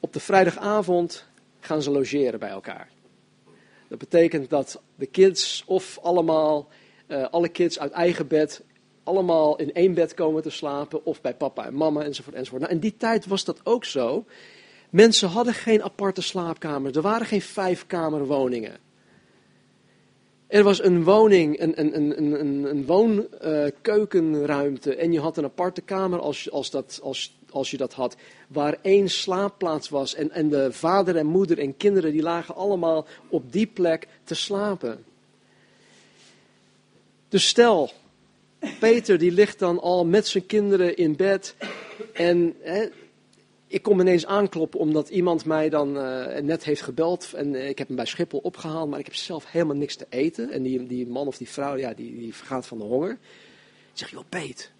Op 0.00 0.12
de 0.12 0.20
vrijdagavond 0.20 1.24
gaan 1.60 1.82
ze 1.82 1.90
logeren 1.90 2.38
bij 2.38 2.48
elkaar. 2.48 2.88
Dat 3.88 3.98
betekent 3.98 4.50
dat 4.50 4.80
de 4.94 5.06
kids 5.06 5.62
of 5.66 5.98
allemaal, 6.02 6.68
uh, 7.06 7.26
alle 7.30 7.48
kids 7.48 7.78
uit 7.78 7.92
eigen 7.92 8.26
bed, 8.26 8.62
allemaal 9.02 9.56
in 9.56 9.72
één 9.72 9.94
bed 9.94 10.14
komen 10.14 10.42
te 10.42 10.50
slapen. 10.50 11.04
Of 11.04 11.20
bij 11.20 11.34
papa 11.34 11.66
en 11.66 11.74
mama 11.74 12.02
enzovoort. 12.02 12.36
enzovoort. 12.36 12.62
Nou, 12.62 12.74
in 12.74 12.80
die 12.80 12.96
tijd 12.96 13.26
was 13.26 13.44
dat 13.44 13.60
ook 13.64 13.84
zo. 13.84 14.24
Mensen 14.96 15.28
hadden 15.28 15.54
geen 15.54 15.82
aparte 15.82 16.20
slaapkamers. 16.20 16.96
Er 16.96 17.02
waren 17.02 17.26
geen 17.26 17.42
vijfkamerwoningen. 17.42 18.76
Er 20.46 20.62
was 20.62 20.82
een 20.82 21.04
woning, 21.04 21.60
een, 21.60 21.80
een, 21.80 21.96
een, 21.96 22.40
een, 22.40 22.64
een 22.64 22.86
woonkeukenruimte. 22.86 24.94
en 24.94 25.12
je 25.12 25.20
had 25.20 25.36
een 25.36 25.44
aparte 25.44 25.80
kamer 25.80 26.20
als, 26.20 26.50
als, 26.50 26.70
dat, 26.70 27.00
als, 27.02 27.38
als 27.50 27.70
je 27.70 27.76
dat 27.76 27.92
had. 27.92 28.16
Waar 28.48 28.78
één 28.82 29.08
slaapplaats 29.08 29.88
was. 29.88 30.14
En, 30.14 30.30
en 30.30 30.48
de 30.48 30.72
vader 30.72 31.16
en 31.16 31.26
moeder 31.26 31.58
en 31.58 31.76
kinderen 31.76 32.12
die 32.12 32.22
lagen 32.22 32.54
allemaal 32.54 33.06
op 33.28 33.52
die 33.52 33.66
plek 33.66 34.08
te 34.24 34.34
slapen. 34.34 35.04
Dus 37.28 37.48
stel, 37.48 37.90
Peter 38.80 39.18
die 39.18 39.32
ligt 39.32 39.58
dan 39.58 39.80
al 39.80 40.06
met 40.06 40.26
zijn 40.26 40.46
kinderen 40.46 40.96
in 40.96 41.16
bed. 41.16 41.54
En 42.12 42.54
hè, 42.60 42.88
ik 43.76 43.82
kom 43.82 44.00
ineens 44.00 44.26
aankloppen 44.26 44.80
omdat 44.80 45.08
iemand 45.08 45.44
mij 45.44 45.68
dan 45.68 45.96
uh, 45.96 46.38
net 46.38 46.64
heeft 46.64 46.82
gebeld. 46.82 47.32
En 47.32 47.54
uh, 47.54 47.68
ik 47.68 47.78
heb 47.78 47.86
hem 47.86 47.96
bij 47.96 48.06
Schiphol 48.06 48.38
opgehaald, 48.38 48.90
maar 48.90 48.98
ik 48.98 49.04
heb 49.04 49.14
zelf 49.14 49.50
helemaal 49.50 49.76
niks 49.76 49.96
te 49.96 50.06
eten. 50.08 50.50
En 50.50 50.62
die, 50.62 50.86
die 50.86 51.06
man 51.06 51.26
of 51.26 51.36
die 51.36 51.48
vrouw, 51.48 51.76
ja, 51.76 51.94
die, 51.94 52.18
die 52.18 52.34
vergaat 52.34 52.66
van 52.66 52.78
de 52.78 52.84
honger. 52.84 53.10
Ik 53.10 53.18
zeg, 53.92 54.10
joh, 54.10 54.24
Peet, 54.28 54.72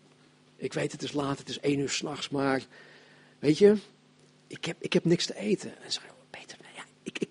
ik 0.56 0.72
weet 0.72 0.92
het 0.92 1.02
is 1.02 1.12
laat, 1.12 1.38
het 1.38 1.48
is 1.48 1.60
één 1.60 1.78
uur 1.78 1.88
s'nachts, 1.88 2.28
maar 2.28 2.66
weet 3.38 3.58
je, 3.58 3.76
ik 4.46 4.64
heb, 4.64 4.76
ik 4.78 4.92
heb 4.92 5.04
niks 5.04 5.26
te 5.26 5.36
eten. 5.36 5.70
En 5.82 5.92
zeg, 5.92 6.06
Peter, 6.30 6.58
ja, 6.74 6.82
ik, 7.02 7.18
ik, 7.18 7.28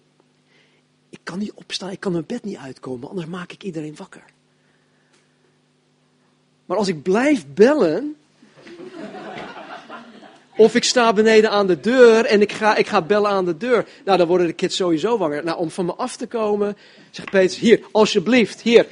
ik 1.10 1.20
kan 1.24 1.40
niet 1.40 1.54
opstaan, 1.54 1.92
ik 1.92 2.00
kan 2.00 2.12
mijn 2.12 2.26
bed 2.26 2.44
niet 2.44 2.58
uitkomen, 2.58 3.10
anders 3.10 3.28
maak 3.28 3.52
ik 3.52 3.64
iedereen 3.64 3.96
wakker. 3.96 4.24
Maar 6.66 6.78
als 6.78 6.88
ik 6.88 7.04
blijf 7.04 7.46
bellen, 7.54 8.16
of 10.58 10.76
ik 10.76 10.84
sta 10.84 11.14
beneden 11.14 11.50
aan 11.50 11.68
de 11.68 11.80
deur 11.80 12.26
en 12.26 12.42
ik 12.42 12.52
ga, 12.52 12.76
ik 12.76 12.88
ga 12.88 13.02
bellen 13.02 13.32
aan 13.32 13.46
de 13.46 13.58
deur. 13.58 13.88
Nou, 14.06 14.18
dan 14.18 14.28
worden 14.28 14.48
de 14.48 14.54
kids 14.54 14.76
sowieso 14.76 15.18
wanger. 15.18 15.44
Nou, 15.44 15.58
om 15.58 15.72
van 15.72 15.86
me 15.86 15.94
af 15.94 16.16
te 16.16 16.28
komen, 16.28 16.78
zegt 17.12 17.30
Peter, 17.30 17.60
hier, 17.60 17.80
alsjeblieft, 17.92 18.62
hier. 18.62 18.88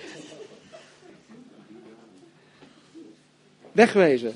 Wegwezen. 3.71 4.35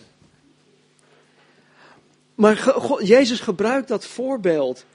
Maar 2.35 2.73
Jezus 3.03 3.39
gebruikt 3.39 3.87
dat 3.87 4.05
voorbeeld 4.05 4.85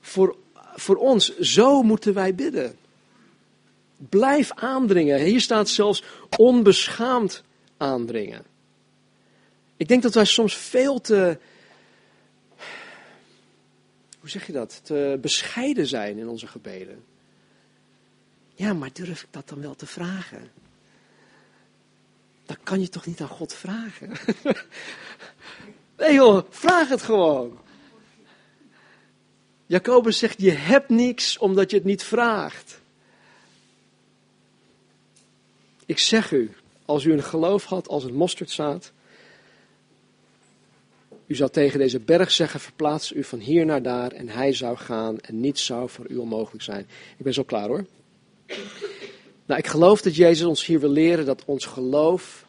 voor, 0.00 0.36
voor 0.74 0.96
ons. 0.96 1.38
Zo 1.38 1.82
moeten 1.82 2.14
wij 2.14 2.34
bidden. 2.34 2.76
Blijf 3.96 4.50
aandringen. 4.54 5.20
Hier 5.20 5.40
staat 5.40 5.68
zelfs 5.68 6.02
onbeschaamd 6.36 7.42
aandringen. 7.76 8.49
Ik 9.80 9.88
denk 9.88 10.02
dat 10.02 10.14
wij 10.14 10.24
soms 10.24 10.56
veel 10.56 11.00
te, 11.00 11.38
hoe 14.18 14.28
zeg 14.30 14.46
je 14.46 14.52
dat, 14.52 14.80
te 14.82 15.18
bescheiden 15.20 15.86
zijn 15.86 16.18
in 16.18 16.28
onze 16.28 16.46
gebeden. 16.46 17.04
Ja, 18.54 18.72
maar 18.72 18.92
durf 18.92 19.22
ik 19.22 19.28
dat 19.30 19.48
dan 19.48 19.60
wel 19.60 19.74
te 19.74 19.86
vragen? 19.86 20.50
Dan 22.46 22.56
kan 22.62 22.80
je 22.80 22.88
toch 22.88 23.06
niet 23.06 23.20
aan 23.20 23.28
God 23.28 23.54
vragen? 23.54 24.12
nee 25.98 26.14
joh, 26.14 26.44
vraag 26.50 26.88
het 26.88 27.02
gewoon. 27.02 27.58
Jacobus 29.66 30.18
zegt, 30.18 30.40
je 30.40 30.52
hebt 30.52 30.88
niks 30.88 31.38
omdat 31.38 31.70
je 31.70 31.76
het 31.76 31.86
niet 31.86 32.02
vraagt. 32.02 32.80
Ik 35.86 35.98
zeg 35.98 36.30
u, 36.30 36.54
als 36.84 37.04
u 37.04 37.12
een 37.12 37.22
geloof 37.22 37.64
had 37.64 37.88
als 37.88 38.04
een 38.04 38.14
mosterdzaad, 38.14 38.92
u 41.30 41.34
zou 41.34 41.50
tegen 41.50 41.78
deze 41.78 41.98
berg 41.98 42.30
zeggen, 42.30 42.60
verplaats 42.60 43.12
u 43.12 43.24
van 43.24 43.38
hier 43.38 43.66
naar 43.66 43.82
daar 43.82 44.12
en 44.12 44.28
hij 44.28 44.52
zou 44.52 44.76
gaan 44.76 45.20
en 45.20 45.40
niets 45.40 45.64
zou 45.64 45.88
voor 45.88 46.06
u 46.08 46.16
onmogelijk 46.16 46.62
zijn. 46.62 46.86
Ik 47.16 47.24
ben 47.24 47.34
zo 47.34 47.42
klaar 47.42 47.68
hoor. 47.68 47.84
Nou, 49.46 49.60
ik 49.60 49.66
geloof 49.66 50.02
dat 50.02 50.16
Jezus 50.16 50.46
ons 50.46 50.66
hier 50.66 50.80
wil 50.80 50.90
leren 50.90 51.26
dat 51.26 51.44
ons 51.44 51.64
geloof 51.64 52.46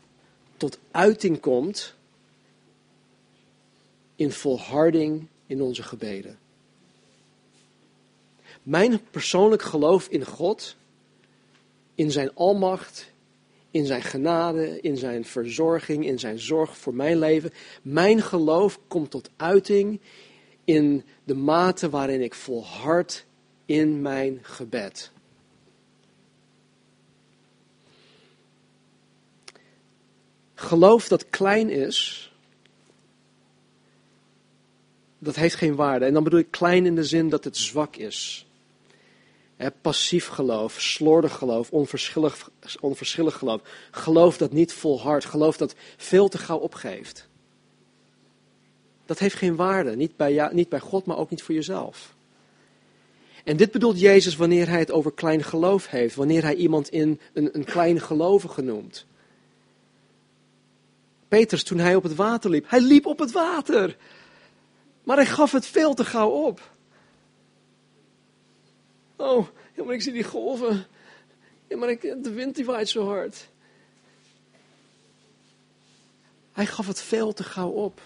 tot 0.58 0.78
uiting 0.92 1.40
komt 1.40 1.96
in 4.16 4.32
volharding 4.32 5.28
in 5.48 5.62
onze 5.62 5.84
gebeden. 5.84 6.40
Mijn 8.64 9.02
persoonlijk 9.12 9.62
geloof 9.62 10.08
in 10.08 10.26
God, 10.26 10.76
in 11.96 12.12
zijn 12.12 12.34
almacht, 12.34 13.11
in 13.72 13.86
zijn 13.86 14.02
genade, 14.02 14.82
in 14.82 14.98
zijn 14.98 15.26
verzorging, 15.26 16.06
in 16.06 16.20
zijn 16.20 16.40
zorg 16.40 16.78
voor 16.78 16.94
mijn 16.94 17.20
leven. 17.20 17.52
Mijn 17.82 18.22
geloof 18.22 18.80
komt 18.88 19.12
tot 19.12 19.30
uiting 19.36 20.00
in 20.66 21.04
de 21.24 21.36
mate 21.36 21.90
waarin 21.90 22.22
ik 22.22 22.34
volhard 22.34 23.26
in 23.66 24.02
mijn 24.02 24.40
gebed. 24.42 25.12
Geloof 30.56 31.08
dat 31.08 31.30
klein 31.30 31.70
is, 31.70 32.32
dat 35.20 35.36
heeft 35.36 35.56
geen 35.56 35.76
waarde. 35.76 36.06
En 36.06 36.14
dan 36.14 36.24
bedoel 36.24 36.40
ik 36.40 36.52
klein 36.52 36.86
in 36.86 36.96
de 36.96 37.04
zin 37.04 37.30
dat 37.30 37.44
het 37.44 37.58
zwak 37.58 37.96
is. 37.96 38.46
Passief 39.70 40.28
geloof, 40.28 40.82
slordig 40.82 41.34
geloof, 41.34 41.72
onverschillig, 41.72 42.50
onverschillig 42.80 43.38
geloof. 43.38 43.62
Geloof 43.92 44.38
dat 44.38 44.52
niet 44.52 44.74
volhardt, 44.74 45.26
geloof 45.26 45.58
dat 45.58 45.76
veel 45.98 46.28
te 46.28 46.38
gauw 46.38 46.58
opgeeft. 46.58 47.28
Dat 49.06 49.20
heeft 49.20 49.36
geen 49.36 49.56
waarde, 49.56 49.96
niet 49.96 50.16
bij, 50.16 50.50
niet 50.52 50.70
bij 50.70 50.80
God, 50.80 51.06
maar 51.06 51.18
ook 51.18 51.30
niet 51.30 51.44
voor 51.44 51.56
jezelf. 51.56 52.14
En 53.44 53.58
dit 53.58 53.72
bedoelt 53.72 54.00
Jezus 54.00 54.36
wanneer 54.36 54.68
hij 54.68 54.80
het 54.80 54.92
over 54.92 55.12
klein 55.12 55.44
geloof 55.44 55.88
heeft, 55.88 56.16
wanneer 56.16 56.44
hij 56.44 56.56
iemand 56.56 56.90
in 56.90 57.20
een, 57.34 57.50
een 57.52 57.64
klein 57.64 58.02
gelovige 58.02 58.62
noemt. 58.62 59.06
Petrus, 61.28 61.64
toen 61.64 61.78
hij 61.78 61.96
op 61.96 62.04
het 62.04 62.16
water 62.16 62.50
liep, 62.50 62.66
hij 62.70 62.82
liep 62.82 63.06
op 63.06 63.20
het 63.20 63.32
water. 63.32 63.98
Maar 65.04 65.18
hij 65.18 65.26
gaf 65.26 65.52
het 65.52 65.66
veel 65.66 65.94
te 65.94 66.06
gauw 66.06 66.30
op. 66.30 66.72
Oh, 69.22 69.48
ja, 69.76 69.84
maar 69.84 69.94
ik 69.94 70.02
zie 70.02 70.14
die 70.14 70.24
golven. 70.24 70.86
Ja, 71.68 71.78
maar 71.78 71.90
ik, 71.90 72.02
de 72.02 72.32
wind 72.32 72.56
die 72.56 72.66
waait 72.66 72.90
zo 72.90 73.06
hard. 73.06 73.48
Hij 76.52 76.66
gaf 76.66 76.88
het 76.88 77.02
veel 77.02 77.34
te 77.34 77.44
gauw 77.44 77.70
op. 77.70 78.02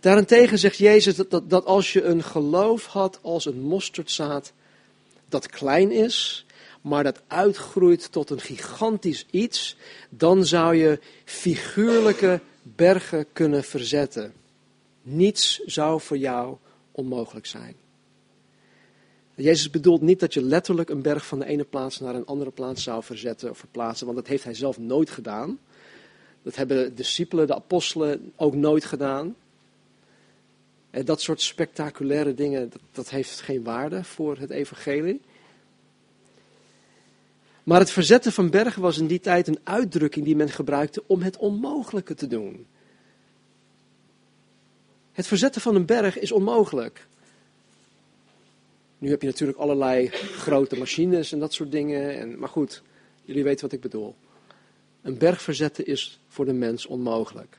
Daarentegen 0.00 0.58
zegt 0.58 0.76
Jezus 0.76 1.16
dat, 1.16 1.30
dat, 1.30 1.50
dat 1.50 1.64
als 1.64 1.92
je 1.92 2.02
een 2.02 2.22
geloof 2.22 2.86
had 2.86 3.18
als 3.22 3.44
een 3.44 3.60
mosterdzaad, 3.60 4.52
dat 5.28 5.46
klein 5.46 5.90
is, 5.90 6.46
maar 6.80 7.04
dat 7.04 7.22
uitgroeit 7.26 8.12
tot 8.12 8.30
een 8.30 8.40
gigantisch 8.40 9.26
iets, 9.30 9.76
dan 10.08 10.44
zou 10.44 10.74
je 10.74 11.00
figuurlijke 11.24 12.40
bergen 12.62 13.26
kunnen 13.32 13.64
verzetten. 13.64 14.34
Niets 15.02 15.60
zou 15.64 16.00
voor 16.00 16.18
jou 16.18 16.56
onmogelijk 16.92 17.46
zijn. 17.46 17.85
Jezus 19.36 19.70
bedoelt 19.70 20.00
niet 20.00 20.20
dat 20.20 20.34
je 20.34 20.42
letterlijk 20.42 20.90
een 20.90 21.02
berg 21.02 21.26
van 21.26 21.38
de 21.38 21.46
ene 21.46 21.64
plaats 21.64 22.00
naar 22.00 22.14
een 22.14 22.26
andere 22.26 22.50
plaats 22.50 22.82
zou 22.82 23.02
verzetten 23.02 23.50
of 23.50 23.58
verplaatsen, 23.58 24.06
want 24.06 24.18
dat 24.18 24.26
heeft 24.26 24.44
hij 24.44 24.54
zelf 24.54 24.78
nooit 24.78 25.10
gedaan. 25.10 25.58
Dat 26.42 26.56
hebben 26.56 26.76
de 26.76 26.94
discipelen, 26.94 27.46
de 27.46 27.54
apostelen 27.54 28.32
ook 28.36 28.54
nooit 28.54 28.84
gedaan. 28.84 29.36
En 30.90 31.04
dat 31.04 31.20
soort 31.20 31.40
spectaculaire 31.40 32.34
dingen, 32.34 32.70
dat, 32.70 32.80
dat 32.92 33.10
heeft 33.10 33.40
geen 33.40 33.62
waarde 33.62 34.04
voor 34.04 34.38
het 34.38 34.50
evangelie. 34.50 35.20
Maar 37.62 37.80
het 37.80 37.90
verzetten 37.90 38.32
van 38.32 38.50
bergen 38.50 38.82
was 38.82 38.98
in 38.98 39.06
die 39.06 39.20
tijd 39.20 39.48
een 39.48 39.60
uitdrukking 39.62 40.24
die 40.24 40.36
men 40.36 40.50
gebruikte 40.50 41.02
om 41.06 41.22
het 41.22 41.36
onmogelijke 41.36 42.14
te 42.14 42.26
doen. 42.26 42.66
Het 45.12 45.26
verzetten 45.26 45.60
van 45.60 45.74
een 45.74 45.86
berg 45.86 46.18
is 46.18 46.32
onmogelijk. 46.32 47.06
Nu 48.98 49.10
heb 49.10 49.20
je 49.20 49.26
natuurlijk 49.26 49.58
allerlei 49.58 50.08
grote 50.08 50.78
machines 50.78 51.32
en 51.32 51.38
dat 51.38 51.52
soort 51.52 51.70
dingen. 51.70 52.18
En, 52.18 52.38
maar 52.38 52.48
goed, 52.48 52.82
jullie 53.24 53.44
weten 53.44 53.64
wat 53.64 53.72
ik 53.72 53.80
bedoel. 53.80 54.14
Een 55.02 55.18
berg 55.18 55.42
verzetten 55.42 55.86
is 55.86 56.20
voor 56.28 56.44
de 56.44 56.52
mens 56.52 56.86
onmogelijk. 56.86 57.58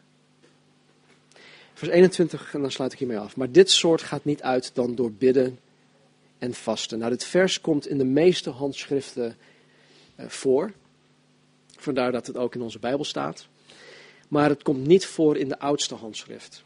Vers 1.74 1.92
21, 1.92 2.54
en 2.54 2.62
dan 2.62 2.72
sluit 2.72 2.94
ik 2.94 3.00
hiermee 3.00 3.18
af. 3.18 3.36
Maar 3.36 3.52
dit 3.52 3.72
soort 3.72 4.02
gaat 4.02 4.26
niet 4.26 4.42
uit 4.42 4.72
dan 4.76 4.96
door 4.96 5.12
bidden 5.12 5.60
en 6.38 6.54
vasten. 6.54 7.00
Nou, 7.00 7.12
dit 7.12 7.24
vers 7.24 7.62
komt 7.62 7.88
in 7.88 7.98
de 7.98 8.06
meeste 8.06 8.50
handschriften 8.50 9.38
eh, 10.16 10.28
voor. 10.28 10.74
Vandaar 11.78 12.12
dat 12.12 12.28
het 12.28 12.38
ook 12.38 12.56
in 12.56 12.62
onze 12.62 12.80
Bijbel 12.80 13.06
staat. 13.06 13.48
Maar 14.28 14.50
het 14.50 14.64
komt 14.64 14.88
niet 14.88 15.06
voor 15.06 15.38
in 15.38 15.48
de 15.48 15.60
oudste 15.60 15.96
handschrift. 15.96 16.64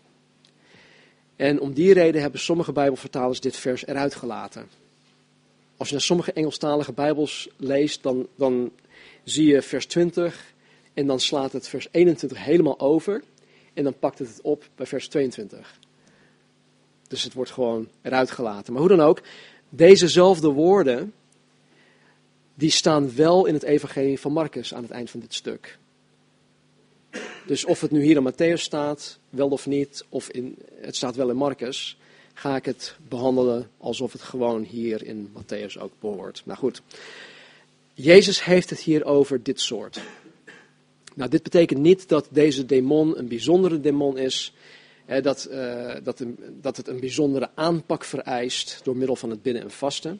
En 1.41 1.59
om 1.59 1.73
die 1.73 1.93
reden 1.93 2.21
hebben 2.21 2.39
sommige 2.39 2.71
Bijbelvertalers 2.71 3.39
dit 3.39 3.57
vers 3.57 3.87
eruit 3.87 4.15
gelaten. 4.15 4.69
Als 5.77 5.87
je 5.87 5.93
naar 5.93 6.03
sommige 6.03 6.33
Engelstalige 6.33 6.93
Bijbels 6.93 7.49
leest, 7.57 8.03
dan, 8.03 8.27
dan 8.35 8.71
zie 9.23 9.47
je 9.47 9.61
vers 9.61 9.85
20 9.85 10.53
en 10.93 11.07
dan 11.07 11.19
slaat 11.19 11.51
het 11.51 11.67
vers 11.67 11.87
21 11.91 12.43
helemaal 12.43 12.79
over. 12.79 13.23
En 13.73 13.83
dan 13.83 13.99
pakt 13.99 14.19
het 14.19 14.27
het 14.27 14.41
op 14.41 14.69
bij 14.75 14.85
vers 14.85 15.07
22. 15.07 15.79
Dus 17.07 17.23
het 17.23 17.33
wordt 17.33 17.51
gewoon 17.51 17.87
eruit 18.01 18.31
gelaten. 18.31 18.73
Maar 18.73 18.81
hoe 18.81 18.91
dan 18.91 19.01
ook, 19.01 19.21
dezezelfde 19.69 20.49
woorden 20.49 21.13
die 22.53 22.71
staan 22.71 23.15
wel 23.15 23.45
in 23.45 23.53
het 23.53 23.63
evangelie 23.63 24.19
van 24.19 24.31
Marcus 24.31 24.73
aan 24.73 24.83
het 24.83 24.91
eind 24.91 25.09
van 25.09 25.19
dit 25.19 25.33
stuk. 25.33 25.77
Dus 27.51 27.65
of 27.65 27.81
het 27.81 27.91
nu 27.91 28.03
hier 28.03 28.15
in 28.15 28.31
Matthäus 28.31 28.61
staat, 28.61 29.17
wel 29.29 29.49
of 29.49 29.65
niet, 29.67 30.05
of 30.09 30.29
in, 30.29 30.57
het 30.81 30.95
staat 30.95 31.15
wel 31.15 31.29
in 31.29 31.35
Marcus, 31.35 31.97
ga 32.33 32.55
ik 32.55 32.65
het 32.65 32.95
behandelen 33.07 33.69
alsof 33.77 34.11
het 34.11 34.21
gewoon 34.21 34.63
hier 34.63 35.03
in 35.03 35.29
Matthäus 35.33 35.81
ook 35.81 35.91
behoort. 35.99 36.41
Nou 36.45 36.59
goed, 36.59 36.81
Jezus 37.93 38.43
heeft 38.43 38.69
het 38.69 38.79
hier 38.79 39.05
over 39.05 39.43
dit 39.43 39.59
soort. 39.59 40.01
Nou, 41.15 41.29
dit 41.29 41.43
betekent 41.43 41.79
niet 41.79 42.09
dat 42.09 42.27
deze 42.29 42.65
demon 42.65 43.17
een 43.17 43.27
bijzondere 43.27 43.79
demon 43.79 44.17
is, 44.17 44.53
hè, 45.05 45.21
dat, 45.21 45.47
uh, 45.51 45.95
dat, 46.03 46.23
dat 46.61 46.77
het 46.77 46.87
een 46.87 46.99
bijzondere 46.99 47.49
aanpak 47.55 48.03
vereist 48.03 48.79
door 48.83 48.97
middel 48.97 49.15
van 49.15 49.29
het 49.29 49.41
binnen 49.41 49.63
en 49.63 49.71
vasten. 49.71 50.19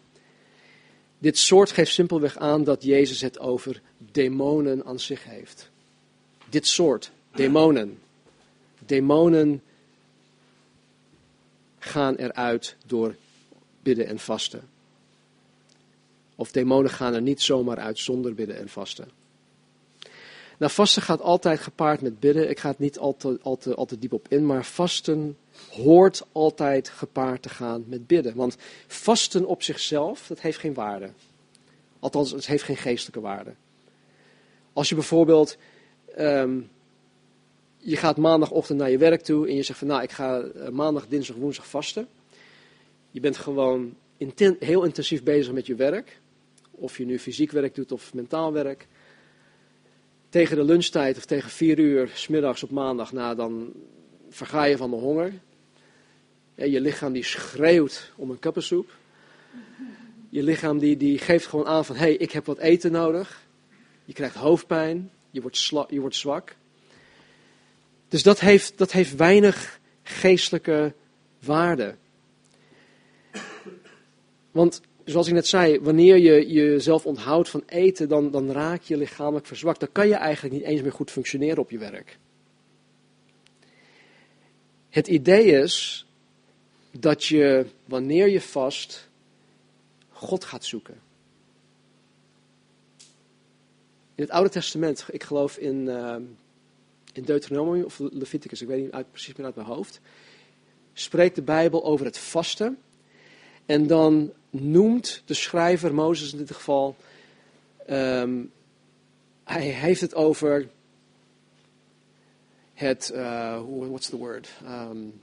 Dit 1.17 1.38
soort 1.38 1.71
geeft 1.71 1.93
simpelweg 1.93 2.38
aan 2.38 2.63
dat 2.63 2.84
Jezus 2.84 3.21
het 3.21 3.39
over 3.39 3.82
demonen 3.97 4.86
aan 4.86 4.99
zich 4.99 5.23
heeft. 5.23 5.69
Dit 6.49 6.67
soort, 6.67 7.11
demonen. 7.32 7.99
Demonen 8.86 9.61
gaan 11.79 12.15
eruit 12.15 12.75
door 12.86 13.15
bidden 13.82 14.07
en 14.07 14.19
vasten. 14.19 14.69
Of 16.36 16.51
demonen 16.51 16.91
gaan 16.91 17.13
er 17.13 17.21
niet 17.21 17.41
zomaar 17.41 17.77
uit 17.77 17.99
zonder 17.99 18.34
bidden 18.34 18.57
en 18.57 18.69
vasten. 18.69 19.09
Nou, 20.57 20.73
vasten 20.73 21.01
gaat 21.01 21.21
altijd 21.21 21.59
gepaard 21.59 22.01
met 22.01 22.19
bidden. 22.19 22.49
Ik 22.49 22.59
ga 22.59 22.69
het 22.69 22.79
niet 22.79 22.99
al 22.99 23.15
te, 23.17 23.39
al, 23.41 23.86
te, 23.86 23.99
diep 23.99 24.13
op 24.13 24.27
in, 24.29 24.45
maar 24.45 24.65
vasten 24.65 25.38
hoort 25.69 26.25
altijd 26.32 26.89
gepaard 26.89 27.41
te 27.41 27.49
gaan 27.49 27.84
met 27.88 28.07
bidden. 28.07 28.36
Want 28.36 28.57
vasten 28.88 29.45
op 29.45 29.63
zichzelf, 29.63 30.27
dat 30.27 30.39
heeft 30.39 30.57
geen 30.57 30.73
waarde. 30.73 31.09
Althans, 31.99 32.32
het 32.32 32.47
heeft 32.47 32.63
geen 32.63 32.77
geestelijke 32.77 33.21
waarde. 33.21 33.53
Als 34.73 34.89
je 34.89 34.95
bijvoorbeeld, 34.95 35.57
ehm, 36.15 36.59
je 37.82 37.95
gaat 37.95 38.17
maandagochtend 38.17 38.79
naar 38.79 38.89
je 38.89 38.97
werk 38.97 39.21
toe 39.21 39.47
en 39.47 39.55
je 39.55 39.63
zegt 39.63 39.79
van 39.79 39.88
nou, 39.88 40.01
ik 40.01 40.11
ga 40.11 40.39
eh, 40.39 40.69
maandag, 40.69 41.07
dinsdag, 41.07 41.36
woensdag 41.36 41.67
vasten. 41.67 42.07
Je 43.11 43.19
bent 43.19 43.38
gewoon 43.38 43.95
heel 44.59 44.84
intensief 44.84 45.23
bezig 45.23 45.53
met 45.53 45.65
je 45.65 45.75
werk. 45.75 46.19
Of 46.71 46.97
je 46.97 47.05
nu 47.05 47.19
fysiek 47.19 47.51
werk 47.51 47.75
doet 47.75 47.91
of 47.91 48.13
mentaal 48.13 48.53
werk. 48.53 48.88
Tegen 50.29 50.55
de 50.55 50.63
lunchtijd 50.63 51.17
of 51.17 51.25
tegen 51.25 51.49
vier 51.49 51.79
uur, 51.79 52.11
smiddags 52.13 52.63
op 52.63 52.69
maandag, 52.69 53.11
nou, 53.11 53.36
dan 53.36 53.73
verga 54.29 54.63
je 54.63 54.77
van 54.77 54.89
de 54.89 54.95
honger. 54.95 55.34
Ja, 56.55 56.65
je 56.65 56.82
lichaam 56.82 57.13
die 57.13 57.23
schreeuwt 57.23 58.11
om 58.15 58.29
een 58.29 58.39
kappensoep. 58.39 58.89
Je 60.29 60.43
lichaam 60.43 60.79
die, 60.79 60.97
die 60.97 61.17
geeft 61.17 61.45
gewoon 61.47 61.65
aan 61.65 61.86
van, 61.86 61.95
hé, 61.95 62.01
hey, 62.01 62.13
ik 62.13 62.32
heb 62.32 62.45
wat 62.45 62.57
eten 62.57 62.91
nodig. 62.91 63.41
Je 64.05 64.13
krijgt 64.13 64.36
hoofdpijn, 64.36 65.11
je 65.32 65.41
wordt, 65.41 65.69
je 65.89 65.99
wordt 65.99 66.15
zwak. 66.15 66.55
Dus 68.12 68.24
dat 68.24 68.39
heeft, 68.39 68.78
dat 68.78 68.91
heeft 68.91 69.16
weinig 69.16 69.80
geestelijke 70.03 70.93
waarde. 71.39 71.95
Want 74.51 74.82
zoals 75.05 75.28
ik 75.28 75.34
net 75.34 75.47
zei, 75.47 75.80
wanneer 75.80 76.18
je 76.18 76.51
jezelf 76.51 77.05
onthoudt 77.05 77.49
van 77.49 77.64
eten, 77.66 78.09
dan, 78.09 78.32
dan 78.32 78.51
raak 78.51 78.82
je 78.82 78.97
lichamelijk 78.97 79.45
verzwakt. 79.45 79.80
Dan 79.80 79.91
kan 79.91 80.07
je 80.07 80.16
eigenlijk 80.16 80.55
niet 80.55 80.64
eens 80.64 80.82
meer 80.82 80.91
goed 80.91 81.12
functioneren 81.12 81.57
op 81.57 81.72
je 81.72 81.78
werk. 81.78 82.18
Het 84.89 85.07
idee 85.07 85.45
is 85.45 86.05
dat 86.91 87.26
je, 87.26 87.66
wanneer 87.86 88.30
je 88.30 88.41
vast, 88.41 89.09
God 90.09 90.43
gaat 90.43 90.66
zoeken. 90.66 90.99
In 94.16 94.24
het 94.24 94.30
Oude 94.30 94.49
Testament, 94.49 95.05
ik 95.12 95.24
geloof 95.24 95.57
in, 95.57 95.76
uh, 95.86 96.16
in 97.12 97.24
Deuteronomium 97.24 97.86
of 97.86 97.99
Leviticus, 97.99 98.62
ik 98.62 98.68
weet 98.68 98.84
niet 98.84 98.91
uit, 98.91 99.12
precies 99.12 99.36
meer 99.36 99.45
uit 99.45 99.55
mijn 99.55 99.68
hoofd, 99.68 99.99
spreekt 100.93 101.36
de 101.36 101.41
Bijbel 101.41 101.84
over 101.84 102.05
het 102.05 102.18
vasten. 102.18 102.78
En 103.66 103.88
dan 103.88 104.32
noemt 104.49 105.22
de 105.26 105.34
schrijver, 105.34 105.93
Mozes 105.93 106.32
in 106.32 106.38
dit 106.38 106.51
geval, 106.51 106.95
Ehm, 107.91 108.43
hij 109.43 109.62
heeft 109.62 110.01
het 110.01 110.16
over 110.16 110.70
het, 112.74 113.12
uh, 113.16 113.62
what's 113.89 114.09
the 114.09 114.18
word? 114.18 114.49
Um, 114.64 115.22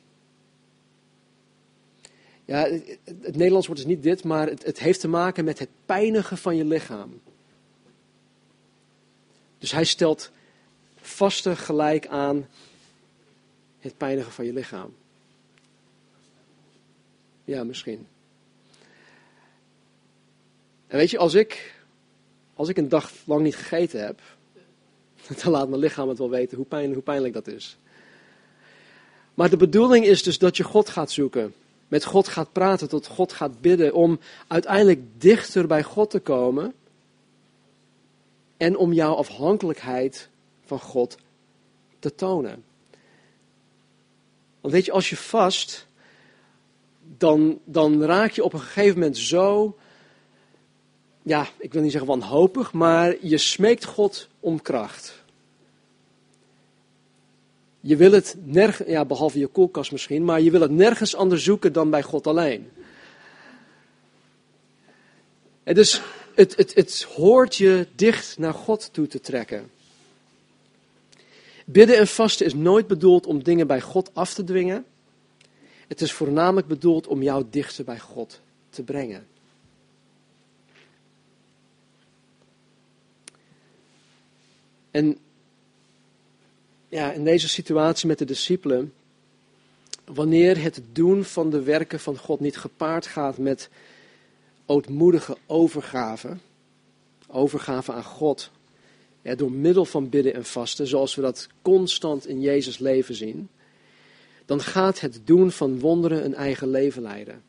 ja, 2.45 2.63
het, 2.63 2.99
het, 3.05 3.37
Nederlands 3.37 3.67
woord 3.67 3.79
is 3.79 3.85
niet 3.85 4.03
dit, 4.03 4.25
maar 4.25 4.49
het, 4.49 4.65
het 4.65 4.79
heeft 4.79 5.01
te 5.01 5.09
maken 5.09 5.45
met 5.45 5.59
het 5.59 5.69
pijnigen 5.87 6.39
van 6.39 6.57
je 6.57 6.65
lichaam. 6.65 7.21
Dus 9.59 9.73
hij 9.73 9.85
stelt 9.85 10.31
vaste 11.09 11.57
gelijk 11.57 12.07
aan 12.07 12.47
het 13.79 13.97
pijnigen 13.97 14.33
van 14.33 14.45
je 14.45 14.53
lichaam. 14.53 14.95
Ja, 17.45 17.65
misschien. 17.65 18.07
En 20.87 20.97
weet 20.97 21.11
je, 21.11 21.19
als 21.19 21.35
ik, 21.35 21.75
als 22.55 22.69
ik 22.69 22.77
een 22.77 22.89
dag 22.89 23.13
lang 23.25 23.43
niet 23.43 23.57
gegeten 23.57 24.05
heb, 24.05 24.21
dan 25.43 25.53
laat 25.53 25.69
mijn 25.69 25.81
lichaam 25.81 26.09
het 26.09 26.19
wel 26.19 26.31
weten 26.31 26.57
hoe, 26.57 26.67
pijn, 26.67 26.93
hoe 26.93 27.03
pijnlijk 27.03 27.35
dat 27.35 27.47
is. 27.47 27.77
Maar 29.35 29.51
de 29.51 29.57
bedoeling 29.57 30.05
is 30.05 30.23
dus 30.23 30.39
dat 30.39 30.57
je 30.57 30.65
God 30.65 30.89
gaat 30.89 31.11
zoeken. 31.11 31.55
Met 31.89 32.05
God 32.05 32.29
gaat 32.29 32.53
praten, 32.53 32.89
tot 32.89 33.07
God 33.07 33.33
gaat 33.33 33.61
bidden. 33.61 33.95
Om 33.95 34.19
uiteindelijk 34.47 35.01
dichter 35.19 35.67
bij 35.67 35.83
God 35.83 36.11
te 36.11 36.19
komen. 36.19 36.75
En 38.57 38.77
om 38.77 38.93
jouw 38.93 39.15
afhankelijkheid 39.15 40.29
van 40.69 40.81
God 40.81 41.17
te 41.99 42.15
tonen. 42.15 42.65
Want 44.61 44.75
weet 44.75 44.85
je, 44.85 44.93
als 44.93 45.11
je 45.11 45.17
vast, 45.17 45.87
dan, 47.17 47.59
dan 47.65 48.03
raak 48.03 48.31
je 48.31 48.45
op 48.45 48.53
een 48.53 48.61
gegeven 48.61 48.99
moment 48.99 49.19
zo, 49.19 49.77
ja, 51.23 51.47
ik 51.59 51.73
wil 51.73 51.83
niet 51.83 51.91
zeggen 51.91 52.11
wanhopig, 52.11 52.73
maar 52.73 53.17
je 53.21 53.39
smeekt 53.39 53.85
God 53.85 54.29
om 54.41 54.63
kracht. 54.63 55.23
Je 57.81 57.97
wil 57.97 58.13
het 58.13 58.37
nergens, 58.45 58.89
ja, 58.89 59.05
behalve 59.05 59.39
je 59.39 59.47
koelkast 59.47 59.93
misschien, 59.93 60.25
maar 60.25 60.41
je 60.41 60.51
wil 60.51 60.61
het 60.61 60.71
nergens 60.71 61.15
anders 61.17 61.45
zoeken 61.45 61.73
dan 61.73 61.91
bij 61.91 62.03
God 62.03 62.27
alleen. 62.27 62.71
En 65.63 65.75
dus 65.75 66.03
het, 66.35 66.57
het, 66.57 66.75
het 66.75 67.03
hoort 67.03 67.57
je 67.57 67.87
dicht 67.95 68.39
naar 68.39 68.55
God 68.55 68.93
toe 68.93 69.07
te 69.07 69.21
trekken. 69.21 69.71
Bidden 71.71 71.99
en 71.99 72.07
vasten 72.07 72.47
is 72.47 72.55
nooit 72.55 72.87
bedoeld 72.87 73.27
om 73.27 73.43
dingen 73.43 73.67
bij 73.67 73.81
God 73.81 74.15
af 74.15 74.35
te 74.35 74.45
dwingen. 74.45 74.85
Het 75.89 76.01
is 76.01 76.13
voornamelijk 76.13 76.67
bedoeld 76.67 77.07
om 77.07 77.23
jou 77.23 77.45
dichter 77.51 77.85
bij 77.85 77.99
God 77.99 78.41
te 78.71 78.83
brengen. 78.83 79.27
En 84.91 85.19
ja, 86.89 87.13
in 87.13 87.25
deze 87.25 87.49
situatie 87.49 88.09
met 88.09 88.19
de 88.19 88.25
discipelen, 88.25 88.93
wanneer 90.05 90.63
het 90.63 90.83
doen 90.93 91.25
van 91.25 91.51
de 91.51 91.63
werken 91.63 92.01
van 92.01 92.19
God 92.19 92.41
niet 92.41 92.57
gepaard 92.57 93.07
gaat 93.07 93.39
met 93.39 93.69
ootmoedige 94.67 95.37
overgave, 95.47 96.37
overgave 97.27 97.93
aan 97.93 98.05
God, 98.05 98.51
door 99.37 99.53
middel 99.53 99.85
van 99.85 100.09
bidden 100.09 100.35
en 100.35 100.45
vasten, 100.45 100.87
zoals 100.87 101.15
we 101.15 101.23
dat 101.23 101.49
constant 101.63 102.27
in 102.27 102.41
Jezus 102.41 102.79
leven 102.79 103.15
zien, 103.15 103.49
dan 104.45 104.61
gaat 104.61 105.01
het 105.01 105.21
doen 105.25 105.51
van 105.51 105.81
wonderen 105.81 106.25
een 106.25 106.35
eigen 106.35 106.69
leven 106.69 107.03
leiden. 107.03 107.43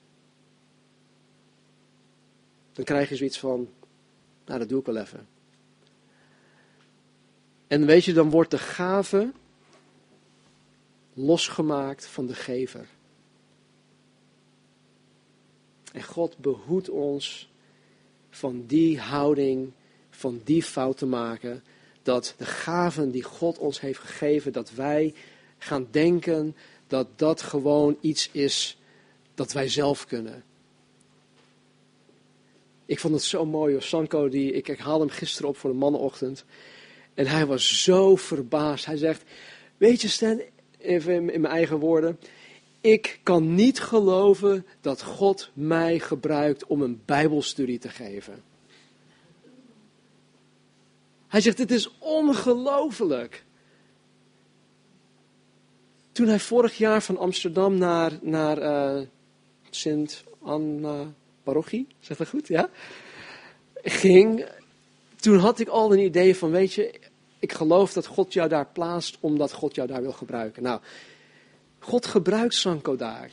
Dan 2.74 2.86
krijg 2.86 3.10
je 3.10 3.16
zoiets 3.16 3.40
van, 3.40 3.70
nou 4.46 4.60
dat 4.60 4.70
doe 4.70 4.80
ik 4.80 4.86
wel 4.86 4.98
even. 4.98 5.28
En 7.68 7.86
weet 7.86 8.06
je, 8.06 8.14
dan 8.14 8.30
wordt 8.30 8.52
de 8.52 8.58
gave 8.58 9.32
losgemaakt 11.14 12.06
van 12.06 12.26
de 12.26 12.34
gever. 12.34 12.88
En 15.92 16.04
God 16.04 16.38
behoedt 16.38 16.90
ons 16.90 17.50
van 18.30 18.66
die 18.66 19.00
houding, 19.00 19.72
van 20.20 20.42
die 20.44 20.64
fout 20.64 20.98
te 20.98 21.06
maken, 21.06 21.64
dat 22.04 22.34
de 22.38 22.46
gaven 22.46 23.12
die 23.12 23.24
God 23.24 23.58
ons 23.58 23.80
heeft 23.80 24.00
gegeven, 24.00 24.52
dat 24.52 24.72
wij 24.72 25.14
gaan 25.58 25.88
denken 25.92 26.56
dat 26.88 27.08
dat 27.16 27.42
gewoon 27.42 27.98
iets 28.02 28.30
is 28.32 28.78
dat 29.36 29.52
wij 29.52 29.70
zelf 29.70 30.06
kunnen. 30.06 30.44
Ik 32.86 33.00
vond 33.00 33.14
het 33.14 33.24
zo 33.24 33.46
mooi, 33.46 33.82
Sanko, 33.82 34.30
die, 34.30 34.52
ik, 34.52 34.68
haalde 34.80 35.06
hem 35.06 35.14
gisteren 35.14 35.50
op 35.50 35.58
voor 35.58 35.70
de 35.70 35.76
mannenochtend. 35.76 36.46
En 37.14 37.28
hij 37.28 37.46
was 37.46 37.84
zo 37.84 38.16
verbaasd. 38.16 38.86
Hij 38.86 38.98
zegt, 38.98 39.24
weet 39.78 40.02
je 40.02 40.08
Stan, 40.08 40.42
even 40.78 41.14
in 41.14 41.42
mijn 41.42 41.54
eigen 41.54 41.80
woorden. 41.80 42.20
Ik 42.82 43.20
kan 43.24 43.56
niet 43.56 43.80
geloven 43.80 44.66
dat 44.82 45.04
God 45.04 45.50
mij 45.54 46.00
gebruikt 46.00 46.66
om 46.66 46.82
een 46.82 47.02
bijbelstudie 47.06 47.80
te 47.80 47.90
geven. 47.90 48.44
Hij 51.30 51.42
zegt, 51.42 51.58
het 51.58 51.72
is 51.72 51.98
ongelooflijk. 52.00 53.44
Toen 56.12 56.28
hij 56.28 56.40
vorig 56.40 56.78
jaar 56.78 57.02
van 57.02 57.18
Amsterdam 57.18 57.78
naar, 57.78 58.12
naar 58.22 58.62
uh, 58.62 59.02
Sint 59.70 60.24
Anna 60.42 61.14
Parochie, 61.44 61.88
zegt 62.00 62.20
dat 62.20 62.30
goed, 62.30 62.48
ja? 62.48 62.70
Ging, 63.84 64.46
toen 65.16 65.38
had 65.38 65.60
ik 65.60 65.68
al 65.68 65.94
een 65.94 66.00
idee 66.00 66.36
van, 66.36 66.52
weet 66.52 66.74
je, 66.74 67.00
ik 67.40 67.52
geloof 67.54 67.94
dat 67.94 68.06
God 68.06 68.34
jou 68.34 68.50
daar 68.50 68.68
plaatst 68.68 69.18
omdat 69.20 69.54
God 69.54 69.76
jou 69.76 69.88
daar 69.88 70.02
wil 70.02 70.12
gebruiken. 70.12 70.64
Nou, 70.64 70.82
God 71.80 72.06
gebruikt 72.06 72.54
Sanko 72.54 72.96
daar. 72.96 73.32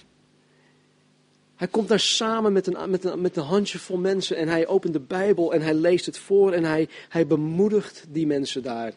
Hij 1.56 1.68
komt 1.68 1.88
daar 1.88 2.00
samen 2.00 2.52
met 2.52 2.66
een, 2.66 2.90
met, 2.90 3.16
met 3.20 3.36
een 3.36 3.42
handjevol 3.42 3.96
mensen 3.96 4.36
en 4.36 4.48
hij 4.48 4.66
opent 4.66 4.92
de 4.92 5.00
Bijbel 5.00 5.54
en 5.54 5.62
hij 5.62 5.74
leest 5.74 6.06
het 6.06 6.18
voor 6.18 6.52
en 6.52 6.64
hij, 6.64 6.88
hij 7.08 7.26
bemoedigt 7.26 8.04
die 8.08 8.26
mensen 8.26 8.62
daar. 8.62 8.92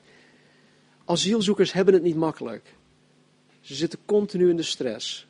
Asielzoekers 1.06 1.72
hebben 1.72 1.94
het 1.94 2.04
niet 2.04 2.16
makkelijk. 2.16 2.74
Ze 3.60 3.76
zitten 3.76 4.00
continu 4.06 4.50
in 4.50 4.56
de 4.56 4.64
stress. 4.64 5.28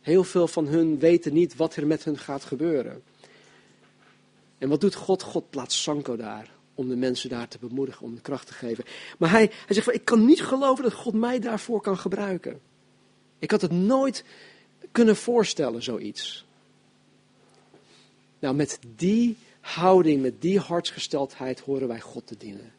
Heel 0.00 0.24
veel 0.24 0.48
van 0.48 0.66
hun 0.66 0.98
weten 0.98 1.32
niet 1.32 1.56
wat 1.56 1.76
er 1.76 1.86
met 1.86 2.04
hun 2.04 2.18
gaat 2.18 2.44
gebeuren. 2.44 3.02
En 4.58 4.68
wat 4.68 4.80
doet 4.80 4.94
God? 4.94 5.22
God 5.22 5.50
plaatst 5.50 5.78
Sanko 5.78 6.16
daar 6.16 6.50
om 6.74 6.88
de 6.88 6.96
mensen 6.96 7.30
daar 7.30 7.48
te 7.48 7.58
bemoedigen, 7.60 8.02
om 8.06 8.14
de 8.14 8.20
kracht 8.20 8.46
te 8.46 8.52
geven. 8.52 8.84
Maar 9.18 9.30
hij, 9.30 9.50
hij 9.66 9.74
zegt 9.74 9.84
van, 9.84 9.94
ik 9.94 10.04
kan 10.04 10.24
niet 10.24 10.42
geloven 10.42 10.84
dat 10.84 10.92
God 10.92 11.14
mij 11.14 11.38
daarvoor 11.38 11.80
kan 11.80 11.98
gebruiken. 11.98 12.60
Ik 13.38 13.50
had 13.50 13.60
het 13.60 13.70
nooit 13.70 14.24
kunnen 14.92 15.16
voorstellen, 15.16 15.82
zoiets. 15.82 16.44
Nou, 18.38 18.54
met 18.54 18.78
die 18.96 19.36
houding, 19.60 20.22
met 20.22 20.40
die 20.40 20.58
hartsgesteldheid 20.58 21.60
horen 21.60 21.88
wij 21.88 22.00
God 22.00 22.26
te 22.26 22.36
dienen. 22.38 22.72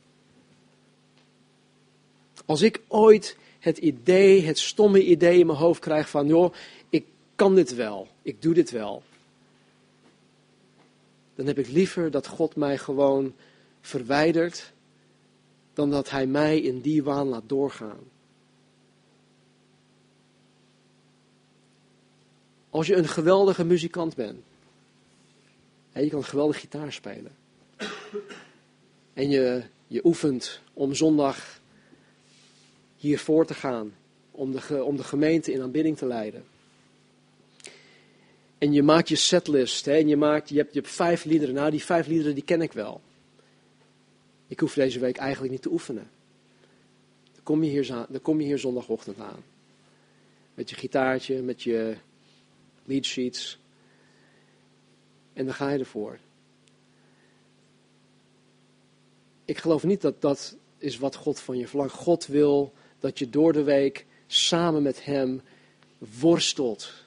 Als 2.45 2.61
ik 2.61 2.81
ooit 2.87 3.37
het 3.59 3.77
idee, 3.77 4.45
het 4.45 4.59
stomme 4.59 5.05
idee 5.05 5.39
in 5.39 5.45
mijn 5.45 5.57
hoofd 5.57 5.79
krijg 5.79 6.09
van, 6.09 6.27
joh, 6.27 6.53
ik 6.89 7.05
kan 7.35 7.55
dit 7.55 7.75
wel, 7.75 8.07
ik 8.21 8.41
doe 8.41 8.53
dit 8.53 8.71
wel. 8.71 9.03
Dan 11.35 11.45
heb 11.45 11.57
ik 11.57 11.67
liever 11.67 12.11
dat 12.11 12.27
God 12.27 12.55
mij 12.55 12.77
gewoon 12.77 13.33
verwijdert, 13.81 14.71
dan 15.73 15.91
dat 15.91 16.09
hij 16.09 16.25
mij 16.25 16.59
in 16.59 16.81
die 16.81 17.03
waan 17.03 17.27
laat 17.27 17.49
doorgaan. 17.49 17.99
Als 22.73 22.87
je 22.87 22.95
een 22.95 23.07
geweldige 23.07 23.63
muzikant 23.63 24.15
bent, 24.15 24.43
en 25.91 26.03
je 26.03 26.09
kan 26.09 26.23
geweldig 26.23 26.59
gitaar 26.59 26.93
spelen, 26.93 27.31
en 29.13 29.29
je, 29.29 29.63
je 29.87 30.05
oefent 30.05 30.61
om 30.73 30.93
zondag 30.93 31.59
hier 32.97 33.19
voor 33.19 33.45
te 33.45 33.53
gaan, 33.53 33.93
om 34.31 34.51
de, 34.51 34.83
om 34.83 34.97
de 34.97 35.03
gemeente 35.03 35.51
in 35.51 35.61
aanbidding 35.61 35.97
te 35.97 36.05
leiden. 36.05 36.43
En 38.57 38.73
je 38.73 38.83
maakt 38.83 39.09
je 39.09 39.15
setlist, 39.15 39.85
hè, 39.85 39.93
en 39.93 40.07
je, 40.07 40.17
maakt, 40.17 40.49
je, 40.49 40.57
hebt, 40.57 40.73
je 40.73 40.79
hebt 40.79 40.91
vijf 40.91 41.23
liederen. 41.23 41.55
Nou, 41.55 41.71
die 41.71 41.83
vijf 41.83 42.07
liederen 42.07 42.33
die 42.33 42.43
ken 42.43 42.61
ik 42.61 42.71
wel. 42.71 43.01
Ik 44.47 44.59
hoef 44.59 44.73
deze 44.73 44.99
week 44.99 45.17
eigenlijk 45.17 45.51
niet 45.51 45.61
te 45.61 45.71
oefenen. 45.71 46.09
Dan 47.33 47.43
kom 47.43 47.63
je 47.63 47.69
hier, 47.69 47.87
dan 47.87 48.21
kom 48.21 48.39
je 48.39 48.45
hier 48.45 48.59
zondagochtend 48.59 49.19
aan. 49.19 49.43
Met 50.53 50.69
je 50.69 50.75
gitaartje, 50.75 51.41
met 51.41 51.63
je 51.63 51.95
lead 52.85 53.05
sheets. 53.05 53.59
En 55.33 55.45
dan 55.45 55.53
ga 55.53 55.69
je 55.69 55.79
ervoor. 55.79 56.17
Ik 59.45 59.57
geloof 59.57 59.83
niet 59.83 60.01
dat 60.01 60.21
dat 60.21 60.55
is 60.77 60.97
wat 60.97 61.15
God 61.15 61.39
van 61.39 61.57
je 61.57 61.67
verlangt. 61.67 61.93
God 61.93 62.27
wil 62.27 62.73
dat 62.99 63.19
je 63.19 63.29
door 63.29 63.53
de 63.53 63.63
week 63.63 64.05
samen 64.27 64.83
met 64.83 65.05
Hem 65.05 65.41
worstelt. 66.19 67.03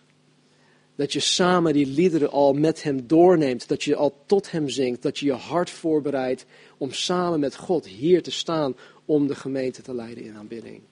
Dat 0.96 1.12
je 1.12 1.20
samen 1.20 1.72
die 1.72 1.86
liederen 1.86 2.30
al 2.30 2.52
met 2.52 2.82
hem 2.82 3.06
doorneemt. 3.06 3.68
Dat 3.68 3.82
je 3.82 3.96
al 3.96 4.22
tot 4.26 4.50
hem 4.50 4.68
zingt. 4.68 5.02
Dat 5.02 5.18
je 5.18 5.26
je 5.26 5.32
hart 5.32 5.70
voorbereidt 5.70 6.44
om 6.78 6.92
samen 6.92 7.40
met 7.40 7.56
God 7.56 7.86
hier 7.86 8.22
te 8.22 8.30
staan 8.30 8.76
om 9.04 9.26
de 9.26 9.34
gemeente 9.34 9.82
te 9.82 9.94
leiden 9.94 10.24
in 10.24 10.36
aanbidding. 10.36 10.82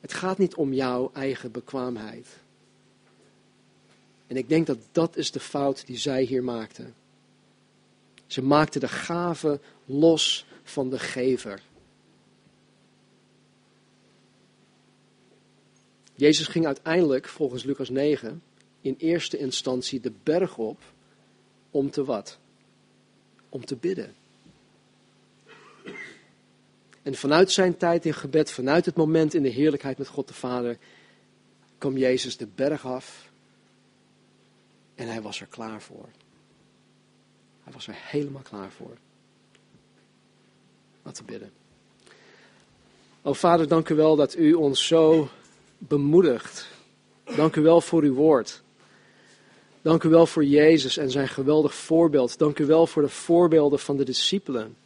Het 0.00 0.12
gaat 0.12 0.38
niet 0.38 0.54
om 0.54 0.72
jouw 0.72 1.10
eigen 1.14 1.52
bekwaamheid. 1.52 2.39
En 4.30 4.36
ik 4.36 4.48
denk 4.48 4.66
dat 4.66 4.78
dat 4.92 5.16
is 5.16 5.30
de 5.30 5.40
fout 5.40 5.86
die 5.86 5.98
zij 5.98 6.22
hier 6.22 6.44
maakten. 6.44 6.94
Ze 8.26 8.42
maakten 8.42 8.80
de 8.80 8.88
gave 8.88 9.60
los 9.84 10.46
van 10.62 10.90
de 10.90 10.98
gever. 10.98 11.62
Jezus 16.14 16.46
ging 16.46 16.66
uiteindelijk, 16.66 17.28
volgens 17.28 17.64
Lucas 17.64 17.88
9, 17.88 18.42
in 18.80 18.94
eerste 18.98 19.38
instantie 19.38 20.00
de 20.00 20.12
berg 20.22 20.58
op 20.58 20.78
om 21.70 21.90
te 21.90 22.04
wat? 22.04 22.38
Om 23.48 23.64
te 23.64 23.76
bidden. 23.76 24.14
En 27.02 27.14
vanuit 27.14 27.50
zijn 27.50 27.76
tijd 27.76 28.06
in 28.06 28.14
gebed, 28.14 28.50
vanuit 28.50 28.84
het 28.84 28.96
moment 28.96 29.34
in 29.34 29.42
de 29.42 29.48
heerlijkheid 29.48 29.98
met 29.98 30.08
God 30.08 30.28
de 30.28 30.34
Vader, 30.34 30.78
kwam 31.78 31.96
Jezus 31.96 32.36
de 32.36 32.48
berg 32.54 32.86
af 32.86 33.29
en 35.00 35.08
hij 35.08 35.22
was 35.22 35.40
er 35.40 35.46
klaar 35.46 35.82
voor. 35.82 36.08
Hij 37.64 37.72
was 37.72 37.86
er 37.86 37.94
helemaal 37.96 38.42
klaar 38.42 38.70
voor. 38.70 38.96
Laten 41.02 41.24
we 41.24 41.30
bidden. 41.30 41.52
O 43.22 43.32
Vader, 43.32 43.68
dank 43.68 43.88
u 43.88 43.94
wel 43.94 44.16
dat 44.16 44.36
u 44.36 44.52
ons 44.52 44.86
zo 44.86 45.28
bemoedigt. 45.78 46.68
Dank 47.36 47.56
u 47.56 47.62
wel 47.62 47.80
voor 47.80 48.02
uw 48.02 48.14
woord. 48.14 48.62
Dank 49.82 50.02
u 50.02 50.08
wel 50.08 50.26
voor 50.26 50.44
Jezus 50.44 50.96
en 50.96 51.10
zijn 51.10 51.28
geweldig 51.28 51.74
voorbeeld. 51.74 52.38
Dank 52.38 52.58
u 52.58 52.66
wel 52.66 52.86
voor 52.86 53.02
de 53.02 53.08
voorbeelden 53.08 53.78
van 53.78 53.96
de 53.96 54.04
discipelen. 54.04 54.76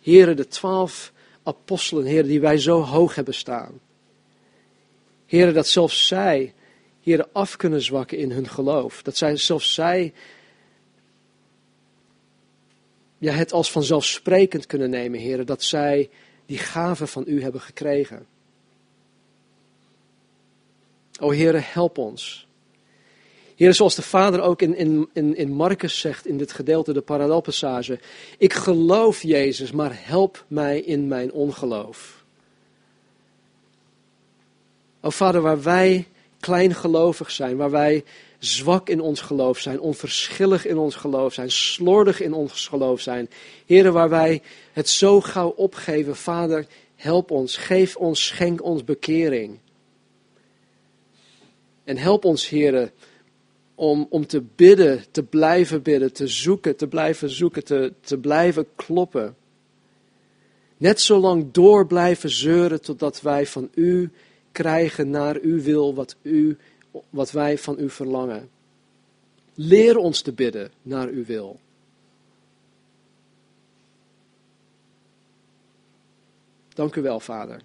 Heren, 0.00 0.36
de 0.36 0.48
twaalf 0.48 1.12
apostelen, 1.42 2.04
heren, 2.04 2.28
die 2.28 2.40
wij 2.40 2.58
zo 2.58 2.80
hoog 2.80 3.14
hebben 3.14 3.34
staan. 3.34 3.80
Heren, 5.26 5.54
dat 5.54 5.66
zelfs 5.66 6.06
zij, 6.06 6.54
heren, 7.08 7.28
af 7.32 7.56
kunnen 7.56 7.82
zwakken 7.82 8.18
in 8.18 8.30
hun 8.30 8.48
geloof. 8.48 9.02
Dat 9.02 9.16
zij, 9.16 9.36
zelfs 9.36 9.74
zij 9.74 10.12
ja, 13.18 13.32
het 13.32 13.52
als 13.52 13.70
vanzelfsprekend 13.70 14.66
kunnen 14.66 14.90
nemen, 14.90 15.20
heren, 15.20 15.46
dat 15.46 15.62
zij 15.62 16.10
die 16.46 16.58
gave 16.58 17.06
van 17.06 17.24
u 17.26 17.42
hebben 17.42 17.60
gekregen. 17.60 18.26
O 21.20 21.32
Heere, 21.32 21.58
help 21.58 21.98
ons. 21.98 22.46
Heer, 23.56 23.74
zoals 23.74 23.94
de 23.94 24.02
Vader 24.02 24.40
ook 24.40 24.62
in, 24.62 24.76
in, 24.76 25.08
in, 25.12 25.36
in 25.36 25.52
Marcus 25.52 26.00
zegt 26.00 26.26
in 26.26 26.38
dit 26.38 26.52
gedeelte, 26.52 26.92
de 26.92 27.00
parallelpassage. 27.00 27.98
Ik 28.38 28.52
geloof 28.52 29.22
Jezus, 29.22 29.72
maar 29.72 29.90
help 29.94 30.44
mij 30.48 30.80
in 30.80 31.08
mijn 31.08 31.32
ongeloof. 31.32 32.24
O 35.00 35.10
Vader, 35.10 35.40
waar 35.40 35.62
wij 35.62 36.06
kleingelovig 36.48 37.30
zijn, 37.30 37.56
waar 37.56 37.70
wij 37.70 38.04
zwak 38.38 38.88
in 38.88 39.00
ons 39.00 39.20
geloof 39.20 39.58
zijn, 39.58 39.80
onverschillig 39.80 40.66
in 40.66 40.78
ons 40.78 40.94
geloof 40.94 41.34
zijn, 41.34 41.50
slordig 41.50 42.20
in 42.20 42.32
ons 42.32 42.68
geloof 42.68 43.00
zijn. 43.00 43.28
Heren, 43.66 43.92
waar 43.92 44.08
wij 44.08 44.42
het 44.72 44.88
zo 44.88 45.20
gauw 45.20 45.48
opgeven, 45.48 46.16
Vader, 46.16 46.66
help 46.94 47.30
ons, 47.30 47.56
geef 47.56 47.96
ons, 47.96 48.26
schenk 48.26 48.62
ons 48.62 48.84
bekering. 48.84 49.58
En 51.84 51.96
help 51.96 52.24
ons, 52.24 52.48
heren, 52.48 52.90
om, 53.74 54.06
om 54.10 54.26
te 54.26 54.42
bidden, 54.56 55.04
te 55.10 55.22
blijven 55.22 55.82
bidden, 55.82 56.12
te 56.12 56.26
zoeken, 56.26 56.76
te 56.76 56.86
blijven 56.86 57.30
zoeken, 57.30 57.64
te, 57.64 57.92
te 58.00 58.18
blijven 58.18 58.66
kloppen. 58.76 59.36
Net 60.76 61.00
zo 61.00 61.18
lang 61.18 61.52
door 61.52 61.86
blijven 61.86 62.30
zeuren 62.30 62.80
totdat 62.80 63.20
wij 63.20 63.46
van 63.46 63.70
u 63.74 64.10
krijgen 64.52 65.10
naar 65.10 65.36
uw 65.40 65.62
wil 65.62 65.94
wat, 65.94 66.16
u, 66.22 66.56
wat 67.10 67.30
wij 67.30 67.58
van 67.58 67.78
u 67.78 67.90
verlangen. 67.90 68.50
Leer 69.54 69.96
ons 69.96 70.20
te 70.20 70.32
bidden 70.32 70.72
naar 70.82 71.08
uw 71.08 71.24
wil. 71.24 71.60
Dank 76.68 76.94
u 76.94 77.02
wel, 77.02 77.20
Vader. 77.20 77.60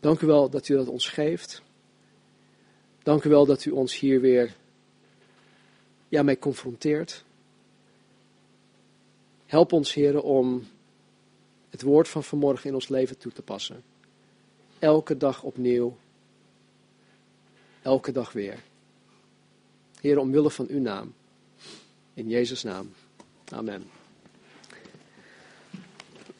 Dank 0.00 0.20
u 0.20 0.26
wel 0.26 0.50
dat 0.50 0.68
u 0.68 0.74
dat 0.74 0.88
ons 0.88 1.08
geeft. 1.08 1.62
Dank 3.02 3.24
u 3.24 3.28
wel 3.28 3.46
dat 3.46 3.64
u 3.64 3.70
ons 3.70 3.98
hier 3.98 4.20
weer 4.20 4.56
ja, 6.08 6.22
mee 6.22 6.38
confronteert. 6.38 7.24
Help 9.46 9.72
ons, 9.72 9.94
heren, 9.94 10.22
om 10.22 10.66
het 11.70 11.82
woord 11.82 12.08
van 12.08 12.24
vanmorgen 12.24 12.68
in 12.68 12.74
ons 12.74 12.88
leven 12.88 13.18
toe 13.18 13.32
te 13.32 13.42
passen. 13.42 13.82
Elke 14.84 15.16
dag 15.16 15.42
opnieuw. 15.42 15.96
Elke 17.82 18.12
dag 18.12 18.32
weer. 18.32 18.58
Heren, 20.00 20.20
omwille 20.20 20.50
van 20.50 20.66
uw 20.68 20.80
naam. 20.80 21.14
In 22.14 22.28
Jezus' 22.28 22.62
naam. 22.62 22.92
Amen. 23.48 23.90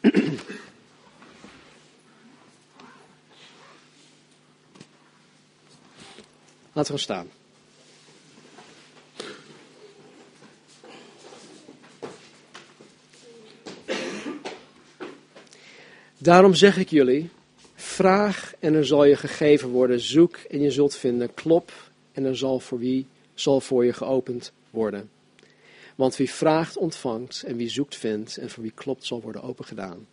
Laten 6.72 6.94
we 6.94 7.00
staan. 7.00 7.28
Daarom 16.18 16.54
zeg 16.54 16.76
ik 16.76 16.90
jullie: 16.90 17.30
vraag 17.94 18.54
en 18.58 18.74
er 18.74 18.86
zal 18.86 19.04
je 19.04 19.16
gegeven 19.16 19.68
worden, 19.68 20.00
zoek 20.00 20.36
en 20.36 20.60
je 20.60 20.70
zult 20.70 20.96
vinden, 20.96 21.34
klop 21.34 21.72
en 22.12 22.24
er 22.24 22.36
zal 22.36 22.60
voor 22.60 22.78
wie 22.78 23.06
zal 23.34 23.60
voor 23.60 23.84
je 23.84 23.92
geopend 23.92 24.52
worden. 24.70 25.10
Want 25.94 26.16
wie 26.16 26.30
vraagt 26.30 26.76
ontvangt. 26.76 27.42
En 27.46 27.56
wie 27.56 27.68
zoekt 27.68 27.96
vindt. 27.96 28.36
En 28.36 28.50
voor 28.50 28.62
wie 28.62 28.72
klopt 28.74 29.04
zal 29.04 29.20
worden 29.20 29.42
opengedaan. 29.42 30.06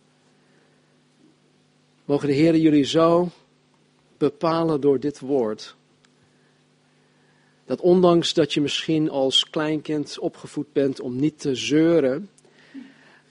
Mogen 2.04 2.28
de 2.28 2.34
Heer 2.34 2.56
jullie 2.56 2.84
zo 2.84 3.28
bepalen 4.18 4.80
door 4.80 5.00
dit 5.00 5.20
woord. 5.20 5.76
Dat 7.64 7.80
ondanks 7.80 8.34
dat 8.34 8.54
je 8.54 8.60
misschien 8.60 9.10
als 9.10 9.50
kleinkind 9.50 10.18
opgevoed 10.18 10.72
bent 10.72 11.00
om 11.00 11.16
niet 11.16 11.40
te 11.40 11.54
zeuren, 11.54 12.30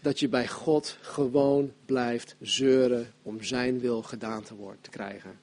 dat 0.02 0.20
je 0.20 0.30
bij 0.30 0.48
God 0.48 0.98
gewoon 1.02 1.74
blijft 1.86 2.36
zeuren 2.40 3.14
om 3.22 3.44
zijn 3.44 3.80
wil 3.80 4.02
gedaan 4.02 4.44
te 4.44 4.56
worden, 4.56 4.82
te 4.82 4.90
krijgen. 4.90 5.40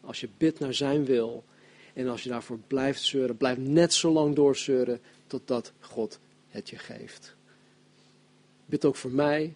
Als 0.00 0.20
je 0.20 0.28
bidt 0.36 0.58
naar 0.58 0.74
zijn 0.74 1.04
wil 1.04 1.44
en 1.94 2.08
als 2.08 2.22
je 2.22 2.28
daarvoor 2.28 2.58
blijft 2.66 3.02
zeuren, 3.02 3.36
blijf 3.36 3.58
net 3.58 3.94
zo 3.94 4.12
lang 4.12 4.34
doorzeuren 4.34 5.00
totdat 5.26 5.72
God 5.80 6.18
het 6.48 6.70
je 6.70 6.78
geeft. 6.78 7.36
Bid 8.66 8.84
ook 8.84 8.96
voor 8.96 9.10
mij, 9.10 9.54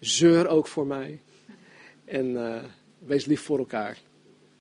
zeur 0.00 0.48
ook 0.48 0.66
voor 0.66 0.86
mij 0.86 1.20
en 2.04 2.26
uh, 2.30 2.64
wees 2.98 3.24
lief 3.24 3.40
voor 3.40 3.58
elkaar. 3.58 3.98